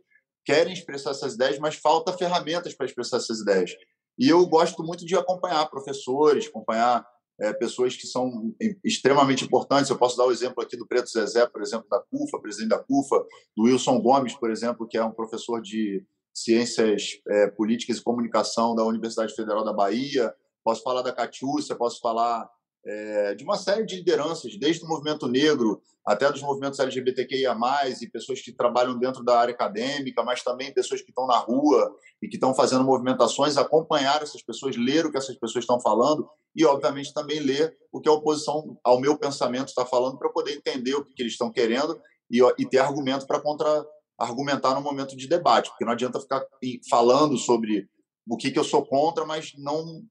querem 0.46 0.74
expressar 0.74 1.12
essas 1.12 1.36
ideias, 1.36 1.60
mas 1.60 1.76
falta 1.76 2.14
ferramentas 2.14 2.74
para 2.74 2.86
expressar 2.86 3.18
essas 3.18 3.40
ideias. 3.40 3.72
E 4.18 4.30
eu 4.30 4.46
gosto 4.46 4.84
muito 4.84 5.06
de 5.06 5.16
acompanhar 5.16 5.70
professores, 5.70 6.48
acompanhar 6.48 7.06
é, 7.40 7.52
pessoas 7.54 7.96
que 7.96 8.06
são 8.06 8.54
extremamente 8.84 9.44
importantes. 9.44 9.90
Eu 9.90 9.98
posso 9.98 10.18
dar 10.18 10.26
o 10.26 10.32
exemplo 10.32 10.64
aqui 10.64 10.78
do 10.78 10.88
Preto 10.88 11.10
Zezé, 11.10 11.48
por 11.48 11.62
exemplo, 11.62 11.88
da 11.90 12.00
CUFA, 12.00 12.40
presidente 12.40 12.70
da 12.70 12.80
CUFA, 12.80 13.26
do 13.56 13.64
Wilson 13.64 14.00
Gomes, 14.02 14.34
por 14.36 14.52
exemplo, 14.52 14.88
que 14.88 14.98
é 14.98 15.04
um 15.04 15.12
professor 15.12 15.62
de 15.62 16.06
Ciências 16.34 17.20
é, 17.28 17.48
Políticas 17.48 17.98
e 17.98 18.04
Comunicação 18.04 18.76
da 18.76 18.84
Universidade 18.84 19.36
Federal 19.36 19.64
da 19.64 19.72
Bahia, 19.72 20.34
posso 20.64 20.82
falar 20.82 21.02
da 21.02 21.14
Catiúcia, 21.14 21.76
posso 21.76 22.00
falar 22.00 22.50
é, 22.86 23.36
de 23.36 23.44
uma 23.44 23.58
série 23.58 23.86
de 23.86 23.96
lideranças, 23.96 24.58
desde 24.58 24.84
o 24.84 24.88
movimento 24.88 25.28
negro 25.28 25.82
até 26.06 26.30
dos 26.30 26.42
movimentos 26.42 26.80
LGBTQIA+, 26.80 27.56
e 28.02 28.08
pessoas 28.10 28.42
que 28.42 28.52
trabalham 28.52 28.98
dentro 28.98 29.24
da 29.24 29.40
área 29.40 29.54
acadêmica, 29.54 30.22
mas 30.22 30.44
também 30.44 30.74
pessoas 30.74 31.02
que 31.02 31.10
estão 31.10 31.26
na 31.26 31.38
rua 31.38 31.96
e 32.22 32.28
que 32.28 32.36
estão 32.36 32.54
fazendo 32.54 32.84
movimentações, 32.84 33.56
acompanhar 33.56 34.22
essas 34.22 34.42
pessoas, 34.42 34.76
ler 34.76 35.06
o 35.06 35.12
que 35.12 35.18
essas 35.18 35.38
pessoas 35.38 35.64
estão 35.64 35.80
falando 35.80 36.28
e, 36.54 36.66
obviamente, 36.66 37.14
também 37.14 37.40
ler 37.40 37.78
o 37.90 38.02
que 38.02 38.10
a 38.10 38.14
oposição 38.14 38.78
ao 38.84 39.00
meu 39.00 39.18
pensamento 39.18 39.70
está 39.70 39.86
falando 39.86 40.18
para 40.18 40.30
poder 40.30 40.54
entender 40.54 40.94
o 40.94 41.06
que, 41.06 41.22
eles 41.22 41.34
estão 41.34 41.50
querendo 41.50 41.98
e, 42.30 42.40
e 42.60 42.66
ter 42.66 42.80
argumento 42.80 43.26
para 43.26 43.40
contra 43.40 43.86
argumentar 44.24 44.74
no 44.74 44.82
momento 44.82 45.16
de 45.16 45.28
debate, 45.28 45.70
porque 45.70 45.86
não 45.86 45.94
adianta 45.94 46.20
ficar 46.20 46.46
falando 46.90 47.38
sobre 47.38 47.90
o 48.28 48.38
que, 48.38 48.52
que 48.52 48.60
eu 48.60 48.64
sou 48.64 48.86
contra, 48.86 49.26
mas 49.26 49.54
não 49.58 50.04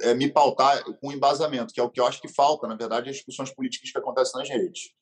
é, 0.00 0.14
me 0.14 0.30
pautar 0.30 0.82
com 0.98 1.12
embasamento, 1.12 1.72
que 1.72 1.80
é 1.80 1.82
o 1.82 1.90
que 1.90 2.00
eu 2.00 2.06
acho 2.06 2.20
que 2.20 2.28
falta, 2.28 2.66
na 2.66 2.74
verdade, 2.74 3.10
as 3.10 3.16
discussões 3.16 3.50
políticas 3.50 3.90
que 3.90 3.98
acontecem 3.98 4.38
nas 4.38 4.48
redes. 4.48 4.94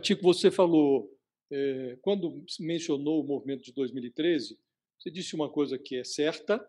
Tico, 0.00 0.22
você 0.22 0.50
falou, 0.50 1.10
é, 1.50 1.98
quando 2.02 2.44
mencionou 2.58 3.22
o 3.22 3.26
movimento 3.26 3.62
de 3.62 3.72
2013, 3.72 4.58
você 4.98 5.10
disse 5.10 5.34
uma 5.34 5.48
coisa 5.48 5.78
que 5.78 5.96
é 5.96 6.04
certa, 6.04 6.64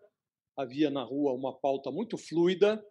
havia 0.56 0.90
na 0.90 1.02
rua 1.02 1.32
uma 1.32 1.52
pauta 1.52 1.90
muito 1.90 2.16
fluida, 2.16 2.84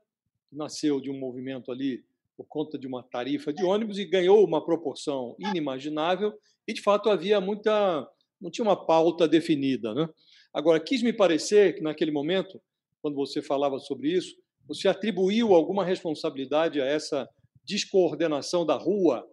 nasceu 0.51 0.99
de 0.99 1.09
um 1.09 1.17
movimento 1.17 1.71
ali 1.71 2.03
por 2.37 2.45
conta 2.47 2.77
de 2.77 2.87
uma 2.87 3.03
tarifa 3.03 3.53
de 3.53 3.63
ônibus 3.63 3.97
e 3.97 4.05
ganhou 4.05 4.43
uma 4.45 4.63
proporção 4.63 5.35
inimaginável, 5.39 6.33
e 6.67 6.73
de 6.73 6.81
fato 6.81 7.09
havia 7.09 7.39
muita. 7.39 8.07
não 8.41 8.51
tinha 8.51 8.65
uma 8.65 8.85
pauta 8.85 9.27
definida. 9.27 9.93
Né? 9.93 10.07
Agora, 10.53 10.79
quis 10.79 11.01
me 11.01 11.13
parecer 11.13 11.75
que 11.75 11.81
naquele 11.81 12.11
momento, 12.11 12.61
quando 13.01 13.15
você 13.15 13.41
falava 13.41 13.79
sobre 13.79 14.11
isso, 14.11 14.35
você 14.67 14.87
atribuiu 14.87 15.53
alguma 15.53 15.85
responsabilidade 15.85 16.81
a 16.81 16.85
essa 16.85 17.29
descoordenação 17.63 18.65
da 18.65 18.75
rua 18.75 19.25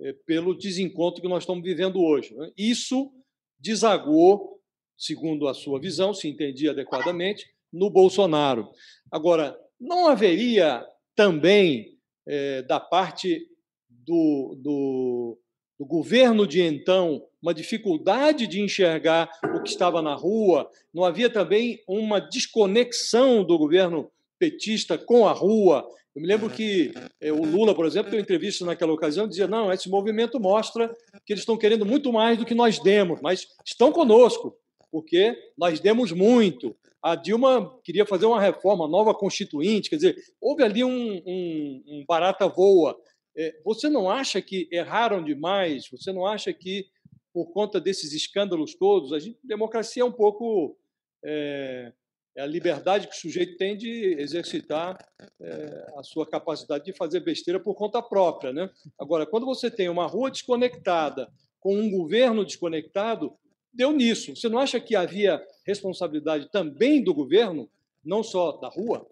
eh, 0.00 0.14
pelo 0.26 0.56
desencontro 0.56 1.22
que 1.22 1.28
nós 1.28 1.42
estamos 1.42 1.62
vivendo 1.62 2.00
hoje. 2.00 2.34
Né? 2.34 2.50
Isso 2.56 3.10
desagou, 3.58 4.60
segundo 4.96 5.48
a 5.48 5.54
sua 5.54 5.80
visão, 5.80 6.12
se 6.12 6.28
entendi 6.28 6.68
adequadamente, 6.68 7.46
no 7.72 7.90
Bolsonaro. 7.90 8.70
Agora, 9.10 9.58
não 9.80 10.06
haveria 10.08 10.84
também, 11.14 11.93
é, 12.26 12.62
da 12.62 12.78
parte 12.80 13.46
do, 13.88 14.56
do, 14.58 15.38
do 15.78 15.86
governo 15.86 16.46
de 16.46 16.60
então, 16.60 17.22
uma 17.40 17.54
dificuldade 17.54 18.46
de 18.46 18.60
enxergar 18.60 19.30
o 19.54 19.62
que 19.62 19.70
estava 19.70 20.00
na 20.00 20.14
rua? 20.14 20.70
Não 20.92 21.04
havia 21.04 21.30
também 21.30 21.82
uma 21.86 22.20
desconexão 22.20 23.44
do 23.44 23.58
governo 23.58 24.10
petista 24.38 24.96
com 24.98 25.26
a 25.26 25.32
rua? 25.32 25.88
Eu 26.14 26.22
me 26.22 26.28
lembro 26.28 26.48
que 26.48 26.92
é, 27.20 27.32
o 27.32 27.44
Lula, 27.44 27.74
por 27.74 27.86
exemplo, 27.86 28.10
deu 28.10 28.20
entrevista 28.20 28.64
naquela 28.64 28.92
ocasião, 28.92 29.26
dizia: 29.26 29.48
não, 29.48 29.72
esse 29.72 29.88
movimento 29.88 30.38
mostra 30.38 30.94
que 31.26 31.32
eles 31.32 31.42
estão 31.42 31.56
querendo 31.56 31.84
muito 31.84 32.12
mais 32.12 32.38
do 32.38 32.44
que 32.44 32.54
nós 32.54 32.78
demos, 32.78 33.20
mas 33.20 33.48
estão 33.64 33.90
conosco, 33.90 34.56
porque 34.92 35.36
nós 35.58 35.80
demos 35.80 36.12
muito. 36.12 36.76
A 37.04 37.16
Dilma 37.16 37.78
queria 37.84 38.06
fazer 38.06 38.24
uma 38.24 38.40
reforma, 38.40 38.88
nova 38.88 39.12
constituinte, 39.12 39.90
quer 39.90 39.96
dizer, 39.96 40.16
houve 40.40 40.62
ali 40.62 40.82
um, 40.82 41.22
um, 41.26 41.84
um 41.86 42.04
barata 42.08 42.48
voa. 42.48 42.98
É, 43.36 43.60
você 43.62 43.90
não 43.90 44.08
acha 44.10 44.40
que 44.40 44.66
erraram 44.72 45.22
demais? 45.22 45.86
Você 45.90 46.10
não 46.14 46.26
acha 46.26 46.50
que, 46.50 46.86
por 47.30 47.52
conta 47.52 47.78
desses 47.78 48.14
escândalos 48.14 48.74
todos, 48.74 49.12
a 49.12 49.18
gente, 49.18 49.38
democracia 49.44 50.02
é 50.02 50.06
um 50.06 50.10
pouco. 50.10 50.78
É, 51.22 51.92
é 52.36 52.42
a 52.42 52.46
liberdade 52.46 53.06
que 53.06 53.14
o 53.14 53.20
sujeito 53.20 53.58
tem 53.58 53.76
de 53.76 54.16
exercitar 54.18 54.96
é, 55.40 55.92
a 55.98 56.02
sua 56.02 56.26
capacidade 56.26 56.86
de 56.86 56.92
fazer 56.94 57.20
besteira 57.20 57.60
por 57.60 57.74
conta 57.74 58.00
própria. 58.00 58.50
Né? 58.50 58.70
Agora, 58.98 59.26
quando 59.26 59.44
você 59.44 59.70
tem 59.70 59.90
uma 59.90 60.06
rua 60.06 60.30
desconectada 60.30 61.30
com 61.60 61.76
um 61.76 61.90
governo 61.90 62.46
desconectado, 62.46 63.36
deu 63.70 63.92
nisso. 63.92 64.34
Você 64.34 64.48
não 64.48 64.58
acha 64.58 64.80
que 64.80 64.96
havia 64.96 65.40
responsabilidade 65.64 66.50
também 66.50 67.02
do 67.02 67.14
governo, 67.14 67.68
não 68.04 68.22
só 68.22 68.52
da 68.52 68.68
rua? 68.68 69.06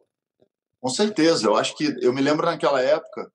Com 0.81 0.89
certeza. 0.89 1.47
Eu 1.47 1.57
acho 1.57 1.77
que 1.77 1.97
eu 2.01 2.13
me 2.13 2.21
lembro 2.21 2.47
naquela 2.47 2.83
época 2.83 3.33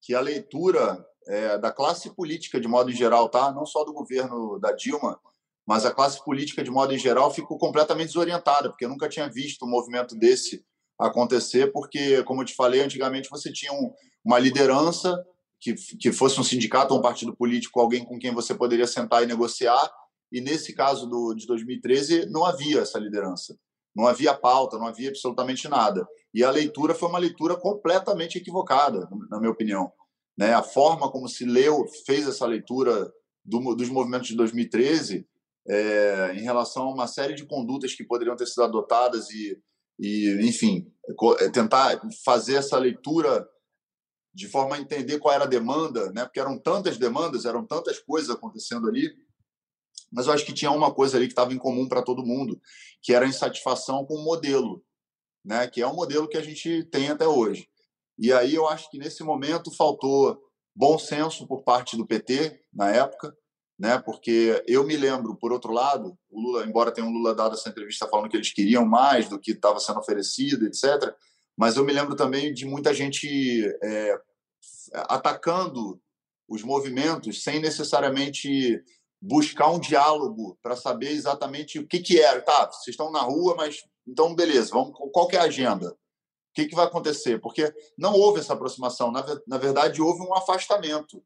que 0.00 0.14
a 0.14 0.20
leitura 0.20 1.04
é, 1.26 1.58
da 1.58 1.70
classe 1.70 2.10
política 2.14 2.60
de 2.60 2.68
modo 2.68 2.90
geral, 2.90 3.28
tá? 3.28 3.52
Não 3.52 3.66
só 3.66 3.84
do 3.84 3.92
governo 3.92 4.58
da 4.58 4.72
Dilma, 4.72 5.20
mas 5.66 5.84
a 5.84 5.92
classe 5.92 6.24
política, 6.24 6.62
de 6.62 6.70
modo 6.70 6.96
geral, 6.96 7.30
ficou 7.30 7.58
completamente 7.58 8.08
desorientada, 8.08 8.70
porque 8.70 8.86
eu 8.86 8.88
nunca 8.88 9.08
tinha 9.08 9.28
visto 9.28 9.66
um 9.66 9.68
movimento 9.68 10.16
desse 10.16 10.64
acontecer, 10.98 11.70
porque, 11.72 12.22
como 12.24 12.40
eu 12.40 12.46
te 12.46 12.54
falei, 12.54 12.80
antigamente 12.80 13.28
você 13.28 13.52
tinha 13.52 13.72
um, 13.72 13.92
uma 14.24 14.38
liderança 14.38 15.24
que, 15.60 15.74
que 15.74 16.10
fosse 16.10 16.40
um 16.40 16.44
sindicato 16.44 16.94
ou 16.94 17.00
um 17.00 17.02
partido 17.02 17.36
político, 17.36 17.80
alguém 17.80 18.04
com 18.04 18.18
quem 18.18 18.32
você 18.32 18.54
poderia 18.54 18.86
sentar 18.86 19.22
e 19.22 19.26
negociar, 19.26 19.92
e 20.30 20.40
nesse 20.40 20.72
caso 20.74 21.06
do, 21.06 21.34
de 21.34 21.46
2013 21.46 22.26
não 22.26 22.44
havia 22.44 22.80
essa 22.80 22.98
liderança, 22.98 23.58
não 23.94 24.06
havia 24.06 24.34
pauta, 24.34 24.78
não 24.78 24.86
havia 24.86 25.08
absolutamente 25.08 25.68
nada. 25.68 26.06
E 26.32 26.44
a 26.44 26.50
leitura 26.50 26.94
foi 26.94 27.08
uma 27.08 27.18
leitura 27.18 27.56
completamente 27.56 28.38
equivocada, 28.38 29.08
na 29.30 29.38
minha 29.38 29.50
opinião. 29.50 29.90
Né? 30.36 30.54
A 30.54 30.62
forma 30.62 31.10
como 31.10 31.28
se 31.28 31.44
leu, 31.44 31.86
fez 32.06 32.28
essa 32.28 32.46
leitura 32.46 33.12
do, 33.44 33.74
dos 33.74 33.88
movimentos 33.88 34.28
de 34.28 34.36
2013 34.36 35.26
é, 35.66 36.32
em 36.34 36.42
relação 36.42 36.84
a 36.84 36.94
uma 36.94 37.06
série 37.06 37.34
de 37.34 37.44
condutas 37.44 37.94
que 37.94 38.04
poderiam 38.04 38.36
ter 38.36 38.46
sido 38.46 38.62
adotadas 38.62 39.30
e, 39.30 39.60
e, 39.98 40.38
enfim, 40.46 40.90
é, 41.40 41.48
tentar 41.48 42.00
fazer 42.24 42.54
essa 42.54 42.78
leitura 42.78 43.46
de 44.32 44.46
forma 44.46 44.76
a 44.76 44.80
entender 44.80 45.18
qual 45.18 45.34
era 45.34 45.44
a 45.44 45.48
demanda, 45.48 46.12
né? 46.12 46.24
Porque 46.24 46.38
eram 46.38 46.56
tantas 46.58 46.96
demandas, 46.96 47.44
eram 47.44 47.66
tantas 47.66 47.98
coisas 47.98 48.30
acontecendo 48.30 48.88
ali, 48.88 49.10
mas 50.10 50.26
eu 50.26 50.32
acho 50.32 50.44
que 50.44 50.52
tinha 50.52 50.70
uma 50.70 50.92
coisa 50.92 51.16
ali 51.16 51.26
que 51.26 51.32
estava 51.32 51.52
em 51.52 51.58
comum 51.58 51.86
para 51.88 52.02
todo 52.02 52.24
mundo, 52.24 52.60
que 53.02 53.12
era 53.12 53.24
a 53.24 53.28
insatisfação 53.28 54.04
com 54.04 54.14
o 54.14 54.24
modelo, 54.24 54.82
né? 55.44 55.66
Que 55.66 55.82
é 55.82 55.86
o 55.86 55.94
modelo 55.94 56.28
que 56.28 56.36
a 56.36 56.42
gente 56.42 56.84
tem 56.84 57.08
até 57.08 57.26
hoje. 57.26 57.68
E 58.18 58.32
aí 58.32 58.54
eu 58.54 58.66
acho 58.66 58.90
que 58.90 58.98
nesse 58.98 59.22
momento 59.22 59.74
faltou 59.74 60.40
bom 60.74 60.98
senso 60.98 61.46
por 61.46 61.62
parte 61.62 61.96
do 61.96 62.06
PT 62.06 62.60
na 62.72 62.90
época, 62.90 63.36
né? 63.78 63.98
Porque 63.98 64.62
eu 64.66 64.84
me 64.84 64.96
lembro, 64.96 65.36
por 65.36 65.52
outro 65.52 65.72
lado, 65.72 66.18
o 66.30 66.40
Lula, 66.40 66.64
embora 66.64 66.90
tenha 66.90 67.06
um 67.06 67.12
Lula 67.12 67.34
dado 67.34 67.54
essa 67.54 67.68
entrevista 67.68 68.08
falando 68.08 68.28
que 68.28 68.36
eles 68.36 68.52
queriam 68.52 68.84
mais 68.84 69.28
do 69.28 69.38
que 69.38 69.52
estava 69.52 69.78
sendo 69.78 70.00
oferecido, 70.00 70.66
etc. 70.66 71.14
Mas 71.56 71.76
eu 71.76 71.84
me 71.84 71.92
lembro 71.92 72.16
também 72.16 72.52
de 72.52 72.64
muita 72.64 72.92
gente 72.92 73.64
é, 73.82 74.20
atacando 74.92 76.00
os 76.48 76.62
movimentos 76.62 77.42
sem 77.42 77.60
necessariamente 77.60 78.82
buscar 79.20 79.70
um 79.70 79.80
diálogo 79.80 80.58
para 80.62 80.76
saber 80.76 81.10
exatamente 81.10 81.78
o 81.78 81.86
que 81.86 82.00
que 82.00 82.20
era. 82.20 82.40
Tá, 82.42 82.66
vocês 82.70 82.94
estão 82.94 83.10
na 83.10 83.20
rua, 83.20 83.54
mas 83.56 83.82
então 84.06 84.34
beleza, 84.34 84.70
vamos. 84.70 84.92
Qual 85.12 85.28
que 85.28 85.36
é 85.36 85.40
a 85.40 85.44
agenda? 85.44 85.90
O 85.90 86.54
que, 86.54 86.66
que 86.66 86.74
vai 86.74 86.86
acontecer? 86.86 87.40
Porque 87.40 87.72
não 87.96 88.14
houve 88.14 88.40
essa 88.40 88.54
aproximação. 88.54 89.12
Na, 89.12 89.24
na 89.46 89.58
verdade, 89.58 90.02
houve 90.02 90.22
um 90.22 90.34
afastamento 90.34 91.22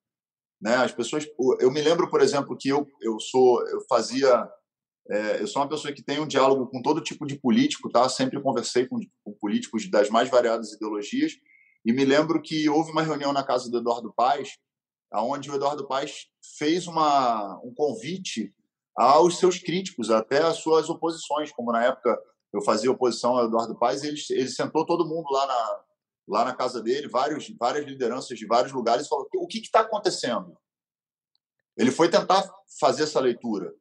né? 0.63 0.77
As 0.77 0.93
pessoas, 0.93 1.27
eu 1.59 1.73
me 1.73 1.83
lembro, 1.83 2.09
por 2.09 2.23
exemplo, 2.23 2.57
que 2.57 2.69
eu 2.69 2.87
eu 3.01 3.19
sou, 3.19 3.67
eu 3.67 3.81
fazia, 3.89 4.49
é, 5.11 5.43
eu 5.43 5.47
sou 5.49 5.61
uma 5.61 5.69
pessoa 5.69 5.93
que 5.93 6.05
tem 6.05 6.21
um 6.21 6.27
diálogo 6.27 6.69
com 6.69 6.81
todo 6.81 7.03
tipo 7.03 7.27
de 7.27 7.37
político, 7.37 7.91
tá? 7.91 8.09
Sempre 8.09 8.41
conversei 8.41 8.87
com, 8.87 9.01
com 9.25 9.33
políticos 9.33 9.91
das 9.91 10.09
mais 10.09 10.31
variadas 10.31 10.73
ideologias 10.73 11.33
e 11.85 11.93
me 11.93 12.05
lembro 12.05 12.41
que 12.41 12.69
houve 12.69 12.93
uma 12.93 13.03
reunião 13.03 13.33
na 13.33 13.43
casa 13.43 13.69
do 13.69 13.79
Eduardo 13.79 14.15
Paes, 14.15 14.51
aonde 15.13 15.51
o 15.51 15.55
Eduardo 15.55 15.87
Paes 15.87 16.29
fez 16.59 16.87
uma 16.87 17.61
um 17.63 17.73
convite 17.75 18.55
aos 18.97 19.39
seus 19.39 19.59
críticos, 19.59 20.11
até 20.11 20.43
às 20.43 20.59
suas 20.59 20.91
oposições, 20.91 21.51
como 21.53 21.73
na 21.73 21.85
época 21.85 22.19
eu 22.53 22.63
fazia 22.63 22.91
oposição 22.91 23.37
ao 23.39 23.47
Eduardo 23.47 23.79
Paes, 23.79 24.03
ele, 24.03 24.21
ele 24.31 24.49
sentou 24.49 24.85
todo 24.85 25.07
mundo 25.07 25.31
lá 25.31 25.47
na, 25.47 25.81
lá 26.29 26.45
na 26.45 26.55
casa 26.55 26.83
dele, 26.83 27.09
vários, 27.09 27.49
várias 27.59 27.87
lideranças 27.87 28.39
de 28.39 28.47
vários 28.47 28.73
lugares, 28.73 29.07
e 29.07 29.09
falou: 29.09 29.27
o 29.37 29.47
que 29.47 29.59
está 29.59 29.81
acontecendo? 29.81 30.57
Ele 31.77 31.91
foi 31.91 32.11
tentar 32.11 32.49
fazer 32.79 33.05
essa 33.05 33.21
leitura. 33.21 33.73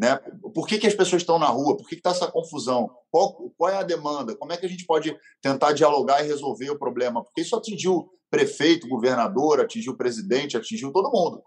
Né? 0.00 0.16
Por 0.54 0.66
que, 0.66 0.78
que 0.78 0.86
as 0.86 0.94
pessoas 0.94 1.20
estão 1.20 1.38
na 1.38 1.48
rua? 1.48 1.76
Por 1.76 1.86
que 1.86 1.94
está 1.94 2.08
essa 2.08 2.26
confusão? 2.26 2.90
Qual, 3.10 3.50
qual 3.58 3.70
é 3.70 3.76
a 3.76 3.82
demanda? 3.82 4.34
Como 4.34 4.50
é 4.50 4.56
que 4.56 4.64
a 4.64 4.68
gente 4.68 4.86
pode 4.86 5.14
tentar 5.42 5.74
dialogar 5.74 6.24
e 6.24 6.26
resolver 6.26 6.70
o 6.70 6.78
problema? 6.78 7.22
Porque 7.22 7.42
isso 7.42 7.54
atingiu 7.54 8.10
prefeito, 8.30 8.88
governador, 8.88 9.60
atingiu 9.60 9.94
presidente, 9.94 10.56
atingiu 10.56 10.90
todo 10.90 11.10
mundo. 11.12 11.44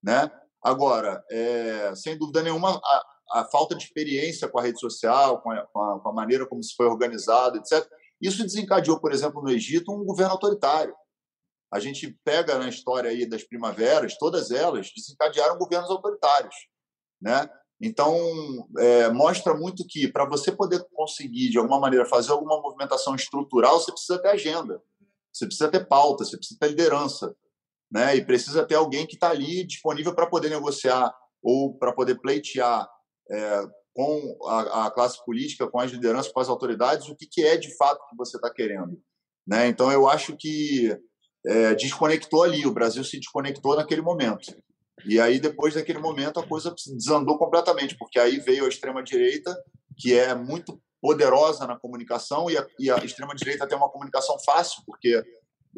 Né? 0.00 0.30
Agora, 0.62 1.24
é, 1.28 1.92
sem 1.96 2.16
dúvida 2.16 2.40
nenhuma, 2.40 2.80
a, 2.84 3.40
a, 3.40 3.44
falta 3.46 3.74
de 3.74 3.82
experiência 3.82 4.46
com 4.46 4.60
a 4.60 4.62
rede 4.62 4.78
social, 4.78 5.42
com 5.42 5.50
a, 5.50 5.66
com 5.66 6.08
a, 6.08 6.12
maneira 6.12 6.46
como 6.46 6.62
se 6.62 6.76
foi 6.76 6.86
organizado, 6.86 7.58
etc., 7.58 7.84
isso 8.20 8.44
desencadeou, 8.44 9.00
por 9.00 9.12
exemplo, 9.12 9.42
no 9.42 9.50
Egito, 9.50 9.90
um 9.90 10.04
governo 10.04 10.34
autoritário. 10.34 10.94
A 11.74 11.80
gente 11.80 12.16
pega 12.22 12.56
na 12.60 12.68
história 12.68 13.10
aí 13.10 13.26
das 13.28 13.42
primaveras, 13.42 14.16
todas 14.18 14.52
elas 14.52 14.92
desencadearam 14.94 15.58
governos 15.58 15.90
autoritários, 15.90 16.54
né? 17.20 17.48
Então, 17.82 18.16
é, 18.78 19.10
mostra 19.10 19.54
muito 19.54 19.84
que 19.88 20.06
para 20.06 20.24
você 20.24 20.52
poder 20.52 20.86
conseguir, 20.94 21.50
de 21.50 21.58
alguma 21.58 21.80
maneira, 21.80 22.06
fazer 22.06 22.30
alguma 22.30 22.60
movimentação 22.60 23.16
estrutural, 23.16 23.80
você 23.80 23.90
precisa 23.90 24.22
ter 24.22 24.28
agenda, 24.28 24.80
você 25.32 25.46
precisa 25.46 25.68
ter 25.68 25.88
pauta, 25.88 26.24
você 26.24 26.36
precisa 26.36 26.60
ter 26.60 26.68
liderança, 26.68 27.34
né? 27.90 28.14
E 28.14 28.24
precisa 28.24 28.64
ter 28.64 28.76
alguém 28.76 29.04
que 29.04 29.14
está 29.14 29.30
ali 29.30 29.66
disponível 29.66 30.14
para 30.14 30.28
poder 30.28 30.48
negociar 30.48 31.12
ou 31.42 31.76
para 31.76 31.92
poder 31.92 32.20
pleitear 32.20 32.88
é, 33.28 33.62
com 33.92 34.38
a, 34.46 34.86
a, 34.86 34.90
classe 34.92 35.22
política, 35.24 35.66
com 35.66 35.80
as 35.80 35.90
lideranças, 35.90 36.30
com 36.30 36.38
as 36.38 36.48
autoridades, 36.48 37.08
o 37.08 37.16
que, 37.16 37.26
que 37.26 37.44
é 37.44 37.56
de 37.56 37.76
fato 37.76 38.06
que 38.08 38.16
você 38.16 38.36
está 38.36 38.48
querendo. 38.48 38.96
Né? 39.44 39.66
Então, 39.66 39.90
eu 39.90 40.08
acho 40.08 40.36
que 40.36 40.96
é, 41.44 41.74
desconectou 41.74 42.44
ali, 42.44 42.64
o 42.64 42.72
Brasil 42.72 43.02
se 43.02 43.18
desconectou 43.18 43.74
naquele 43.74 44.02
momento. 44.02 44.54
E 45.04 45.20
aí, 45.20 45.40
depois 45.40 45.74
daquele 45.74 45.98
momento, 45.98 46.38
a 46.38 46.46
coisa 46.46 46.74
desandou 46.94 47.38
completamente, 47.38 47.96
porque 47.96 48.18
aí 48.18 48.38
veio 48.38 48.64
a 48.64 48.68
extrema-direita, 48.68 49.56
que 49.98 50.16
é 50.16 50.34
muito 50.34 50.80
poderosa 51.00 51.66
na 51.66 51.76
comunicação, 51.76 52.50
e 52.50 52.56
a, 52.56 52.66
e 52.78 52.90
a 52.90 52.96
extrema-direita 52.98 53.66
tem 53.66 53.76
uma 53.76 53.90
comunicação 53.90 54.38
fácil, 54.38 54.82
porque 54.86 55.22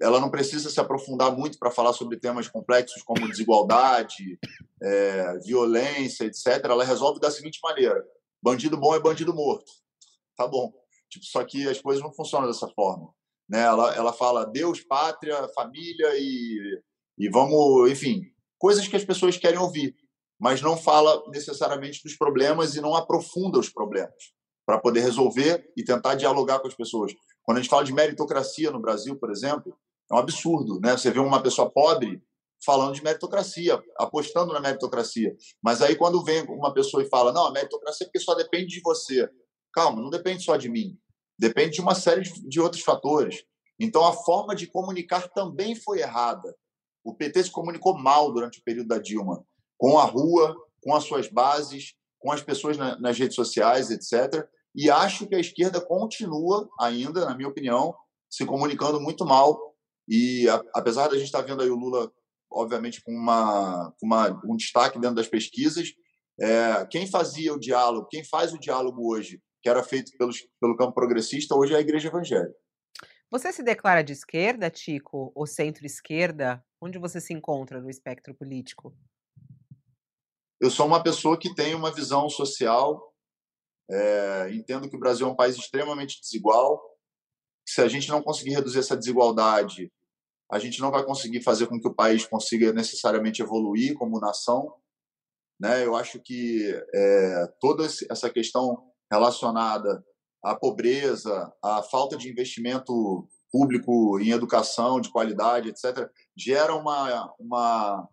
ela 0.00 0.20
não 0.20 0.30
precisa 0.30 0.68
se 0.68 0.80
aprofundar 0.80 1.34
muito 1.34 1.58
para 1.58 1.70
falar 1.70 1.92
sobre 1.92 2.18
temas 2.18 2.48
complexos 2.48 3.02
como 3.02 3.28
desigualdade, 3.28 4.38
é, 4.82 5.38
violência, 5.38 6.24
etc. 6.24 6.64
Ela 6.64 6.84
resolve 6.84 7.20
da 7.20 7.30
seguinte 7.30 7.58
maneira: 7.62 8.04
bandido 8.42 8.76
bom 8.76 8.94
é 8.94 9.00
bandido 9.00 9.32
morto. 9.32 9.70
Tá 10.36 10.46
bom. 10.46 10.72
Tipo, 11.08 11.24
só 11.26 11.44
que 11.44 11.68
as 11.68 11.80
coisas 11.80 12.02
não 12.02 12.12
funcionam 12.12 12.48
dessa 12.48 12.68
forma. 12.68 13.08
Né? 13.48 13.60
Ela, 13.60 13.94
ela 13.94 14.12
fala 14.12 14.46
Deus, 14.46 14.80
pátria, 14.80 15.48
família 15.54 16.08
e, 16.16 16.80
e 17.18 17.28
vamos, 17.28 17.90
enfim, 17.90 18.22
coisas 18.64 18.88
que 18.88 18.96
as 18.96 19.04
pessoas 19.04 19.36
querem 19.36 19.58
ouvir, 19.58 19.94
mas 20.40 20.62
não 20.62 20.74
fala 20.74 21.22
necessariamente 21.28 22.02
dos 22.02 22.16
problemas 22.16 22.74
e 22.74 22.80
não 22.80 22.94
aprofunda 22.94 23.58
os 23.58 23.68
problemas 23.68 24.14
para 24.64 24.80
poder 24.80 25.00
resolver 25.00 25.70
e 25.76 25.84
tentar 25.84 26.14
dialogar 26.14 26.60
com 26.60 26.66
as 26.66 26.74
pessoas. 26.74 27.12
Quando 27.42 27.58
a 27.58 27.60
gente 27.60 27.68
fala 27.68 27.84
de 27.84 27.92
meritocracia 27.92 28.70
no 28.70 28.80
Brasil, 28.80 29.18
por 29.18 29.30
exemplo, 29.30 29.76
é 30.10 30.14
um 30.14 30.16
absurdo, 30.16 30.80
né? 30.80 30.92
Você 30.92 31.10
vê 31.10 31.18
uma 31.18 31.42
pessoa 31.42 31.70
pobre 31.70 32.22
falando 32.64 32.94
de 32.94 33.04
meritocracia, 33.04 33.78
apostando 33.98 34.54
na 34.54 34.60
meritocracia. 34.60 35.36
Mas 35.62 35.82
aí 35.82 35.94
quando 35.94 36.24
vem 36.24 36.42
uma 36.44 36.72
pessoa 36.72 37.02
e 37.02 37.08
fala, 37.10 37.34
não, 37.34 37.44
a 37.44 37.52
meritocracia 37.52 38.06
é 38.06 38.08
porque 38.08 38.18
só 38.18 38.34
depende 38.34 38.68
de 38.68 38.80
você. 38.80 39.28
Calma, 39.74 40.00
não 40.00 40.08
depende 40.08 40.42
só 40.42 40.56
de 40.56 40.70
mim. 40.70 40.98
Depende 41.38 41.72
de 41.72 41.80
uma 41.82 41.94
série 41.94 42.22
de 42.22 42.60
outros 42.62 42.82
fatores. 42.82 43.44
Então 43.78 44.06
a 44.06 44.14
forma 44.14 44.56
de 44.56 44.66
comunicar 44.66 45.28
também 45.28 45.74
foi 45.74 46.00
errada. 46.00 46.56
O 47.04 47.14
PT 47.14 47.44
se 47.44 47.50
comunicou 47.50 47.96
mal 47.96 48.32
durante 48.32 48.58
o 48.58 48.64
período 48.64 48.88
da 48.88 48.98
Dilma, 48.98 49.44
com 49.76 49.98
a 49.98 50.04
rua, 50.04 50.56
com 50.82 50.94
as 50.94 51.04
suas 51.04 51.28
bases, 51.28 51.94
com 52.18 52.32
as 52.32 52.42
pessoas 52.42 52.78
nas 52.78 53.18
redes 53.18 53.34
sociais, 53.34 53.90
etc. 53.90 54.48
E 54.74 54.90
acho 54.90 55.26
que 55.26 55.34
a 55.34 55.40
esquerda 55.40 55.80
continua 55.80 56.68
ainda, 56.80 57.26
na 57.26 57.36
minha 57.36 57.48
opinião, 57.48 57.94
se 58.30 58.46
comunicando 58.46 59.00
muito 59.00 59.24
mal 59.24 59.74
e 60.08 60.48
a, 60.48 60.62
apesar 60.74 61.08
da 61.08 61.16
gente 61.16 61.26
estar 61.26 61.42
vendo 61.42 61.62
aí 61.62 61.70
o 61.70 61.76
Lula, 61.76 62.10
obviamente, 62.50 63.02
com, 63.02 63.12
uma, 63.12 63.92
com 63.98 64.06
uma, 64.06 64.40
um 64.44 64.56
destaque 64.56 64.98
dentro 64.98 65.16
das 65.16 65.28
pesquisas, 65.28 65.92
é, 66.40 66.86
quem 66.90 67.06
fazia 67.06 67.52
o 67.52 67.60
diálogo, 67.60 68.08
quem 68.08 68.24
faz 68.24 68.52
o 68.52 68.58
diálogo 68.58 69.08
hoje, 69.12 69.40
que 69.62 69.68
era 69.68 69.82
feito 69.82 70.12
pelos, 70.18 70.38
pelo 70.60 70.76
campo 70.76 70.92
progressista, 70.92 71.54
hoje 71.54 71.74
é 71.74 71.76
a 71.76 71.80
Igreja 71.80 72.08
Evangélica. 72.08 72.54
Você 73.34 73.52
se 73.52 73.64
declara 73.64 74.04
de 74.04 74.12
esquerda, 74.12 74.70
Tico, 74.70 75.32
ou 75.34 75.44
centro-esquerda? 75.44 76.64
Onde 76.80 77.00
você 77.00 77.20
se 77.20 77.34
encontra 77.34 77.80
no 77.80 77.90
espectro 77.90 78.32
político? 78.32 78.96
Eu 80.60 80.70
sou 80.70 80.86
uma 80.86 81.02
pessoa 81.02 81.36
que 81.36 81.52
tem 81.52 81.74
uma 81.74 81.92
visão 81.92 82.28
social, 82.28 83.12
é, 83.90 84.50
entendo 84.54 84.88
que 84.88 84.94
o 84.94 85.00
Brasil 85.00 85.26
é 85.26 85.30
um 85.30 85.34
país 85.34 85.56
extremamente 85.56 86.20
desigual, 86.20 86.80
se 87.68 87.80
a 87.80 87.88
gente 87.88 88.08
não 88.08 88.22
conseguir 88.22 88.52
reduzir 88.52 88.78
essa 88.78 88.96
desigualdade, 88.96 89.92
a 90.48 90.60
gente 90.60 90.80
não 90.80 90.92
vai 90.92 91.04
conseguir 91.04 91.42
fazer 91.42 91.66
com 91.66 91.80
que 91.80 91.88
o 91.88 91.94
país 91.94 92.24
consiga 92.24 92.72
necessariamente 92.72 93.42
evoluir 93.42 93.94
como 93.94 94.20
nação. 94.20 94.76
Né? 95.60 95.84
Eu 95.84 95.96
acho 95.96 96.20
que 96.20 96.72
é, 96.94 97.46
toda 97.58 97.84
essa 97.84 98.30
questão 98.30 98.92
relacionada 99.10 100.04
à 100.44 100.54
pobreza, 100.54 101.52
à 101.62 101.82
falta 101.82 102.16
de 102.16 102.30
investimento 102.30 103.26
público 103.50 104.18
em 104.20 104.30
educação 104.30 105.00
de 105.00 105.10
qualidade, 105.10 105.68
etc., 105.68 106.08
gera 106.36 106.74
uma, 106.74 107.32
uma 107.38 108.08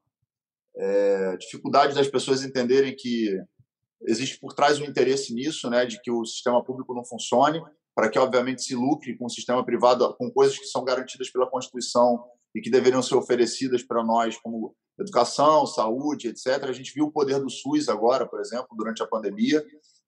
é, 0.76 1.38
dificuldade 1.38 1.94
das 1.94 2.08
pessoas 2.08 2.44
entenderem 2.44 2.96
que 2.96 3.38
existe 4.04 4.40
por 4.40 4.54
trás 4.54 4.80
um 4.80 4.86
interesse 4.86 5.34
nisso, 5.34 5.70
né, 5.70 5.86
de 5.86 6.02
que 6.02 6.12
o 6.12 6.26
sistema 6.26 6.64
público 6.64 6.94
não 6.94 7.04
funcione 7.04 7.62
para 7.94 8.10
que, 8.10 8.18
obviamente, 8.18 8.64
se 8.64 8.74
lucre 8.74 9.18
com 9.18 9.26
o 9.26 9.30
sistema 9.30 9.66
privado, 9.66 10.16
com 10.16 10.32
coisas 10.32 10.58
que 10.58 10.66
são 10.66 10.84
garantidas 10.84 11.30
pela 11.30 11.50
Constituição 11.50 12.24
e 12.56 12.62
que 12.62 12.70
deveriam 12.70 13.02
ser 13.02 13.16
oferecidas 13.16 13.84
para 13.84 14.04
nós, 14.04 14.38
como 14.38 14.76
educação, 15.00 15.66
saúde, 15.66 16.30
etc. 16.30 16.64
A 16.64 16.72
gente 16.72 16.94
viu 16.94 17.06
o 17.06 17.12
poder 17.12 17.40
do 17.40 17.50
SUS 17.50 17.90
agora, 17.90 18.26
por 18.26 18.40
exemplo, 18.40 18.68
durante 18.78 19.04
a 19.04 19.08
pandemia. 19.08 19.64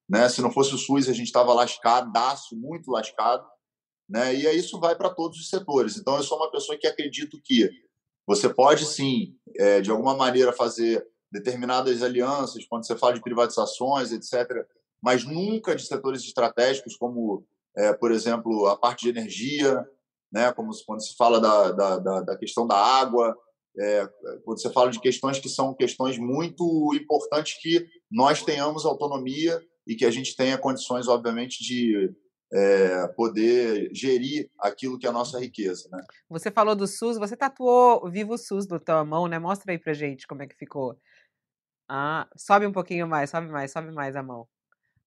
Né? 0.10 0.28
Se 0.30 0.42
não 0.42 0.52
fosse 0.52 0.74
o 0.74 0.78
SUS, 0.78 1.10
a 1.10 1.14
gente 1.14 1.28
estava 1.28 1.54
lascadaço, 1.54 2.56
muito 2.56 2.92
lascado. 2.92 3.46
Né? 4.10 4.36
E 4.36 4.48
isso 4.58 4.80
vai 4.80 4.96
para 4.96 5.10
todos 5.10 5.40
os 5.40 5.50
setores. 5.50 5.98
Então, 5.98 6.18
eu 6.18 6.24
sou 6.24 6.38
uma 6.38 6.52
pessoa 6.52 6.78
que 6.78 6.88
acredito 6.88 7.40
que 7.44 7.70
você 8.28 8.48
pode, 8.48 8.86
sim, 8.86 9.36
é, 9.58 9.82
de 9.82 9.92
alguma 9.92 10.16
maneira, 10.16 10.54
fazer 10.54 11.06
determinadas 11.32 12.04
alianças, 12.04 12.66
quando 12.66 12.86
você 12.86 12.96
fala 12.96 13.14
de 13.14 13.22
privatizações, 13.22 14.12
etc., 14.12 14.66
mas 15.02 15.26
nunca 15.26 15.76
de 15.76 15.86
setores 15.86 16.24
estratégicos 16.24 16.96
como 16.96 17.46
é, 17.76 17.92
por 17.92 18.12
exemplo, 18.12 18.68
a 18.68 18.78
parte 18.78 19.02
de 19.02 19.10
energia, 19.10 19.86
né, 20.32 20.52
como 20.54 20.72
quando 20.86 21.04
se 21.04 21.16
fala 21.16 21.42
da, 21.42 21.72
da, 21.72 22.22
da 22.22 22.38
questão 22.38 22.68
da 22.68 22.78
água, 22.78 23.36
é, 23.80 24.08
quando 24.46 24.62
você 24.62 24.72
fala 24.72 24.92
de 24.92 25.00
questões 25.00 25.40
que 25.40 25.50
são 25.50 25.74
questões 25.74 26.18
muito 26.18 26.94
importantes 26.94 27.60
que 27.60 27.86
nós 28.12 28.44
tenhamos 28.44 28.86
autonomia 28.86 29.60
e 29.86 29.96
que 29.96 30.06
a 30.06 30.12
gente 30.12 30.36
tenha 30.36 30.58
condições, 30.58 31.08
obviamente, 31.08 31.64
de 31.64 32.14
é, 32.54 33.08
poder 33.10 33.90
gerir 33.94 34.50
aquilo 34.60 34.98
que 34.98 35.08
é 35.08 35.10
a 35.10 35.14
nossa 35.14 35.40
riqueza. 35.40 35.90
Né? 35.92 36.02
Você 36.30 36.52
falou 36.52 36.76
do 36.76 36.88
SUS, 36.88 37.18
você 37.18 37.36
tatuou 37.36 38.10
Vivo 38.10 38.38
SUS 38.38 38.68
no 38.68 38.80
tua 38.80 39.04
mão, 39.04 39.28
né? 39.28 39.40
Mostra 39.40 39.72
aí 39.72 39.80
pra 39.80 39.94
gente 39.94 40.28
como 40.28 40.44
é 40.44 40.48
que 40.48 40.56
ficou. 40.56 40.96
Ah, 41.90 42.28
sobe 42.38 42.66
um 42.66 42.72
pouquinho 42.72 43.08
mais, 43.08 43.30
sobe 43.30 43.48
mais, 43.48 43.72
sobe 43.72 43.92
mais 43.92 44.16
a 44.16 44.24
mão. 44.24 44.48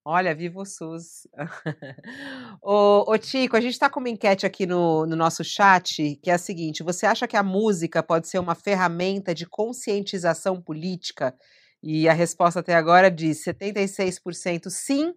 Olha, 0.05 0.35
viva 0.35 0.61
o 0.61 0.65
SUS. 0.65 1.27
ô, 2.63 3.11
ô, 3.11 3.19
Tico, 3.19 3.57
a 3.57 3.61
gente 3.61 3.73
está 3.73 3.91
com 3.91 3.99
uma 3.99 4.09
enquete 4.09 4.47
aqui 4.47 4.65
no, 4.65 5.05
no 5.05 5.17
nosso 5.17 5.43
chat, 5.43 6.17
que 6.23 6.31
é 6.31 6.35
a 6.35 6.39
seguinte: 6.39 6.85
você 6.85 7.07
acha 7.07 7.27
que 7.27 7.37
a 7.37 7.43
música 7.43 8.05
pode 8.05 8.29
ser 8.29 8.39
uma 8.39 8.55
ferramenta 8.55 9.35
de 9.35 9.47
conscientização 9.47 10.63
política? 10.63 11.37
E 11.89 12.09
a 12.09 12.13
resposta 12.13 12.59
até 12.59 12.75
agora 12.75 13.09
diz 13.09 13.45
76% 13.45 14.69
sim, 14.69 15.15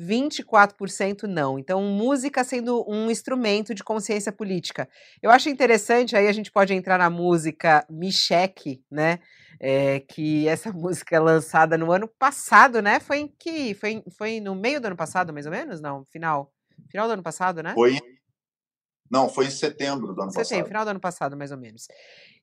24% 0.00 1.24
não. 1.24 1.58
Então, 1.58 1.82
música 1.82 2.44
sendo 2.44 2.88
um 2.88 3.10
instrumento 3.10 3.74
de 3.74 3.82
consciência 3.82 4.30
política. 4.30 4.88
Eu 5.20 5.32
acho 5.32 5.48
interessante, 5.48 6.14
aí 6.14 6.28
a 6.28 6.32
gente 6.32 6.52
pode 6.52 6.72
entrar 6.72 6.96
na 6.96 7.10
música 7.10 7.84
Me 7.90 8.12
Cheque, 8.12 8.84
né? 8.88 9.18
É, 9.58 9.98
que 9.98 10.46
essa 10.46 10.70
música 10.72 11.16
é 11.16 11.18
lançada 11.18 11.76
no 11.76 11.90
ano 11.90 12.06
passado, 12.06 12.80
né? 12.80 13.00
Foi 13.00 13.18
em 13.18 13.26
que? 13.26 13.74
Foi, 13.74 14.00
foi 14.16 14.38
no 14.38 14.54
meio 14.54 14.80
do 14.80 14.86
ano 14.86 14.96
passado, 14.96 15.32
mais 15.32 15.46
ou 15.46 15.50
menos? 15.50 15.80
Não, 15.80 16.04
final. 16.04 16.52
Final 16.88 17.08
do 17.08 17.14
ano 17.14 17.22
passado, 17.24 17.64
né? 17.64 17.74
Foi. 17.74 17.98
Não, 19.10 19.28
foi 19.28 19.46
em 19.46 19.50
setembro 19.50 20.14
do 20.14 20.22
ano 20.22 20.30
setembro, 20.30 20.48
passado. 20.50 20.68
final 20.68 20.84
do 20.84 20.90
ano 20.92 21.00
passado, 21.00 21.36
mais 21.36 21.50
ou 21.50 21.58
menos. 21.58 21.88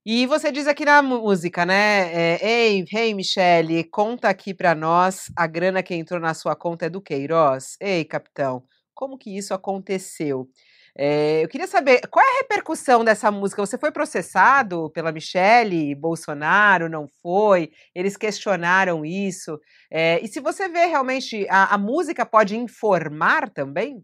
E 0.05 0.25
você 0.25 0.49
diz 0.51 0.65
aqui 0.65 0.85
na 0.85 1.01
música, 1.01 1.65
né? 1.65 2.13
É, 2.13 2.47
Ei, 2.47 2.85
hey, 2.91 3.13
Michele, 3.13 3.83
conta 3.83 4.29
aqui 4.29 4.53
para 4.53 4.73
nós 4.73 5.25
a 5.35 5.45
grana 5.45 5.83
que 5.83 5.93
entrou 5.93 6.21
na 6.21 6.33
sua 6.33 6.55
conta 6.55 6.85
é 6.85 6.89
do 6.89 7.01
Queiroz. 7.01 7.75
Ei, 7.81 8.05
capitão, 8.05 8.63
como 8.93 9.17
que 9.17 9.37
isso 9.37 9.53
aconteceu? 9.53 10.49
É, 10.97 11.43
eu 11.43 11.49
queria 11.49 11.67
saber 11.67 12.01
qual 12.07 12.25
é 12.25 12.29
a 12.29 12.37
repercussão 12.39 13.03
dessa 13.03 13.29
música. 13.29 13.65
Você 13.65 13.77
foi 13.77 13.91
processado 13.91 14.89
pela 14.91 15.11
Michelle 15.11 15.93
Bolsonaro? 15.95 16.89
Não 16.89 17.05
foi? 17.21 17.71
Eles 17.93 18.15
questionaram 18.15 19.05
isso. 19.05 19.59
É, 19.91 20.23
e 20.23 20.27
se 20.29 20.39
você 20.39 20.69
vê 20.69 20.85
realmente 20.85 21.45
a, 21.49 21.75
a 21.75 21.77
música 21.77 22.25
pode 22.25 22.55
informar 22.55 23.49
também? 23.49 24.01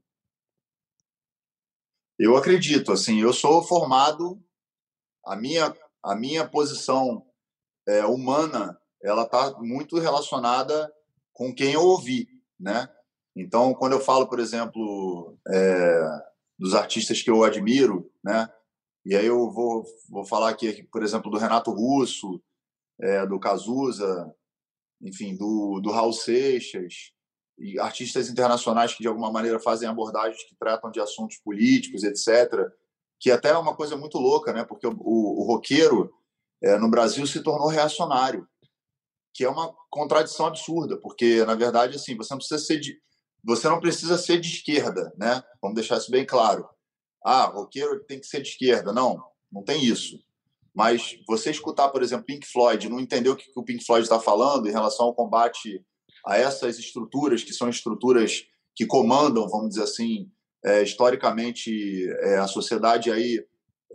Eu 2.20 2.36
acredito. 2.36 2.92
Assim, 2.92 3.22
eu 3.22 3.32
sou 3.32 3.64
formado. 3.64 4.42
A 5.26 5.36
minha 5.36 5.74
a 6.06 6.16
minha 6.16 6.48
posição 6.48 7.26
é, 7.88 8.06
humana 8.06 8.80
ela 9.04 9.24
está 9.24 9.60
muito 9.60 10.00
relacionada 10.00 10.92
com 11.34 11.54
quem 11.54 11.74
eu 11.74 11.82
ouvi, 11.82 12.28
né? 12.60 12.90
Então, 13.36 13.74
quando 13.74 13.94
eu 13.94 14.00
falo, 14.00 14.28
por 14.28 14.40
exemplo, 14.40 15.38
é, 15.50 16.02
dos 16.58 16.74
artistas 16.74 17.22
que 17.22 17.30
eu 17.30 17.44
admiro, 17.44 18.10
né? 18.24 18.50
E 19.06 19.16
aí 19.16 19.26
eu 19.26 19.52
vou, 19.52 19.84
vou 20.10 20.26
falar 20.26 20.50
aqui, 20.50 20.84
por 20.84 21.04
exemplo, 21.04 21.30
do 21.30 21.38
Renato 21.38 21.72
Russo, 21.72 22.42
é, 23.00 23.26
do 23.26 23.40
Cazuza, 23.40 24.34
enfim, 25.02 25.36
do, 25.36 25.80
do 25.82 25.92
Raul 25.92 26.14
Seixas, 26.14 27.12
e 27.58 27.80
artistas 27.80 28.30
internacionais 28.30 28.94
que 28.94 29.02
de 29.02 29.08
alguma 29.08 29.32
maneira 29.32 29.60
fazem 29.60 29.88
abordagens 29.88 30.44
que 30.44 30.56
tratam 30.56 30.92
de 30.92 31.00
assuntos 31.00 31.38
políticos, 31.38 32.04
etc. 32.04 32.72
Que 33.26 33.32
até 33.32 33.50
é 33.50 33.58
uma 33.58 33.76
coisa 33.76 33.98
muito 33.98 34.20
louca, 34.20 34.54
né? 34.54 34.64
Porque 34.64 34.86
o, 34.86 34.96
o, 35.00 35.42
o 35.42 35.48
roqueiro 35.48 36.14
é, 36.62 36.78
no 36.78 36.88
Brasil 36.88 37.26
se 37.26 37.42
tornou 37.42 37.68
reacionário, 37.68 38.48
que 39.34 39.44
é 39.44 39.50
uma 39.50 39.74
contradição 39.90 40.46
absurda, 40.46 40.96
porque 41.02 41.44
na 41.44 41.56
verdade 41.56 41.96
assim 41.96 42.16
você 42.16 42.32
não 42.32 42.38
precisa 42.38 42.60
ser 42.64 42.80
de, 42.80 43.02
você 43.44 43.68
não 43.68 43.80
precisa 43.80 44.16
ser 44.16 44.40
de 44.40 44.48
esquerda, 44.48 45.12
né? 45.18 45.44
Vamos 45.60 45.74
deixar 45.74 45.98
isso 45.98 46.12
bem 46.12 46.24
claro. 46.24 46.70
Ah, 47.26 47.46
roqueiro 47.46 48.04
tem 48.04 48.20
que 48.20 48.28
ser 48.28 48.44
de 48.44 48.50
esquerda. 48.50 48.94
Não, 48.94 49.20
não 49.52 49.64
tem 49.64 49.84
isso. 49.84 50.20
Mas 50.72 51.18
você 51.28 51.50
escutar, 51.50 51.90
por 51.90 52.04
exemplo, 52.04 52.28
Pink 52.28 52.46
Floyd, 52.46 52.88
não 52.88 53.00
entender 53.00 53.30
o 53.30 53.36
que 53.36 53.52
o 53.56 53.64
Pink 53.64 53.84
Floyd 53.84 54.04
está 54.04 54.20
falando 54.20 54.68
em 54.68 54.72
relação 54.72 55.08
ao 55.08 55.16
combate 55.16 55.84
a 56.24 56.38
essas 56.38 56.78
estruturas, 56.78 57.44
que 57.44 57.56
são 57.56 57.70
estruturas 57.70 58.44
que 58.76 58.86
comandam, 58.86 59.50
vamos 59.50 59.70
dizer 59.70 59.86
assim, 59.86 60.32
é, 60.66 60.82
historicamente 60.82 62.10
é, 62.22 62.38
a 62.38 62.48
sociedade 62.48 63.12
aí 63.12 63.46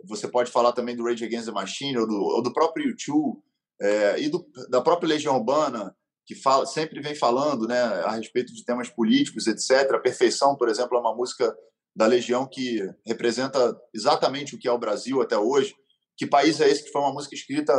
você 0.03 0.27
pode 0.27 0.49
falar 0.51 0.71
também 0.71 0.95
do 0.95 1.03
Rage 1.03 1.23
Against 1.23 1.45
the 1.45 1.51
Machine 1.51 1.97
ou 1.97 2.07
do, 2.07 2.15
ou 2.15 2.41
do 2.41 2.53
próprio 2.53 2.89
YouTube 2.89 3.39
é, 3.79 4.19
e 4.19 4.29
do, 4.29 4.45
da 4.69 4.81
própria 4.81 5.09
Legião 5.09 5.35
Urbana, 5.35 5.95
que 6.25 6.35
fala, 6.35 6.65
sempre 6.65 7.01
vem 7.01 7.15
falando 7.15 7.67
né, 7.67 7.79
a 7.79 8.11
respeito 8.11 8.53
de 8.53 8.63
temas 8.63 8.89
políticos, 8.89 9.47
etc. 9.47 9.91
A 9.93 9.99
Perfeição, 9.99 10.55
por 10.55 10.69
exemplo, 10.69 10.97
é 10.97 10.99
uma 10.99 11.15
música 11.15 11.55
da 11.95 12.05
Legião 12.05 12.47
que 12.47 12.79
representa 13.05 13.75
exatamente 13.93 14.55
o 14.55 14.59
que 14.59 14.67
é 14.67 14.71
o 14.71 14.77
Brasil 14.77 15.21
até 15.21 15.37
hoje. 15.37 15.75
Que 16.15 16.27
país 16.27 16.61
é 16.61 16.69
esse 16.69 16.83
que 16.83 16.91
foi 16.91 17.01
uma 17.01 17.13
música 17.13 17.35
escrita 17.35 17.73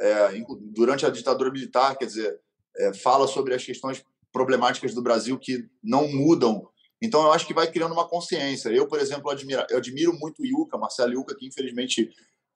é, 0.00 0.42
durante 0.74 1.06
a 1.06 1.10
ditadura 1.10 1.50
militar? 1.50 1.96
Quer 1.96 2.06
dizer, 2.06 2.40
é, 2.76 2.92
fala 2.92 3.26
sobre 3.26 3.54
as 3.54 3.64
questões 3.64 4.04
problemáticas 4.32 4.94
do 4.94 5.02
Brasil 5.02 5.38
que 5.38 5.64
não 5.82 6.08
mudam. 6.08 6.68
Então, 7.00 7.22
eu 7.22 7.32
acho 7.32 7.46
que 7.46 7.54
vai 7.54 7.70
criando 7.70 7.92
uma 7.92 8.08
consciência. 8.08 8.70
Eu, 8.70 8.86
por 8.88 8.98
exemplo, 8.98 9.30
admiro, 9.30 9.64
eu 9.70 9.78
admiro 9.78 10.12
muito 10.18 10.42
o 10.42 10.46
Yuka, 10.46 10.76
Marcelo 10.76 11.12
Yuka, 11.12 11.36
que 11.36 11.46
infelizmente 11.46 12.10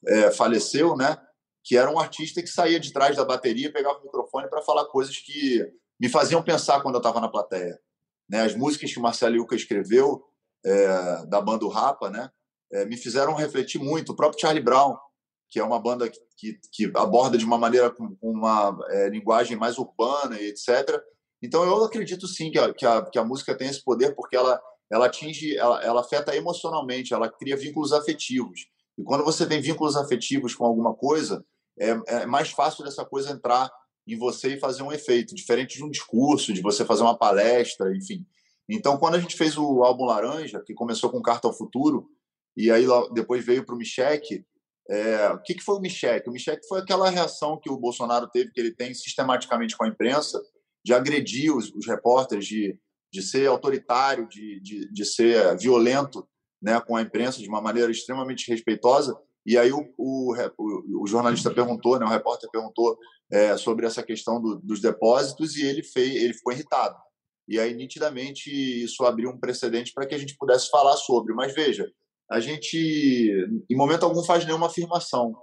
é, 0.06 0.30
faleceu, 0.30 0.96
né? 0.96 1.16
que 1.64 1.76
era 1.76 1.90
um 1.90 1.98
artista 1.98 2.42
que 2.42 2.48
saía 2.48 2.80
de 2.80 2.92
trás 2.92 3.16
da 3.16 3.24
bateria, 3.24 3.72
pegava 3.72 3.98
o 4.00 4.02
microfone 4.02 4.48
para 4.48 4.62
falar 4.62 4.84
coisas 4.86 5.16
que 5.16 5.64
me 6.00 6.08
faziam 6.08 6.42
pensar 6.42 6.82
quando 6.82 6.96
eu 6.96 6.98
estava 7.00 7.20
na 7.20 7.28
plateia. 7.28 7.78
Né? 8.28 8.42
As 8.42 8.54
músicas 8.56 8.92
que 8.92 8.98
o 8.98 9.02
Marcelo 9.02 9.36
Yuca 9.36 9.54
escreveu, 9.54 10.24
é, 10.64 11.26
da 11.26 11.40
banda 11.40 11.68
Rapa, 11.68 12.08
né? 12.08 12.30
É, 12.72 12.84
me 12.84 12.96
fizeram 12.96 13.34
refletir 13.34 13.80
muito. 13.80 14.12
O 14.12 14.16
próprio 14.16 14.40
Charlie 14.40 14.62
Brown, 14.62 14.96
que 15.50 15.58
é 15.58 15.64
uma 15.64 15.78
banda 15.78 16.08
que, 16.08 16.18
que, 16.36 16.60
que 16.72 16.92
aborda 16.96 17.36
de 17.36 17.44
uma 17.44 17.58
maneira 17.58 17.90
com, 17.90 18.16
uma 18.22 18.78
é, 18.88 19.08
linguagem 19.08 19.56
mais 19.56 19.76
urbana 19.76 20.40
e 20.40 20.48
etc. 20.48 21.00
Então 21.42 21.64
eu 21.64 21.84
acredito 21.84 22.26
sim 22.28 22.50
que 22.50 22.58
a, 22.58 22.72
que 22.72 22.86
a, 22.86 23.02
que 23.02 23.18
a 23.18 23.24
música 23.24 23.56
tem 23.56 23.68
esse 23.68 23.82
poder 23.82 24.14
porque 24.14 24.36
ela, 24.36 24.60
ela 24.90 25.06
atinge, 25.06 25.56
ela, 25.56 25.82
ela 25.82 26.00
afeta 26.00 26.36
emocionalmente, 26.36 27.12
ela 27.12 27.28
cria 27.28 27.56
vínculos 27.56 27.92
afetivos. 27.92 28.66
E 28.96 29.02
quando 29.02 29.24
você 29.24 29.46
tem 29.46 29.60
vínculos 29.60 29.96
afetivos 29.96 30.54
com 30.54 30.64
alguma 30.64 30.94
coisa, 30.94 31.44
é, 31.78 31.96
é 32.06 32.26
mais 32.26 32.50
fácil 32.50 32.84
dessa 32.84 33.04
coisa 33.04 33.32
entrar 33.32 33.70
em 34.06 34.16
você 34.16 34.54
e 34.54 34.60
fazer 34.60 34.82
um 34.82 34.92
efeito, 34.92 35.34
diferente 35.34 35.76
de 35.76 35.84
um 35.84 35.90
discurso, 35.90 36.52
de 36.52 36.60
você 36.60 36.84
fazer 36.84 37.02
uma 37.02 37.16
palestra, 37.16 37.94
enfim. 37.96 38.26
Então, 38.68 38.98
quando 38.98 39.14
a 39.14 39.20
gente 39.20 39.36
fez 39.36 39.56
o 39.56 39.82
álbum 39.82 40.04
Laranja, 40.04 40.62
que 40.64 40.74
começou 40.74 41.10
com 41.10 41.22
Carta 41.22 41.48
ao 41.48 41.54
Futuro, 41.54 42.08
e 42.56 42.70
aí 42.70 42.84
depois 43.12 43.44
veio 43.44 43.64
para 43.64 43.74
o 43.74 43.78
Michek, 43.78 44.44
é, 44.88 45.28
o 45.28 45.42
que, 45.42 45.54
que 45.54 45.62
foi 45.62 45.76
o 45.76 45.80
Michek? 45.80 46.28
O 46.28 46.32
Michek 46.32 46.66
foi 46.66 46.80
aquela 46.80 47.08
reação 47.08 47.58
que 47.58 47.70
o 47.70 47.76
Bolsonaro 47.76 48.28
teve, 48.28 48.50
que 48.50 48.60
ele 48.60 48.74
tem 48.74 48.92
sistematicamente 48.92 49.76
com 49.76 49.84
a 49.84 49.88
imprensa, 49.88 50.42
de 50.84 50.92
agredir 50.92 51.54
os, 51.54 51.72
os 51.72 51.86
repórteres, 51.86 52.46
de, 52.46 52.78
de 53.12 53.22
ser 53.22 53.46
autoritário, 53.46 54.28
de, 54.28 54.60
de, 54.60 54.92
de 54.92 55.04
ser 55.04 55.56
violento 55.56 56.26
né, 56.60 56.80
com 56.80 56.96
a 56.96 57.02
imprensa 57.02 57.38
de 57.38 57.48
uma 57.48 57.60
maneira 57.60 57.90
extremamente 57.90 58.50
respeitosa. 58.50 59.16
E 59.44 59.58
aí 59.58 59.72
o, 59.72 59.92
o, 59.98 60.34
o, 61.02 61.06
jornalista 61.06 61.50
perguntou, 61.50 61.98
né, 61.98 62.06
o 62.06 62.08
repórter 62.08 62.48
perguntou 62.50 62.96
é, 63.30 63.56
sobre 63.56 63.86
essa 63.86 64.02
questão 64.02 64.40
do, 64.40 64.56
dos 64.56 64.80
depósitos 64.80 65.56
e 65.56 65.66
ele 65.66 65.82
fez, 65.82 66.22
ele 66.22 66.34
ficou 66.34 66.52
irritado. 66.52 66.96
E 67.48 67.58
aí 67.58 67.74
nitidamente 67.74 68.50
isso 68.50 69.04
abriu 69.04 69.30
um 69.30 69.38
precedente 69.38 69.92
para 69.92 70.06
que 70.06 70.14
a 70.14 70.18
gente 70.18 70.36
pudesse 70.36 70.70
falar 70.70 70.96
sobre. 70.96 71.34
Mas 71.34 71.52
veja, 71.52 71.90
a 72.30 72.38
gente 72.38 72.76
em 73.68 73.76
momento 73.76 74.04
algum 74.04 74.22
faz 74.22 74.44
nenhuma 74.46 74.68
afirmação. 74.68 75.34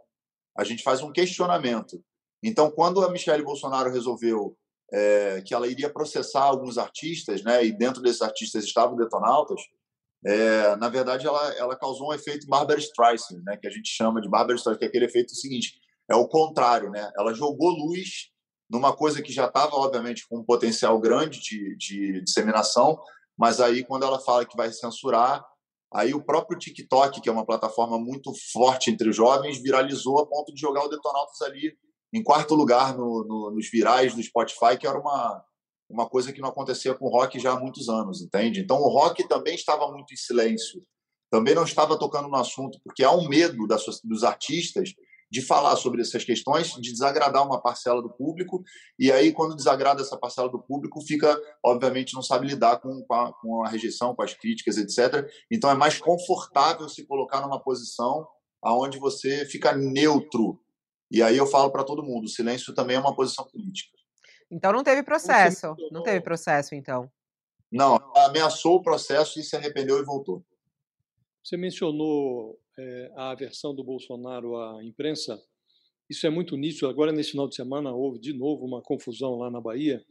A 0.57 0.63
gente 0.63 0.81
faz 0.81 1.01
um 1.01 1.11
questionamento. 1.11 2.01
Então, 2.41 2.71
quando 2.71 3.03
a 3.03 3.11
Michelle 3.11 3.43
Bolsonaro 3.43 3.91
resolveu 3.91 4.57
é, 4.91 5.41
que 5.41 5.53
ela 5.53 5.67
iria 5.67 5.89
processar 5.89 6.43
alguns 6.43 6.77
artistas, 6.77 7.43
né, 7.43 7.65
e 7.65 7.71
dentro 7.71 8.01
desses 8.01 8.21
artistas 8.21 8.63
estavam 8.63 8.95
detonautas, 8.95 9.61
é, 10.25 10.75
na 10.75 10.89
verdade, 10.89 11.25
ela, 11.25 11.53
ela 11.53 11.77
causou 11.77 12.09
um 12.09 12.13
efeito 12.13 12.47
Barbara 12.47 12.79
Streisand, 12.79 13.41
né, 13.45 13.57
que 13.57 13.67
a 13.67 13.71
gente 13.71 13.89
chama 13.89 14.21
de 14.21 14.29
Barbara 14.29 14.57
Streisand, 14.57 14.79
que 14.79 14.85
é 14.85 14.87
aquele 14.87 15.05
efeito 15.05 15.33
seguinte, 15.33 15.79
é 16.09 16.15
o 16.15 16.27
contrário, 16.27 16.89
né? 16.89 17.11
Ela 17.15 17.33
jogou 17.35 17.69
luz 17.69 18.31
numa 18.69 18.95
coisa 18.95 19.21
que 19.21 19.31
já 19.31 19.45
estava, 19.45 19.75
obviamente, 19.75 20.27
com 20.27 20.39
um 20.39 20.43
potencial 20.43 20.99
grande 20.99 21.39
de, 21.39 21.77
de 21.77 22.23
disseminação, 22.23 22.99
mas 23.37 23.61
aí, 23.61 23.85
quando 23.85 24.03
ela 24.03 24.19
fala 24.19 24.45
que 24.45 24.57
vai 24.57 24.71
censurar, 24.71 25.45
aí 25.93 26.13
o 26.13 26.23
próprio 26.23 26.59
TikTok, 26.59 27.21
que 27.21 27.29
é 27.29 27.31
uma 27.31 27.45
plataforma 27.45 27.97
muito 27.97 28.33
forte 28.51 28.91
entre 28.91 29.09
os 29.09 29.15
jovens, 29.15 29.61
viralizou 29.61 30.19
a 30.19 30.27
ponto 30.27 30.53
de 30.53 30.59
jogar 30.59 30.83
o 30.83 30.89
Detonautas 30.89 31.41
ali 31.41 31.77
em 32.13 32.23
quarto 32.23 32.55
lugar 32.55 32.97
no, 32.97 33.25
no, 33.25 33.51
nos 33.51 33.69
virais 33.69 34.15
do 34.15 34.23
Spotify, 34.23 34.77
que 34.79 34.87
era 34.87 34.99
uma, 34.99 35.43
uma 35.89 36.09
coisa 36.09 36.33
que 36.33 36.41
não 36.41 36.49
acontecia 36.49 36.93
com 36.93 37.05
o 37.05 37.09
rock 37.09 37.39
já 37.39 37.53
há 37.53 37.59
muitos 37.59 37.89
anos, 37.89 38.21
entende? 38.21 38.59
Então 38.59 38.77
o 38.77 38.89
rock 38.89 39.27
também 39.27 39.55
estava 39.55 39.91
muito 39.91 40.13
em 40.13 40.17
silêncio, 40.17 40.83
também 41.31 41.53
não 41.53 41.63
estava 41.63 41.97
tocando 41.97 42.27
no 42.27 42.35
assunto, 42.35 42.79
porque 42.83 43.03
há 43.03 43.11
um 43.11 43.27
medo 43.27 43.67
das, 43.67 43.83
dos 44.03 44.23
artistas 44.23 44.93
de 45.31 45.41
falar 45.41 45.75
sobre 45.75 46.01
essas 46.01 46.23
questões, 46.23 46.71
de 46.73 46.91
desagradar 46.91 47.45
uma 47.45 47.61
parcela 47.61 48.01
do 48.01 48.09
público, 48.09 48.63
e 48.97 49.11
aí, 49.11 49.31
quando 49.31 49.55
desagrada 49.55 50.01
essa 50.01 50.17
parcela 50.17 50.49
do 50.49 50.59
público, 50.59 51.01
fica, 51.01 51.39
obviamente, 51.63 52.15
não 52.15 52.23
sabe 52.23 52.47
lidar 52.47 52.79
com, 52.79 53.03
com, 53.03 53.13
a, 53.13 53.33
com 53.33 53.63
a 53.63 53.69
rejeição, 53.69 54.15
com 54.15 54.23
as 54.23 54.33
críticas, 54.33 54.77
etc. 54.77 55.29
Então, 55.51 55.69
é 55.69 55.75
mais 55.75 55.99
confortável 55.99 56.89
se 56.89 57.05
colocar 57.05 57.41
numa 57.41 57.61
posição 57.61 58.27
aonde 58.61 58.97
você 58.97 59.45
fica 59.45 59.75
neutro. 59.75 60.59
E 61.11 61.21
aí 61.21 61.37
eu 61.37 61.47
falo 61.47 61.71
para 61.71 61.83
todo 61.83 62.03
mundo: 62.03 62.25
o 62.25 62.29
silêncio 62.29 62.73
também 62.73 62.95
é 62.95 62.99
uma 62.99 63.15
posição 63.15 63.45
política. 63.45 63.97
Então 64.51 64.71
não 64.71 64.83
teve 64.83 65.03
processo. 65.03 65.75
Não 65.91 66.03
teve 66.03 66.21
processo, 66.21 66.73
então. 66.75 67.09
Não, 67.71 67.97
ameaçou 68.15 68.77
o 68.77 68.81
processo 68.81 69.39
e 69.39 69.43
se 69.43 69.55
arrependeu 69.55 69.99
e 69.99 70.03
voltou. 70.03 70.43
Você 71.43 71.55
mencionou 71.55 72.59
é, 72.77 73.11
a 73.15 73.31
aversão 73.31 73.75
do 73.75 73.83
Bolsonaro 73.83 74.55
à 74.57 74.83
imprensa. 74.83 75.39
Isso 76.09 76.25
é 76.25 76.29
muito 76.29 76.57
nítido. 76.57 76.87
Agora, 76.87 77.11
nesse 77.11 77.31
final 77.31 77.47
de 77.47 77.55
semana, 77.55 77.91
houve 77.91 78.19
de 78.19 78.33
novo 78.33 78.65
uma 78.65 78.81
confusão 78.81 79.35
lá 79.35 79.51
na 79.51 79.61
Bahia. 79.61 80.03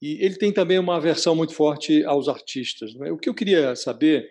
E 0.00 0.24
ele 0.24 0.36
tem 0.36 0.52
também 0.52 0.78
uma 0.78 0.96
aversão 0.96 1.36
muito 1.36 1.54
forte 1.54 2.04
aos 2.04 2.28
artistas. 2.28 2.94
Né? 2.94 3.12
O 3.12 3.18
que 3.18 3.28
eu 3.28 3.34
queria 3.34 3.76
saber. 3.76 4.30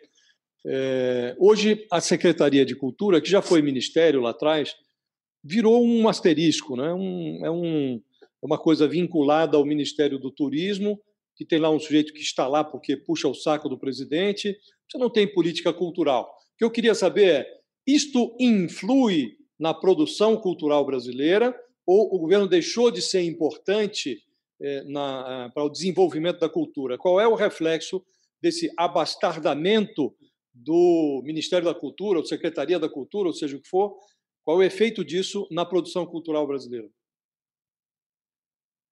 É, 0.65 1.35
hoje, 1.37 1.85
a 1.91 1.99
Secretaria 1.99 2.65
de 2.65 2.75
Cultura, 2.75 3.21
que 3.21 3.29
já 3.29 3.41
foi 3.41 3.61
ministério 3.61 4.21
lá 4.21 4.31
atrás, 4.31 4.73
virou 5.43 5.83
um 5.83 6.07
asterisco, 6.07 6.75
né? 6.75 6.93
um, 6.93 7.45
é 7.45 7.51
um, 7.51 7.95
é 7.95 8.45
uma 8.45 8.57
coisa 8.57 8.87
vinculada 8.87 9.57
ao 9.57 9.65
Ministério 9.65 10.17
do 10.17 10.31
Turismo, 10.31 10.99
que 11.35 11.45
tem 11.45 11.59
lá 11.59 11.69
um 11.69 11.79
sujeito 11.79 12.13
que 12.13 12.21
está 12.21 12.47
lá 12.47 12.63
porque 12.63 12.95
puxa 12.95 13.27
o 13.27 13.33
saco 13.33 13.67
do 13.67 13.77
presidente. 13.77 14.57
Você 14.87 14.97
não 14.97 15.09
tem 15.09 15.27
política 15.27 15.73
cultural. 15.73 16.23
O 16.23 16.57
que 16.57 16.63
eu 16.63 16.71
queria 16.71 16.93
saber 16.95 17.25
é: 17.25 17.47
isto 17.85 18.35
influi 18.39 19.35
na 19.59 19.73
produção 19.73 20.37
cultural 20.37 20.85
brasileira 20.85 21.55
ou 21.85 22.15
o 22.15 22.19
governo 22.19 22.47
deixou 22.47 22.89
de 22.91 23.01
ser 23.01 23.23
importante 23.23 24.21
é, 24.61 24.83
na, 24.83 25.51
para 25.53 25.63
o 25.63 25.69
desenvolvimento 25.69 26.39
da 26.39 26.49
cultura? 26.49 26.97
Qual 26.97 27.19
é 27.19 27.27
o 27.27 27.35
reflexo 27.35 28.03
desse 28.41 28.71
abastardamento 28.77 30.13
do 30.53 31.21
Ministério 31.25 31.65
da 31.65 31.73
Cultura, 31.73 32.19
ou 32.19 32.25
Secretaria 32.25 32.77
da 32.77 32.87
Cultura, 32.87 33.27
ou 33.27 33.33
seja 33.33 33.57
o 33.57 33.61
que 33.61 33.67
for? 33.67 33.95
Qual 34.43 34.57
o 34.57 34.63
efeito 34.63 35.05
disso 35.05 35.47
na 35.49 35.65
produção 35.65 36.05
cultural 36.05 36.45
brasileira? 36.45 36.89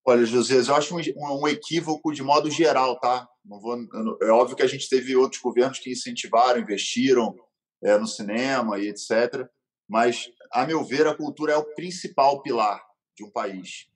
Olha, 0.06 0.26
José, 0.26 0.56
eu 0.56 0.76
acho 0.76 0.96
um, 0.96 1.02
um, 1.42 1.48
equívoco 1.48 2.12
de 2.12 2.24
modo 2.24 2.50
geral, 2.50 3.00
tá? 3.00 3.28
Vou, 3.46 3.78
é 4.22 4.32
óbvio 4.32 4.56
que 4.56 4.64
a 4.64 4.68
gente 4.68 4.90
teve 4.90 5.16
outros 5.16 5.42
governos 5.42 5.78
que 5.78 5.92
incentivaram, 5.92 6.60
investiram 6.60 7.36
é, 7.84 7.98
no 7.98 8.08
cinema 8.08 8.80
e 8.80 8.88
etc. 8.88 9.48
Mas, 9.88 10.32
a 10.52 10.66
meu 10.66 10.84
ver, 10.84 11.06
a 11.06 11.16
cultura 11.16 11.54
é 11.54 11.58
o 11.58 11.76
principal 11.76 12.42
pilar 12.42 12.82
de 13.16 13.24
um 13.24 13.30
país, 13.30 13.88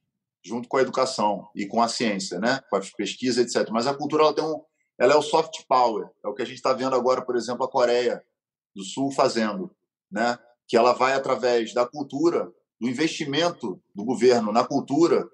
junto 0.43 0.67
com 0.67 0.77
a 0.77 0.81
educação 0.81 1.49
e 1.55 1.65
com 1.65 1.81
a 1.81 1.87
ciência, 1.87 2.39
né? 2.39 2.61
Com 2.69 2.75
a 2.75 2.81
pesquisa, 2.95 3.41
etc. 3.41 3.69
Mas 3.71 3.87
a 3.87 3.93
cultura 3.95 4.23
ela 4.23 4.35
tem 4.35 4.43
um, 4.43 4.61
ela 4.99 5.13
é 5.13 5.17
o 5.17 5.23
soft 5.23 5.65
power, 5.67 6.07
é 6.23 6.27
o 6.27 6.33
que 6.33 6.43
a 6.43 6.45
gente 6.45 6.57
está 6.57 6.73
vendo 6.73 6.95
agora, 6.95 7.21
por 7.23 7.35
exemplo, 7.35 7.65
a 7.65 7.71
Coreia 7.71 8.23
do 8.75 8.83
Sul 8.83 9.09
fazendo, 9.11 9.75
né? 10.11 10.37
Que 10.67 10.77
ela 10.77 10.93
vai 10.93 11.13
através 11.13 11.73
da 11.73 11.85
cultura, 11.85 12.51
do 12.79 12.89
investimento 12.89 13.81
do 13.93 14.03
governo 14.03 14.51
na 14.51 14.65
cultura 14.65 15.27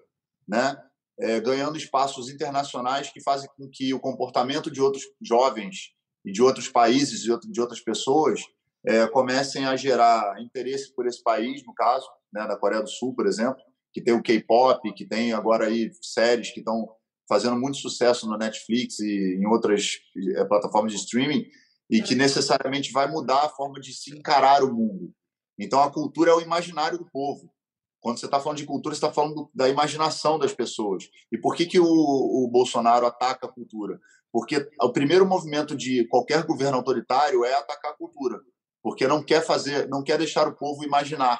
né? 0.52 0.78
É, 1.20 1.40
ganhando 1.40 1.78
espaços 1.78 2.30
internacionais 2.30 3.12
que 3.12 3.22
fazem 3.22 3.50
com 3.56 3.70
que 3.72 3.94
o 3.94 4.00
comportamento 4.00 4.72
de 4.72 4.82
outros 4.82 5.04
jovens 5.22 5.92
e 6.26 6.32
de 6.32 6.42
outros 6.42 6.68
países 6.68 7.26
e 7.26 7.52
de 7.52 7.62
outras 7.62 7.80
pessoas 7.80 8.42
é, 8.86 9.08
comecem 9.08 9.66
a 9.66 9.76
gerar 9.76 10.42
interesse 10.42 10.94
por 10.96 11.06
esse 11.06 11.22
país, 11.22 11.64
no 11.66 11.74
caso, 11.74 12.08
né, 12.34 12.48
da 12.48 12.58
Coreia 12.58 12.82
do 12.82 12.90
Sul, 12.90 13.14
por 13.14 13.28
exemplo, 13.28 13.62
que 13.94 14.02
tem 14.02 14.14
o 14.14 14.22
K-pop, 14.22 14.94
que 14.94 15.06
tem 15.06 15.32
agora 15.32 15.68
aí 15.68 15.92
séries 16.02 16.52
que 16.52 16.60
estão 16.60 16.90
fazendo 17.30 17.56
muito 17.56 17.78
sucesso 17.78 18.28
no 18.28 18.38
Netflix 18.38 19.00
e 19.00 19.38
em 19.40 19.46
outras 19.46 20.00
é, 20.36 20.44
plataformas 20.46 20.92
de 20.92 20.98
streaming 21.00 21.46
e 21.90 22.02
que 22.02 22.16
necessariamente 22.16 22.92
vai 22.92 23.10
mudar 23.10 23.46
a 23.46 23.50
forma 23.50 23.80
de 23.80 23.94
se 23.94 24.16
encarar 24.18 24.64
o 24.64 24.74
mundo. 24.74 25.14
Então 25.62 25.80
a 25.82 25.92
cultura 25.92 26.32
é 26.32 26.34
o 26.34 26.42
imaginário 26.42 26.98
do 26.98 27.06
povo. 27.06 27.54
Quando 28.00 28.20
você 28.20 28.26
está 28.26 28.40
falando 28.40 28.58
de 28.58 28.66
cultura, 28.66 28.96
você 28.96 29.06
está 29.06 29.14
falando 29.14 29.48
da 29.54 29.70
imaginação 29.70 30.40
das 30.40 30.52
pessoas. 30.52 31.08
E 31.32 31.38
por 31.38 31.56
que, 31.56 31.68
que 31.68 31.80
o, 31.80 31.86
o 31.86 32.50
Bolsonaro 32.52 33.06
ataca 33.06 33.46
a 33.46 33.52
cultura? 33.52 34.00
Porque 34.32 34.68
o 34.82 34.92
primeiro 34.92 35.24
movimento 35.24 35.76
de 35.76 36.08
qualquer 36.08 36.44
governo 36.44 36.78
autoritário 36.78 37.46
é 37.46 37.54
atacar 37.54 37.92
a 37.92 37.98
cultura. 37.98 38.40
porque 38.82 39.08
não 39.08 39.24
quer 39.24 39.46
fazer, 39.46 39.88
não 39.88 40.04
quer 40.04 40.18
deixar 40.18 40.48
o 40.48 40.56
povo 40.56 40.84
imaginar, 40.84 41.40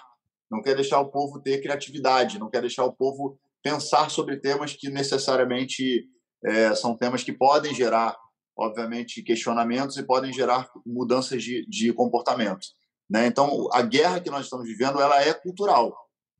não 0.52 0.62
quer 0.62 0.76
deixar 0.76 1.00
o 1.00 1.10
povo 1.10 1.42
ter 1.42 1.60
criatividade, 1.60 2.38
não 2.38 2.52
quer 2.52 2.62
deixar 2.62 2.86
o 2.86 2.94
povo 2.94 3.40
pensar 3.64 4.12
sobre 4.12 4.38
temas 4.38 4.74
que 4.74 4.90
necessariamente 4.90 6.06
é, 6.46 6.76
são 6.76 6.96
temas 6.96 7.24
que 7.24 7.34
podem 7.34 7.74
gerar, 7.74 8.16
obviamente, 8.56 9.24
questionamentos 9.24 9.98
e 9.98 10.04
podem 10.04 10.32
gerar 10.32 10.70
mudanças 10.86 11.42
de, 11.42 11.66
de 11.68 11.92
comportamento. 11.94 12.68
Né? 13.12 13.28
Então, 13.28 13.68
a 13.74 13.82
guerra 13.82 14.22
que 14.22 14.30
nós 14.30 14.46
estamos 14.46 14.66
vivendo 14.66 15.02
ela 15.02 15.22
é 15.22 15.34
cultural. 15.34 15.94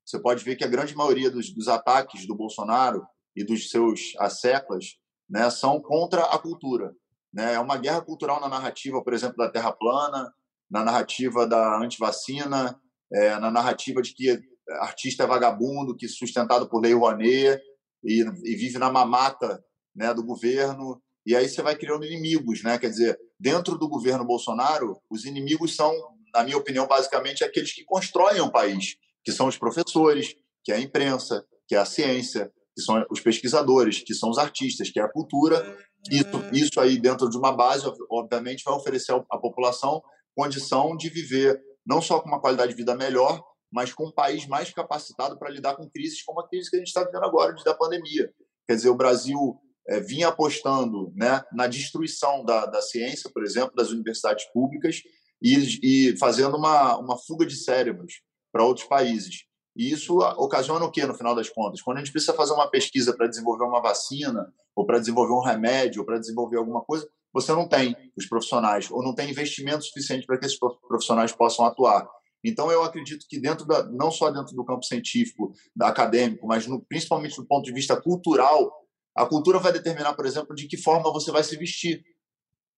Você 0.06 0.18
pode 0.18 0.42
ver 0.42 0.56
que 0.56 0.64
a 0.64 0.70
grande 0.70 0.96
maioria 0.96 1.30
dos, 1.30 1.54
dos 1.54 1.68
ataques 1.68 2.26
do 2.26 2.34
Bolsonaro 2.34 3.06
e 3.36 3.44
dos 3.44 3.70
seus 3.70 4.14
asseclas 4.18 4.98
né, 5.30 5.50
são 5.50 5.82
contra 5.82 6.24
a 6.24 6.40
cultura. 6.40 6.96
Né? 7.34 7.56
É 7.56 7.60
uma 7.60 7.78
guerra 7.78 8.02
cultural 8.02 8.40
na 8.40 8.48
narrativa, 8.48 9.04
por 9.04 9.14
exemplo, 9.14 9.36
da 9.36 9.50
Terra 9.50 9.74
plana, 9.74 10.34
na 10.70 10.82
narrativa 10.82 11.46
da 11.46 11.78
antivacina, 11.78 12.80
é, 13.12 13.38
na 13.38 13.52
narrativa 13.52 14.02
de 14.02 14.14
que 14.14 14.42
artista 14.80 15.24
é 15.24 15.28
vagabundo, 15.28 15.96
que 15.96 16.08
sustentado 16.08 16.70
por 16.70 16.82
lei 16.82 16.94
Rouanet 16.94 17.62
e, 18.02 18.22
e 18.22 18.56
vive 18.56 18.78
na 18.78 18.90
mamata 18.90 19.62
né, 19.94 20.14
do 20.14 20.24
governo. 20.24 21.02
E 21.26 21.36
aí 21.36 21.50
você 21.50 21.62
vai 21.62 21.76
criando 21.76 22.06
inimigos, 22.06 22.64
né? 22.64 22.80
Quer 22.80 22.90
dizer, 22.90 23.20
dentro 23.38 23.78
do 23.78 23.90
governo 23.90 24.26
Bolsonaro, 24.26 24.98
os 25.10 25.26
inimigos 25.26 25.76
são, 25.76 25.94
na 26.34 26.44
minha 26.44 26.58
opinião, 26.58 26.88
basicamente 26.88 27.44
aqueles 27.44 27.74
que 27.74 27.84
constroem 27.84 28.42
o 28.42 28.52
país, 28.52 28.96
que 29.24 29.32
são 29.32 29.48
os 29.48 29.58
professores, 29.58 30.34
que 30.64 30.72
é 30.72 30.76
a 30.76 30.80
imprensa, 30.80 31.46
que 31.68 31.76
é 31.76 31.78
a 31.78 31.86
ciência, 31.86 32.52
que 32.76 32.82
são 32.82 33.06
os 33.10 33.20
pesquisadores, 33.20 34.04
que 34.04 34.14
são 34.14 34.30
os 34.30 34.38
artistas, 34.38 34.90
que 34.90 35.00
é 35.00 35.04
a 35.04 35.12
cultura. 35.12 35.78
Isso, 36.10 36.28
isso 36.54 36.80
aí, 36.80 37.00
dentro 37.00 37.30
de 37.30 37.38
uma 37.38 37.52
base, 37.52 37.86
obviamente, 38.10 38.64
vai 38.64 38.74
oferecer 38.74 39.14
à 39.14 39.38
população 39.38 40.02
condição 40.36 40.96
de 40.96 41.10
viver 41.10 41.60
não 41.86 42.02
só 42.02 42.20
com 42.20 42.30
uma 42.30 42.40
qualidade 42.40 42.72
de 42.72 42.78
vida 42.78 42.96
melhor, 42.96 43.44
mas 43.72 43.94
com 43.94 44.08
um 44.08 44.12
país 44.12 44.48
mais 44.48 44.72
capacitado 44.72 45.38
para 45.38 45.50
lidar 45.50 45.76
com 45.76 45.90
crises 45.90 46.22
como 46.24 46.42
a 46.42 46.48
crise 46.48 46.70
que 46.70 46.76
a 46.76 46.80
gente 46.80 46.88
está 46.88 47.04
vivendo 47.04 47.24
agora, 47.24 47.54
da 47.64 47.74
pandemia. 47.74 48.32
Quer 48.68 48.76
dizer, 48.76 48.90
o 48.90 48.96
Brasil 48.96 49.58
é, 49.88 50.00
vinha 50.00 50.28
apostando 50.28 51.12
né, 51.16 51.42
na 51.54 51.68
destruição 51.68 52.44
da, 52.44 52.66
da 52.66 52.82
ciência, 52.82 53.30
por 53.34 53.44
exemplo, 53.44 53.74
das 53.76 53.90
universidades 53.90 54.46
públicas, 54.52 55.02
e, 55.42 55.80
e 56.12 56.18
fazendo 56.18 56.58
uma, 56.58 56.98
uma 56.98 57.18
fuga 57.18 57.46
de 57.46 57.56
cérebros 57.56 58.22
para 58.52 58.64
outros 58.64 58.88
países. 58.88 59.46
E 59.76 59.92
isso 59.92 60.18
ocasiona 60.38 60.86
o 60.86 60.92
que, 60.92 61.06
no 61.06 61.14
final 61.14 61.34
das 61.34 61.50
contas? 61.50 61.82
Quando 61.82 61.98
a 61.98 62.00
gente 62.02 62.12
precisa 62.12 62.34
fazer 62.34 62.54
uma 62.54 62.70
pesquisa 62.70 63.16
para 63.16 63.28
desenvolver 63.28 63.64
uma 63.64 63.82
vacina, 63.82 64.54
ou 64.76 64.86
para 64.86 65.00
desenvolver 65.00 65.34
um 65.34 65.42
remédio, 65.42 66.02
ou 66.02 66.06
para 66.06 66.20
desenvolver 66.20 66.58
alguma 66.58 66.82
coisa, 66.82 67.08
você 67.34 67.54
não 67.54 67.68
tem 67.68 67.96
os 68.18 68.26
profissionais, 68.26 68.92
ou 68.92 69.02
não 69.02 69.16
tem 69.16 69.30
investimento 69.30 69.86
suficiente 69.86 70.26
para 70.26 70.38
que 70.38 70.46
esses 70.46 70.60
profissionais 70.60 71.32
possam 71.32 71.66
atuar. 71.66 72.06
Então, 72.44 72.72
eu 72.72 72.84
acredito 72.84 73.26
que 73.30 73.40
dentro 73.40 73.66
da, 73.66 73.84
não 73.84 74.12
só 74.12 74.30
dentro 74.30 74.56
do 74.56 74.66
campo 74.66 74.84
científico, 74.84 75.54
da 75.76 75.88
acadêmico, 75.88 76.46
mas 76.48 76.68
no, 76.68 76.82
principalmente 76.82 77.38
do 77.38 77.46
ponto 77.46 77.64
de 77.64 77.72
vista 77.72 78.00
cultural, 78.00 78.72
a 79.16 79.26
cultura 79.26 79.60
vai 79.60 79.72
determinar, 79.72 80.14
por 80.14 80.26
exemplo, 80.26 80.56
de 80.56 80.68
que 80.68 80.76
forma 80.76 81.14
você 81.14 81.32
vai 81.32 81.44
se 81.44 81.56
vestir. 81.56 82.04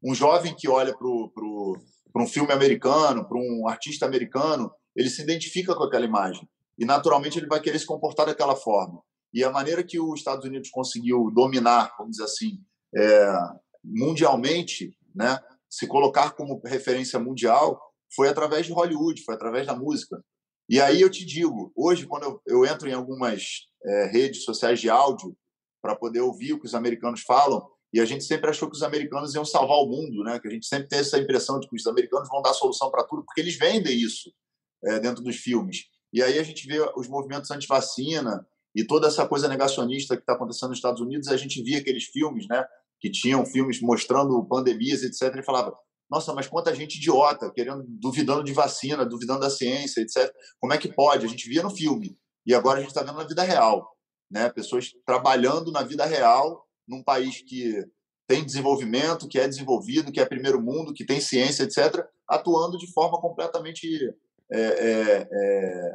Um 0.04 0.14
jovem 0.14 0.54
que 0.54 0.68
olha 0.68 0.96
para 0.96 1.08
um 2.22 2.28
filme 2.28 2.52
americano, 2.52 3.28
para 3.28 3.38
um 3.38 3.68
artista 3.68 4.06
americano, 4.06 4.72
ele 4.96 5.10
se 5.10 5.22
identifica 5.22 5.76
com 5.76 5.84
aquela 5.84 6.06
imagem 6.06 6.48
e 6.78 6.86
naturalmente 6.86 7.38
ele 7.38 7.48
vai 7.48 7.60
querer 7.60 7.80
se 7.80 7.86
comportar 7.86 8.26
daquela 8.26 8.56
forma. 8.56 9.02
E 9.34 9.44
a 9.44 9.50
maneira 9.50 9.84
que 9.84 10.00
os 10.00 10.20
Estados 10.20 10.46
Unidos 10.46 10.70
conseguiu 10.70 11.32
dominar, 11.34 11.94
vamos 11.98 12.18
dizer 12.18 12.26
assim, 12.26 12.60
é, 12.96 13.36
mundialmente, 13.84 14.96
né, 15.16 15.40
se 15.68 15.88
colocar 15.88 16.32
como 16.32 16.62
referência 16.64 17.18
mundial, 17.18 17.82
foi 18.16 18.30
através 18.30 18.68
de 18.68 18.72
Hollywood, 18.72 19.24
foi 19.24 19.34
através 19.34 19.66
da 19.66 19.76
música. 19.76 20.24
E 20.70 20.80
aí 20.80 21.02
eu 21.02 21.10
te 21.10 21.26
digo, 21.26 21.72
hoje, 21.76 22.06
quando 22.06 22.24
eu, 22.24 22.42
eu 22.46 22.66
entro 22.66 22.88
em 22.88 22.94
algumas 22.94 23.68
é, 23.84 24.06
redes 24.06 24.44
sociais 24.44 24.80
de 24.80 24.90
áudio 24.90 25.36
para 25.82 25.96
poder 25.96 26.22
ouvir 26.22 26.54
o 26.54 26.60
que 26.60 26.68
os 26.68 26.76
americanos 26.76 27.22
falam, 27.22 27.68
e 27.94 28.02
a 28.02 28.06
gente 28.06 28.24
sempre 28.24 28.50
achou 28.50 28.68
que 28.70 28.76
os 28.76 28.82
americanos 28.82 29.36
iam 29.36 29.46
salvar 29.46 29.78
o 29.78 29.86
mundo, 29.86 30.24
né? 30.24 30.40
que 30.40 30.48
a 30.48 30.52
gente 30.52 30.66
sempre 30.66 30.88
tem 30.88 31.00
essa 31.00 31.20
impressão 31.20 31.60
de 31.60 31.70
que 31.70 31.76
os 31.76 31.86
americanos 31.86 32.28
vão 32.28 32.42
dar 32.42 32.54
solução 32.54 32.90
para 32.90 33.04
tudo, 33.04 33.24
porque 33.24 33.40
eles 33.40 33.56
vendem 33.56 33.96
isso 33.96 34.34
é, 34.84 35.00
dentro 35.00 35.24
dos 35.24 35.36
filmes. 35.36 35.86
E 36.12 36.22
aí 36.22 36.40
a 36.40 36.44
gente 36.44 36.66
vê 36.66 36.80
os 36.96 37.08
movimentos 37.08 37.52
anti-vacina 37.52 38.46
e 38.76 38.84
toda 38.84 39.08
essa 39.08 39.28
coisa 39.28 39.48
negacionista 39.48 40.16
que 40.16 40.24
está 40.24 40.34
acontecendo 40.34 40.70
nos 40.70 40.80
Estados 40.80 41.02
Unidos. 41.02 41.28
A 41.28 41.38
gente 41.38 41.62
via 41.62 41.80
aqueles 41.80 42.06
filmes, 42.06 42.48
né, 42.48 42.66
que 43.00 43.12
tinham 43.12 43.46
filmes 43.46 43.80
mostrando 43.80 44.44
pandemias, 44.48 45.04
etc. 45.04 45.36
E 45.38 45.44
falava: 45.44 45.76
nossa, 46.10 46.34
mas 46.34 46.48
quanta 46.48 46.74
gente 46.74 46.98
idiota, 46.98 47.52
querendo, 47.52 47.84
duvidando 47.88 48.44
de 48.44 48.54
vacina, 48.54 49.06
duvidando 49.06 49.42
da 49.42 49.50
ciência, 49.50 50.02
etc. 50.02 50.32
Como 50.60 50.74
é 50.74 50.78
que 50.78 50.92
pode? 50.92 51.26
A 51.26 51.30
gente 51.30 51.48
via 51.48 51.62
no 51.62 51.70
filme 51.70 52.18
e 52.46 52.56
agora 52.56 52.80
a 52.80 52.82
gente 52.82 52.90
está 52.90 53.04
vendo 53.04 53.18
na 53.18 53.24
vida 53.24 53.44
real, 53.44 53.88
né? 54.32 54.50
Pessoas 54.50 54.90
trabalhando 55.06 55.72
na 55.72 55.84
vida 55.84 56.06
real 56.06 56.64
num 56.88 57.04
país 57.04 57.42
que 57.42 57.84
tem 58.28 58.44
desenvolvimento, 58.44 59.28
que 59.28 59.40
é 59.40 59.48
desenvolvido, 59.48 60.12
que 60.12 60.20
é 60.20 60.26
primeiro 60.26 60.62
mundo, 60.62 60.94
que 60.94 61.06
tem 61.06 61.20
ciência, 61.20 61.64
etc., 61.64 62.06
atuando 62.28 62.78
de 62.78 62.92
forma 62.92 63.20
completamente 63.20 63.88
é, 64.52 64.60
é, 64.60 65.28
é, 65.32 65.92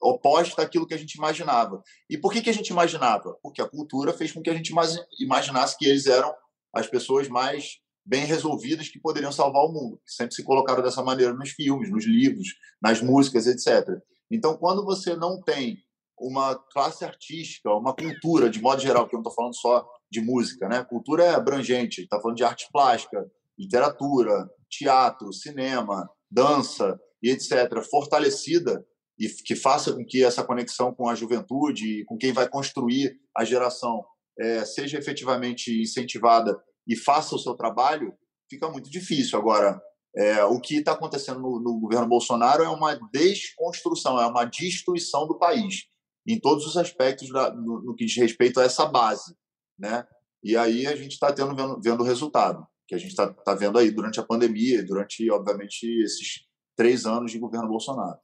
oposta 0.00 0.62
àquilo 0.62 0.86
que 0.86 0.94
a 0.94 0.98
gente 0.98 1.14
imaginava. 1.14 1.82
E 2.10 2.18
por 2.18 2.32
que, 2.32 2.42
que 2.42 2.50
a 2.50 2.54
gente 2.54 2.68
imaginava? 2.68 3.36
Porque 3.42 3.62
a 3.62 3.68
cultura 3.68 4.12
fez 4.12 4.32
com 4.32 4.42
que 4.42 4.50
a 4.50 4.54
gente 4.54 4.72
imaginasse 5.20 5.78
que 5.78 5.86
eles 5.86 6.06
eram 6.06 6.34
as 6.72 6.86
pessoas 6.86 7.28
mais 7.28 7.78
bem 8.04 8.26
resolvidas 8.26 8.88
que 8.88 9.00
poderiam 9.00 9.32
salvar 9.32 9.62
o 9.64 9.72
mundo. 9.72 10.00
Sempre 10.04 10.34
se 10.34 10.42
colocaram 10.42 10.82
dessa 10.82 11.02
maneira 11.02 11.32
nos 11.32 11.50
filmes, 11.50 11.90
nos 11.90 12.04
livros, 12.04 12.48
nas 12.82 13.00
músicas, 13.00 13.46
etc. 13.46 13.98
Então, 14.30 14.56
quando 14.56 14.84
você 14.84 15.16
não 15.16 15.40
tem 15.40 15.78
uma 16.18 16.54
classe 16.54 17.04
artística, 17.04 17.70
uma 17.70 17.94
cultura, 17.94 18.48
de 18.48 18.60
modo 18.60 18.80
geral, 18.80 19.08
que 19.08 19.14
eu 19.14 19.18
não 19.18 19.22
estou 19.22 19.34
falando 19.34 19.56
só 19.56 19.86
de 20.10 20.20
música, 20.20 20.68
né? 20.68 20.84
Cultura 20.84 21.24
é 21.24 21.34
abrangente, 21.34 22.02
está 22.02 22.20
falando 22.20 22.36
de 22.36 22.44
arte 22.44 22.68
plástica, 22.72 23.30
literatura, 23.58 24.48
teatro, 24.68 25.32
cinema, 25.32 26.08
dança, 26.30 26.98
e 27.24 27.30
etc., 27.30 27.82
fortalecida 27.90 28.84
e 29.18 29.28
que 29.28 29.56
faça 29.56 29.94
com 29.94 30.04
que 30.04 30.22
essa 30.22 30.44
conexão 30.44 30.92
com 30.92 31.08
a 31.08 31.14
juventude 31.14 32.00
e 32.00 32.04
com 32.04 32.18
quem 32.18 32.32
vai 32.32 32.46
construir 32.46 33.16
a 33.34 33.44
geração 33.44 34.04
é, 34.38 34.62
seja 34.66 34.98
efetivamente 34.98 35.80
incentivada 35.80 36.54
e 36.86 36.94
faça 36.94 37.34
o 37.34 37.38
seu 37.38 37.54
trabalho, 37.54 38.12
fica 38.50 38.68
muito 38.68 38.90
difícil. 38.90 39.38
Agora, 39.38 39.80
é, 40.14 40.44
o 40.44 40.60
que 40.60 40.76
está 40.76 40.92
acontecendo 40.92 41.40
no, 41.40 41.60
no, 41.60 41.80
governo 41.80 42.06
Bolsonaro 42.06 42.62
é 42.62 42.68
uma 42.68 42.94
desconstrução, 43.10 44.20
é 44.20 44.26
uma 44.26 44.44
destruição 44.44 45.26
do 45.26 45.38
país, 45.38 45.86
em 46.26 46.38
todos 46.40 46.66
os 46.66 46.76
aspectos 46.76 47.28
da, 47.30 47.52
no, 47.52 47.82
no, 47.82 47.94
que 47.94 48.04
diz 48.04 48.16
respeito 48.16 48.60
a 48.60 48.64
essa 48.64 48.86
base. 48.86 49.36
Né? 49.78 50.06
E 50.42 50.56
aí 50.56 50.86
a 50.86 50.96
gente 50.96 51.12
está 51.12 51.30
vendo, 51.30 51.80
vendo 51.82 52.00
o 52.02 52.06
resultado, 52.06 52.66
que 52.86 52.94
a 52.94 52.98
gente 52.98 53.10
está 53.10 53.32
tá 53.32 53.54
vendo 53.54 53.78
aí 53.78 53.90
durante 53.90 54.20
a 54.20 54.24
pandemia, 54.24 54.84
durante, 54.84 55.30
obviamente, 55.30 55.84
esses 56.02 56.46
três 56.76 57.06
anos 57.06 57.30
de 57.30 57.38
governo 57.38 57.68
Bolsonaro. 57.68 58.18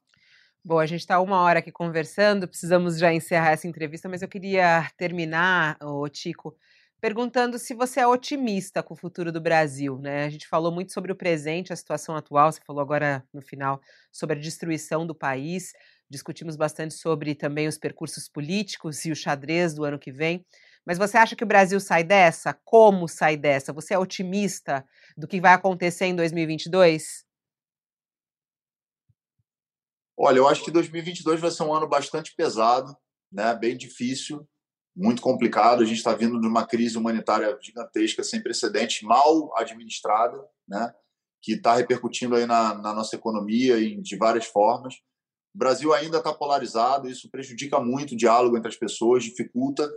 Bom, 0.63 0.79
a 0.79 0.85
gente 0.85 1.01
está 1.01 1.19
uma 1.21 1.41
hora 1.41 1.61
aqui 1.61 1.73
conversando, 1.73 2.47
precisamos 2.47 2.99
já 2.99 3.13
encerrar 3.13 3.53
essa 3.53 3.67
entrevista, 3.67 4.11
mas 4.11 4.21
eu 4.21 4.29
queria 4.29 4.87
terminar, 4.99 5.79
ô 5.83 6.07
Tico, 6.07 6.55
perguntando 7.01 7.59
se 7.59 7.73
você 7.73 8.01
é 8.01 8.07
otimista 8.07 8.83
com 8.83 8.93
o 8.93 8.97
futuro 8.97 9.33
do 9.33 9.41
Brasil. 9.41 9.99
Né? 9.99 10.25
A 10.25 10.29
gente 10.29 10.47
falou 10.47 10.71
muito 10.71 10.93
sobre 10.93 11.11
o 11.11 11.17
presente, 11.17 11.73
a 11.73 11.77
situação 11.77 12.15
atual, 12.15 12.53
você 12.53 12.61
falou 12.67 12.83
agora 12.83 13.25
no 13.33 13.41
final 13.41 13.81
sobre 14.13 14.37
a 14.37 14.41
destruição 14.41 15.07
do 15.07 15.15
país, 15.15 15.73
discutimos 16.11 16.57
bastante 16.57 16.95
sobre 16.95 17.35
também 17.35 17.69
os 17.69 17.79
percursos 17.79 18.29
políticos 18.29 19.05
e 19.05 19.13
o 19.13 19.17
xadrez 19.17 19.73
do 19.73 19.85
ano 19.85 19.99
que 19.99 20.11
vem. 20.11 20.45
Mas 20.85 20.99
você 20.99 21.17
acha 21.17 21.37
que 21.37 21.45
o 21.45 21.47
Brasil 21.47 21.79
sai 21.79 22.03
dessa? 22.03 22.53
Como 22.65 23.07
sai 23.07 23.37
dessa? 23.37 23.73
Você 23.73 23.95
é 23.95 23.99
otimista 23.99 24.85
do 25.17 25.29
que 25.29 25.41
vai 25.41 25.53
acontecer 25.53 26.07
em 26.07 26.17
2022? 26.17 27.25
Olha, 30.19 30.39
eu 30.39 30.49
acho 30.49 30.65
que 30.65 30.71
2022 30.71 31.41
vai 31.41 31.51
ser 31.51 31.63
um 31.63 31.73
ano 31.73 31.89
bastante 31.89 32.35
pesado, 32.35 32.95
né? 33.33 33.55
bem 33.55 33.77
difícil, 33.77 34.47
muito 34.95 35.23
complicado. 35.23 35.83
A 35.83 35.87
gente 35.87 35.99
está 35.99 36.15
vindo 36.15 36.41
de 36.41 36.47
uma 36.47 36.67
crise 36.67 36.99
humanitária 36.99 37.57
gigantesca, 37.63 38.23
sem 38.23 38.43
precedentes, 38.43 39.03
mal 39.03 39.57
administrada, 39.57 40.39
né? 40.69 40.93
que 41.41 41.53
está 41.53 41.75
repercutindo 41.75 42.35
aí 42.35 42.45
na, 42.47 42.75
na 42.75 42.93
nossa 42.93 43.17
economia 43.17 43.81
em, 43.81 44.03
de 44.03 44.17
várias 44.17 44.45
formas. 44.45 44.95
O 45.55 45.59
Brasil 45.59 45.93
ainda 45.93 46.19
está 46.19 46.33
polarizado, 46.33 47.09
isso 47.09 47.31
prejudica 47.31 47.81
muito 47.81 48.13
o 48.13 48.17
diálogo 48.17 48.57
entre 48.57 48.69
as 48.69 48.77
pessoas, 48.77 49.25
dificulta, 49.25 49.89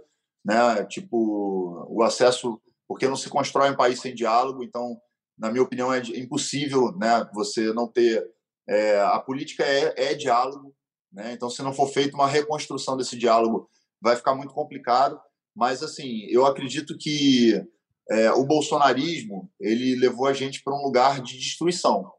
né? 0.43 0.83
Tipo, 0.85 1.85
o 1.89 2.01
acesso, 2.03 2.59
porque 2.87 3.07
não 3.07 3.15
se 3.15 3.29
constrói 3.29 3.69
um 3.69 3.75
país 3.75 3.99
sem 3.99 4.15
diálogo. 4.15 4.63
Então, 4.63 4.97
na 5.37 5.51
minha 5.51 5.63
opinião, 5.63 5.93
é 5.93 5.99
impossível, 5.99 6.91
né? 6.97 7.29
Você 7.33 7.71
não 7.73 7.87
ter 7.87 8.25
é, 8.67 8.99
a 9.01 9.19
política 9.19 9.63
é, 9.63 10.11
é 10.11 10.13
diálogo, 10.13 10.73
né? 11.11 11.33
então 11.33 11.49
se 11.49 11.61
não 11.61 11.73
for 11.73 11.87
feita 11.87 12.15
uma 12.15 12.27
reconstrução 12.27 12.95
desse 12.95 13.17
diálogo, 13.17 13.69
vai 14.01 14.15
ficar 14.15 14.35
muito 14.35 14.53
complicado. 14.53 15.19
Mas 15.55 15.83
assim, 15.83 16.25
eu 16.29 16.45
acredito 16.45 16.97
que 16.97 17.61
é, 18.09 18.31
o 18.31 18.45
bolsonarismo 18.45 19.51
ele 19.59 19.95
levou 19.95 20.27
a 20.27 20.33
gente 20.33 20.63
para 20.63 20.73
um 20.73 20.83
lugar 20.83 21.21
de 21.21 21.37
destruição. 21.37 22.11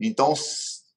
Então, 0.00 0.34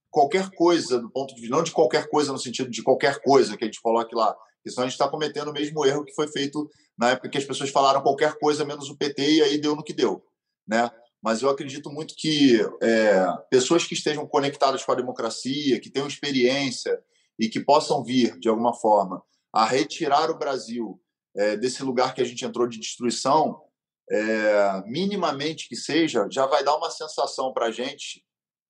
qualquer 0.10 0.50
coisa, 0.52 1.00
do 1.00 1.10
ponto 1.10 1.34
de 1.34 1.42
vista, 1.42 1.56
não 1.56 1.64
de 1.64 1.72
qualquer 1.72 2.10
coisa 2.10 2.32
no 2.32 2.38
sentido 2.38 2.70
de 2.70 2.84
qualquer 2.84 3.22
coisa 3.22 3.56
que 3.56 3.64
a 3.64 3.68
gente 3.68 3.82
coloque 3.82 4.16
lá, 4.16 4.34
porque 4.34 4.72
senão 4.72 4.84
a 4.84 4.88
gente 4.88 4.96
está 4.96 5.08
cometendo 5.08 5.50
o 5.50 5.54
mesmo 5.54 5.86
erro 5.86 6.04
que 6.04 6.14
foi 6.14 6.28
feito 6.28 6.70
na 6.98 7.12
época 7.12 7.30
que 7.30 7.38
as 7.38 7.46
pessoas 7.46 7.70
falaram 7.70 8.02
qualquer 8.02 8.38
coisa 8.38 8.66
menos 8.66 8.90
o 8.90 8.98
PT 8.98 9.36
e 9.36 9.42
aí 9.42 9.58
deu 9.58 9.76
no 9.76 9.84
que 9.84 9.94
deu, 9.94 10.24
né? 10.68 10.90
Mas 11.22 11.42
eu 11.42 11.50
acredito 11.50 11.92
muito 11.92 12.14
que 12.18 12.60
é, 12.82 13.26
pessoas 13.50 13.86
que 13.86 13.94
estejam 13.94 14.26
conectadas 14.26 14.84
com 14.84 14.92
a 14.92 14.96
democracia, 14.96 15.80
que 15.80 15.90
tenham 15.90 16.08
experiência 16.08 16.98
e 17.38 17.50
que 17.50 17.60
possam 17.60 18.04
vir, 18.04 18.38
de 18.40 18.48
alguma 18.48 18.74
forma, 18.74 19.22
a 19.54 19.66
retirar 19.66 20.30
o 20.30 20.38
Brasil 20.38 21.02
é, 21.36 21.58
desse 21.58 21.84
lugar 21.84 22.14
que 22.14 22.22
a 22.22 22.26
gente 22.26 22.46
entrou 22.46 22.68
de 22.68 22.80
destruição, 22.80 23.62
é, 24.10 24.84
minimamente 24.86 25.68
que 25.68 25.76
seja, 25.76 26.28
já 26.32 26.46
vai 26.46 26.64
dar 26.64 26.76
uma 26.76 26.90
sensação 26.90 27.54
para 27.54 27.68
a 27.68 27.72
gente 27.72 28.24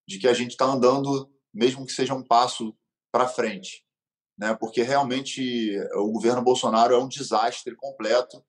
de 0.10 0.20
que 0.20 0.28
a 0.28 0.34
gente 0.34 0.52
está 0.52 0.66
andando, 0.66 1.30
mesmo 1.54 1.86
que 1.86 1.92
seja 1.92 2.14
um 2.14 2.24
passo 2.24 2.76
para 3.12 3.28
frente 3.28 3.84
né? 4.40 4.56
porque 4.58 4.82
realmente 4.82 5.78
o 5.96 6.12
governo 6.14 6.42
Bolsonaro 6.42 6.96
é 6.96 6.98
um 6.98 7.10
desastre 7.10 7.76
completo. 7.76 8.42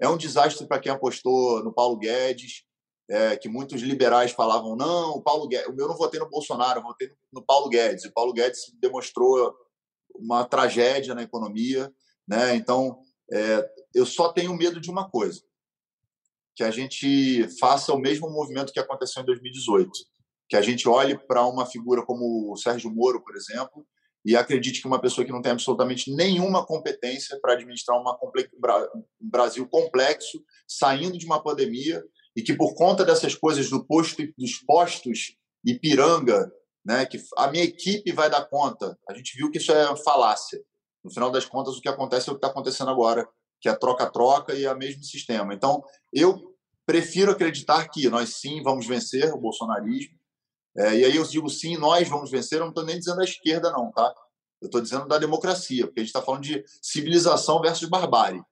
É 0.00 0.08
um 0.08 0.16
desastre 0.16 0.66
para 0.66 0.80
quem 0.80 0.90
apostou 0.90 1.62
no 1.62 1.72
Paulo 1.72 1.98
Guedes, 1.98 2.64
é, 3.08 3.36
que 3.36 3.48
muitos 3.48 3.82
liberais 3.82 4.32
falavam: 4.32 4.74
não, 4.74 5.10
o 5.10 5.22
Paulo 5.22 5.46
Guedes, 5.46 5.68
eu 5.68 5.86
não 5.86 5.96
votei 5.96 6.18
no 6.18 6.28
Bolsonaro, 6.28 6.80
eu 6.80 6.82
votei 6.82 7.12
no 7.30 7.44
Paulo 7.44 7.68
Guedes. 7.68 8.04
O 8.04 8.12
Paulo 8.12 8.32
Guedes 8.32 8.72
demonstrou 8.80 9.54
uma 10.16 10.44
tragédia 10.44 11.14
na 11.14 11.22
economia. 11.22 11.92
Né? 12.26 12.56
Então, 12.56 12.98
é, 13.30 13.70
eu 13.94 14.06
só 14.06 14.32
tenho 14.32 14.56
medo 14.56 14.80
de 14.80 14.90
uma 14.90 15.08
coisa: 15.08 15.42
que 16.56 16.64
a 16.64 16.70
gente 16.70 17.46
faça 17.60 17.92
o 17.92 18.00
mesmo 18.00 18.30
movimento 18.30 18.72
que 18.72 18.80
aconteceu 18.80 19.22
em 19.22 19.26
2018. 19.26 19.90
Que 20.54 20.58
a 20.58 20.62
gente 20.62 20.88
olhe 20.88 21.18
para 21.18 21.44
uma 21.44 21.66
figura 21.66 22.06
como 22.06 22.52
o 22.52 22.56
Sérgio 22.56 22.88
Moro, 22.88 23.20
por 23.24 23.34
exemplo, 23.34 23.84
e 24.24 24.36
acredite 24.36 24.80
que 24.80 24.86
uma 24.86 25.00
pessoa 25.00 25.24
que 25.24 25.32
não 25.32 25.42
tem 25.42 25.50
absolutamente 25.50 26.14
nenhuma 26.14 26.64
competência 26.64 27.36
para 27.42 27.54
administrar 27.54 28.00
uma 28.00 28.16
um 29.20 29.28
Brasil 29.28 29.68
complexo, 29.68 30.40
saindo 30.64 31.18
de 31.18 31.26
uma 31.26 31.42
pandemia, 31.42 32.00
e 32.36 32.40
que 32.40 32.54
por 32.54 32.72
conta 32.76 33.04
dessas 33.04 33.34
coisas 33.34 33.68
do 33.68 33.84
posto 33.84 34.22
dos 34.38 34.58
postos 34.64 35.36
Ipiranga, 35.64 36.48
né, 36.86 37.04
que 37.04 37.20
a 37.36 37.50
minha 37.50 37.64
equipe 37.64 38.12
vai 38.12 38.30
dar 38.30 38.48
conta. 38.48 38.96
A 39.10 39.14
gente 39.14 39.36
viu 39.36 39.50
que 39.50 39.58
isso 39.58 39.72
é 39.72 39.96
falácia. 40.04 40.62
No 41.02 41.12
final 41.12 41.32
das 41.32 41.46
contas, 41.46 41.76
o 41.76 41.80
que 41.80 41.88
acontece 41.88 42.28
é 42.28 42.32
o 42.32 42.36
que 42.36 42.38
está 42.38 42.46
acontecendo 42.46 42.92
agora, 42.92 43.28
que 43.60 43.68
é 43.68 43.74
troca-troca 43.74 44.54
e 44.54 44.64
é 44.64 44.72
o 44.72 44.78
mesmo 44.78 45.02
sistema. 45.02 45.52
Então, 45.52 45.82
eu 46.12 46.54
prefiro 46.86 47.32
acreditar 47.32 47.88
que 47.88 48.08
nós 48.08 48.36
sim 48.36 48.62
vamos 48.62 48.86
vencer 48.86 49.34
o 49.34 49.40
bolsonarismo, 49.40 50.22
é, 50.76 50.96
e 50.96 51.04
aí 51.04 51.16
eu 51.16 51.24
digo 51.24 51.48
sim, 51.48 51.76
nós 51.76 52.08
vamos 52.08 52.30
vencer, 52.30 52.58
eu 52.58 52.62
não 52.62 52.70
estou 52.70 52.84
nem 52.84 52.98
dizendo 52.98 53.20
a 53.20 53.24
esquerda, 53.24 53.70
não, 53.70 53.92
tá? 53.92 54.12
Eu 54.60 54.66
estou 54.66 54.80
dizendo 54.80 55.06
da 55.06 55.18
democracia, 55.18 55.86
porque 55.86 56.00
a 56.00 56.02
gente 56.02 56.10
está 56.10 56.22
falando 56.22 56.42
de 56.42 56.64
civilização 56.82 57.60
versus 57.60 57.88
barbárie, 57.88 58.42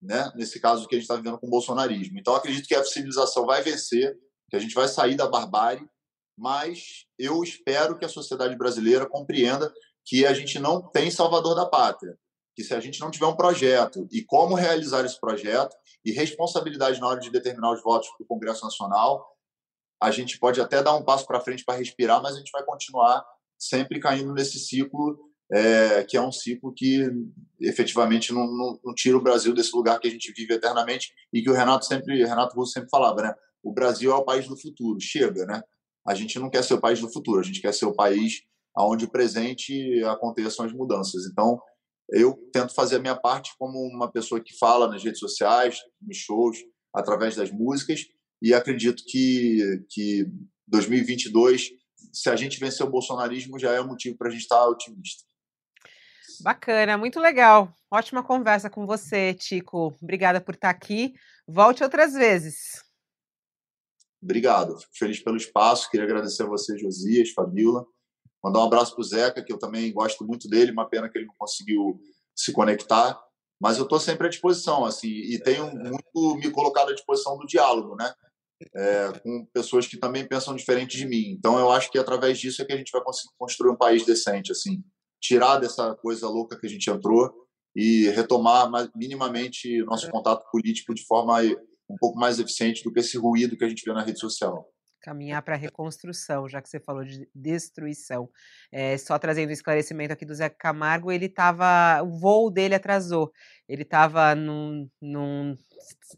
né? 0.00 0.30
nesse 0.34 0.60
caso 0.60 0.86
que 0.86 0.94
a 0.94 0.98
gente 0.98 1.04
está 1.04 1.16
vivendo 1.16 1.38
com 1.38 1.46
o 1.46 1.50
bolsonarismo. 1.50 2.18
Então, 2.18 2.34
acredito 2.34 2.66
que 2.66 2.74
a 2.74 2.84
civilização 2.84 3.46
vai 3.46 3.62
vencer, 3.62 4.18
que 4.50 4.56
a 4.56 4.58
gente 4.58 4.74
vai 4.74 4.88
sair 4.88 5.14
da 5.14 5.28
barbárie, 5.28 5.86
mas 6.36 7.06
eu 7.18 7.42
espero 7.42 7.96
que 7.96 8.04
a 8.04 8.08
sociedade 8.08 8.56
brasileira 8.56 9.06
compreenda 9.06 9.72
que 10.04 10.26
a 10.26 10.34
gente 10.34 10.58
não 10.58 10.82
tem 10.82 11.10
salvador 11.10 11.54
da 11.54 11.64
pátria, 11.64 12.18
que 12.56 12.64
se 12.64 12.74
a 12.74 12.80
gente 12.80 13.00
não 13.00 13.10
tiver 13.10 13.26
um 13.26 13.36
projeto 13.36 14.06
e 14.10 14.22
como 14.24 14.54
realizar 14.54 15.04
esse 15.04 15.18
projeto 15.18 15.74
e 16.04 16.10
responsabilidade 16.10 17.00
na 17.00 17.06
hora 17.06 17.20
de 17.20 17.30
determinar 17.30 17.72
os 17.72 17.82
votos 17.82 18.08
para 18.10 18.24
o 18.24 18.26
Congresso 18.26 18.64
Nacional, 18.64 19.31
a 20.02 20.10
gente 20.10 20.38
pode 20.38 20.60
até 20.60 20.82
dar 20.82 20.96
um 20.96 21.04
passo 21.04 21.24
para 21.24 21.40
frente 21.40 21.64
para 21.64 21.78
respirar, 21.78 22.20
mas 22.20 22.34
a 22.34 22.38
gente 22.38 22.50
vai 22.50 22.64
continuar 22.64 23.24
sempre 23.56 24.00
caindo 24.00 24.32
nesse 24.34 24.58
ciclo, 24.58 25.16
é, 25.52 26.02
que 26.02 26.16
é 26.16 26.20
um 26.20 26.32
ciclo 26.32 26.72
que 26.74 27.08
efetivamente 27.60 28.32
não, 28.32 28.44
não, 28.46 28.80
não, 28.84 28.94
tira 28.94 29.16
o 29.16 29.22
Brasil 29.22 29.54
desse 29.54 29.74
lugar 29.76 30.00
que 30.00 30.08
a 30.08 30.10
gente 30.10 30.32
vive 30.32 30.54
eternamente 30.54 31.12
e 31.32 31.40
que 31.40 31.48
o 31.48 31.52
Renato 31.52 31.84
sempre, 31.84 32.24
Renato 32.24 32.56
Russo 32.56 32.72
sempre 32.72 32.90
falava, 32.90 33.22
né? 33.22 33.34
O 33.62 33.72
Brasil 33.72 34.10
é 34.10 34.14
o 34.14 34.24
país 34.24 34.48
do 34.48 34.60
futuro, 34.60 34.98
chega, 35.00 35.46
né? 35.46 35.62
A 36.04 36.14
gente 36.14 36.36
não 36.40 36.50
quer 36.50 36.64
ser 36.64 36.74
o 36.74 36.80
país 36.80 37.00
do 37.00 37.12
futuro, 37.12 37.38
a 37.38 37.44
gente 37.44 37.60
quer 37.60 37.72
ser 37.72 37.86
o 37.86 37.94
país 37.94 38.42
onde 38.76 39.04
o 39.04 39.10
presente 39.10 40.02
aconteçam 40.04 40.66
as 40.66 40.72
mudanças. 40.72 41.26
Então, 41.26 41.60
eu 42.10 42.34
tento 42.52 42.74
fazer 42.74 42.96
a 42.96 42.98
minha 42.98 43.14
parte 43.14 43.52
como 43.56 43.78
uma 43.78 44.10
pessoa 44.10 44.40
que 44.40 44.58
fala 44.58 44.88
nas 44.88 45.04
redes 45.04 45.20
sociais, 45.20 45.78
nos 46.00 46.16
shows, 46.16 46.58
através 46.92 47.36
das 47.36 47.52
músicas, 47.52 48.00
e 48.42 48.52
acredito 48.52 49.04
que, 49.06 49.84
que 49.88 50.26
2022, 50.66 51.70
se 52.12 52.28
a 52.28 52.34
gente 52.34 52.58
vencer 52.58 52.84
o 52.84 52.90
bolsonarismo, 52.90 53.58
já 53.58 53.72
é 53.72 53.80
um 53.80 53.86
motivo 53.86 54.18
para 54.18 54.28
a 54.28 54.30
gente 54.32 54.42
estar 54.42 54.66
otimista. 54.66 55.22
Bacana, 56.40 56.98
muito 56.98 57.20
legal. 57.20 57.72
Ótima 57.88 58.22
conversa 58.22 58.68
com 58.68 58.84
você, 58.84 59.32
Tico. 59.32 59.94
Obrigada 60.02 60.40
por 60.40 60.56
estar 60.56 60.70
aqui. 60.70 61.14
Volte 61.46 61.84
outras 61.84 62.14
vezes. 62.14 62.82
Obrigado. 64.20 64.76
Fico 64.78 64.98
feliz 64.98 65.22
pelo 65.22 65.36
espaço. 65.36 65.88
Queria 65.88 66.04
agradecer 66.04 66.42
a 66.42 66.46
você, 66.46 66.76
Josias, 66.76 67.30
Fabiola. 67.30 67.86
Mandar 68.42 68.58
um 68.60 68.64
abraço 68.64 68.94
para 68.94 69.02
o 69.02 69.04
Zeca, 69.04 69.44
que 69.44 69.52
eu 69.52 69.58
também 69.58 69.92
gosto 69.92 70.24
muito 70.24 70.48
dele. 70.48 70.72
Uma 70.72 70.88
pena 70.88 71.08
que 71.08 71.16
ele 71.16 71.26
não 71.26 71.34
conseguiu 71.38 72.00
se 72.34 72.52
conectar. 72.52 73.20
Mas 73.60 73.78
eu 73.78 73.84
estou 73.84 74.00
sempre 74.00 74.26
à 74.26 74.30
disposição, 74.30 74.84
assim, 74.84 75.06
e 75.06 75.38
tenho 75.38 75.72
muito 75.72 76.36
me 76.36 76.50
colocado 76.50 76.90
à 76.90 76.94
disposição 76.94 77.38
do 77.38 77.46
diálogo, 77.46 77.94
né? 77.94 78.12
É, 78.74 79.12
com 79.22 79.46
pessoas 79.52 79.86
que 79.86 79.96
também 79.96 80.26
pensam 80.26 80.54
diferente 80.54 80.96
de 80.96 81.06
mim. 81.06 81.30
Então, 81.30 81.58
eu 81.58 81.70
acho 81.70 81.90
que 81.90 81.98
através 81.98 82.38
disso 82.38 82.62
é 82.62 82.64
que 82.64 82.72
a 82.72 82.76
gente 82.76 82.92
vai 82.92 83.02
conseguir 83.02 83.34
construir 83.38 83.70
um 83.70 83.76
país 83.76 84.04
decente, 84.04 84.52
assim, 84.52 84.82
tirar 85.20 85.58
dessa 85.58 85.94
coisa 85.94 86.28
louca 86.28 86.58
que 86.58 86.66
a 86.66 86.70
gente 86.70 86.90
entrou 86.90 87.32
e 87.74 88.08
retomar 88.10 88.70
minimamente 88.94 89.82
nosso 89.84 90.10
contato 90.10 90.44
político 90.50 90.94
de 90.94 91.04
forma 91.04 91.40
um 91.88 91.96
pouco 91.98 92.18
mais 92.18 92.38
eficiente 92.38 92.82
do 92.84 92.92
que 92.92 93.00
esse 93.00 93.16
ruído 93.16 93.56
que 93.56 93.64
a 93.64 93.68
gente 93.68 93.84
vê 93.84 93.92
na 93.92 94.02
rede 94.02 94.18
social 94.18 94.68
caminhar 95.02 95.42
para 95.42 95.54
a 95.54 95.58
reconstrução, 95.58 96.48
já 96.48 96.62
que 96.62 96.68
você 96.68 96.80
falou 96.80 97.04
de 97.04 97.28
destruição. 97.34 98.30
É, 98.70 98.96
só 98.96 99.18
trazendo 99.18 99.50
um 99.50 99.52
esclarecimento 99.52 100.12
aqui 100.12 100.24
do 100.24 100.34
Zé 100.34 100.48
Camargo, 100.48 101.10
ele 101.12 101.26
estava. 101.26 102.02
O 102.02 102.18
voo 102.18 102.50
dele 102.50 102.74
atrasou. 102.74 103.32
Ele 103.68 103.82
estava 103.82 104.34
num, 104.34 104.88
num, 105.00 105.56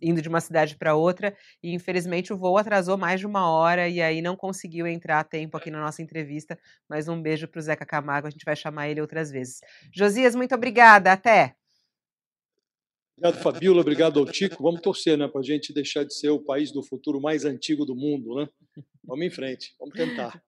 indo 0.03 0.21
de 0.21 0.29
uma 0.29 0.41
cidade 0.41 0.77
para 0.77 0.95
outra 0.95 1.37
e, 1.63 1.75
infelizmente, 1.75 2.33
o 2.33 2.39
voo 2.39 2.59
atrasou 2.59 2.97
mais 2.97 3.21
de 3.21 3.27
uma 3.27 3.51
hora 3.51 3.89
e 3.89 4.01
aí 4.03 4.21
não 4.23 4.37
conseguiu 4.37 4.87
entrar 4.87 5.21
a 5.21 5.25
tempo 5.25 5.57
aqui 5.57 5.71
na 5.71 5.81
nossa 5.81 6.03
entrevista. 6.03 6.59
Mas 6.89 7.09
um 7.09 7.21
beijo 7.21 7.49
para 7.49 7.59
o 7.59 7.63
Zeca 7.63 7.87
Camargo, 7.87 8.29
a 8.29 8.31
gente 8.31 8.45
vai 8.45 8.57
chamar 8.57 8.89
ele 8.89 9.01
outras 9.01 9.31
vezes. 9.31 9.61
Josias, 9.93 10.35
muito 10.35 10.55
obrigada. 10.55 11.13
Até! 11.13 11.64
Obrigado, 13.17 13.43
Fabiola. 13.43 13.81
Obrigado 13.81 14.19
ao 14.19 14.27
Tico. 14.27 14.63
Vamos 14.63 14.81
torcer 14.81 15.17
né, 15.17 15.29
para 15.29 15.41
a 15.41 15.45
gente 15.45 15.73
deixar 15.73 16.05
de 16.05 16.15
ser 16.15 16.31
o 16.31 16.41
país 16.41 16.73
do 16.73 16.83
futuro 16.83 17.21
mais 17.21 17.45
antigo 17.45 17.85
do 17.85 17.95
mundo. 17.95 18.35
Né? 18.35 18.49
Vamos 19.05 19.25
em 19.25 19.31
frente, 19.31 19.75
vamos 19.79 19.95
tentar. 19.95 20.43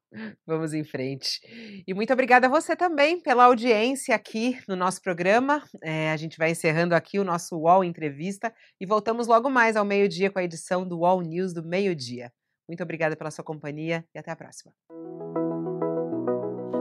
Vamos 0.47 0.73
em 0.73 0.83
frente. 0.83 1.41
E 1.87 1.93
muito 1.93 2.13
obrigada 2.13 2.47
a 2.47 2.51
você 2.51 2.75
também 2.75 3.21
pela 3.21 3.45
audiência 3.45 4.15
aqui 4.15 4.59
no 4.67 4.75
nosso 4.75 5.01
programa. 5.03 5.63
É, 5.83 6.11
a 6.11 6.17
gente 6.17 6.39
vai 6.39 6.51
encerrando 6.51 6.95
aqui 6.95 7.19
o 7.19 7.25
nosso 7.25 7.57
UOL 7.57 7.85
Entrevista 7.85 8.53
e 8.81 8.87
voltamos 8.87 9.27
logo 9.27 9.51
mais 9.51 9.77
ao 9.77 9.85
meio-dia 9.85 10.31
com 10.31 10.39
a 10.39 10.45
edição 10.45 10.89
do 10.89 11.01
UOL 11.01 11.21
News 11.21 11.53
do 11.53 11.63
meio-dia. 11.63 12.33
Muito 12.69 12.83
obrigada 12.83 13.15
pela 13.15 13.31
sua 13.31 13.45
companhia 13.45 14.05
e 14.15 14.19
até 14.19 14.31
a 14.31 14.37
próxima. 14.37 14.73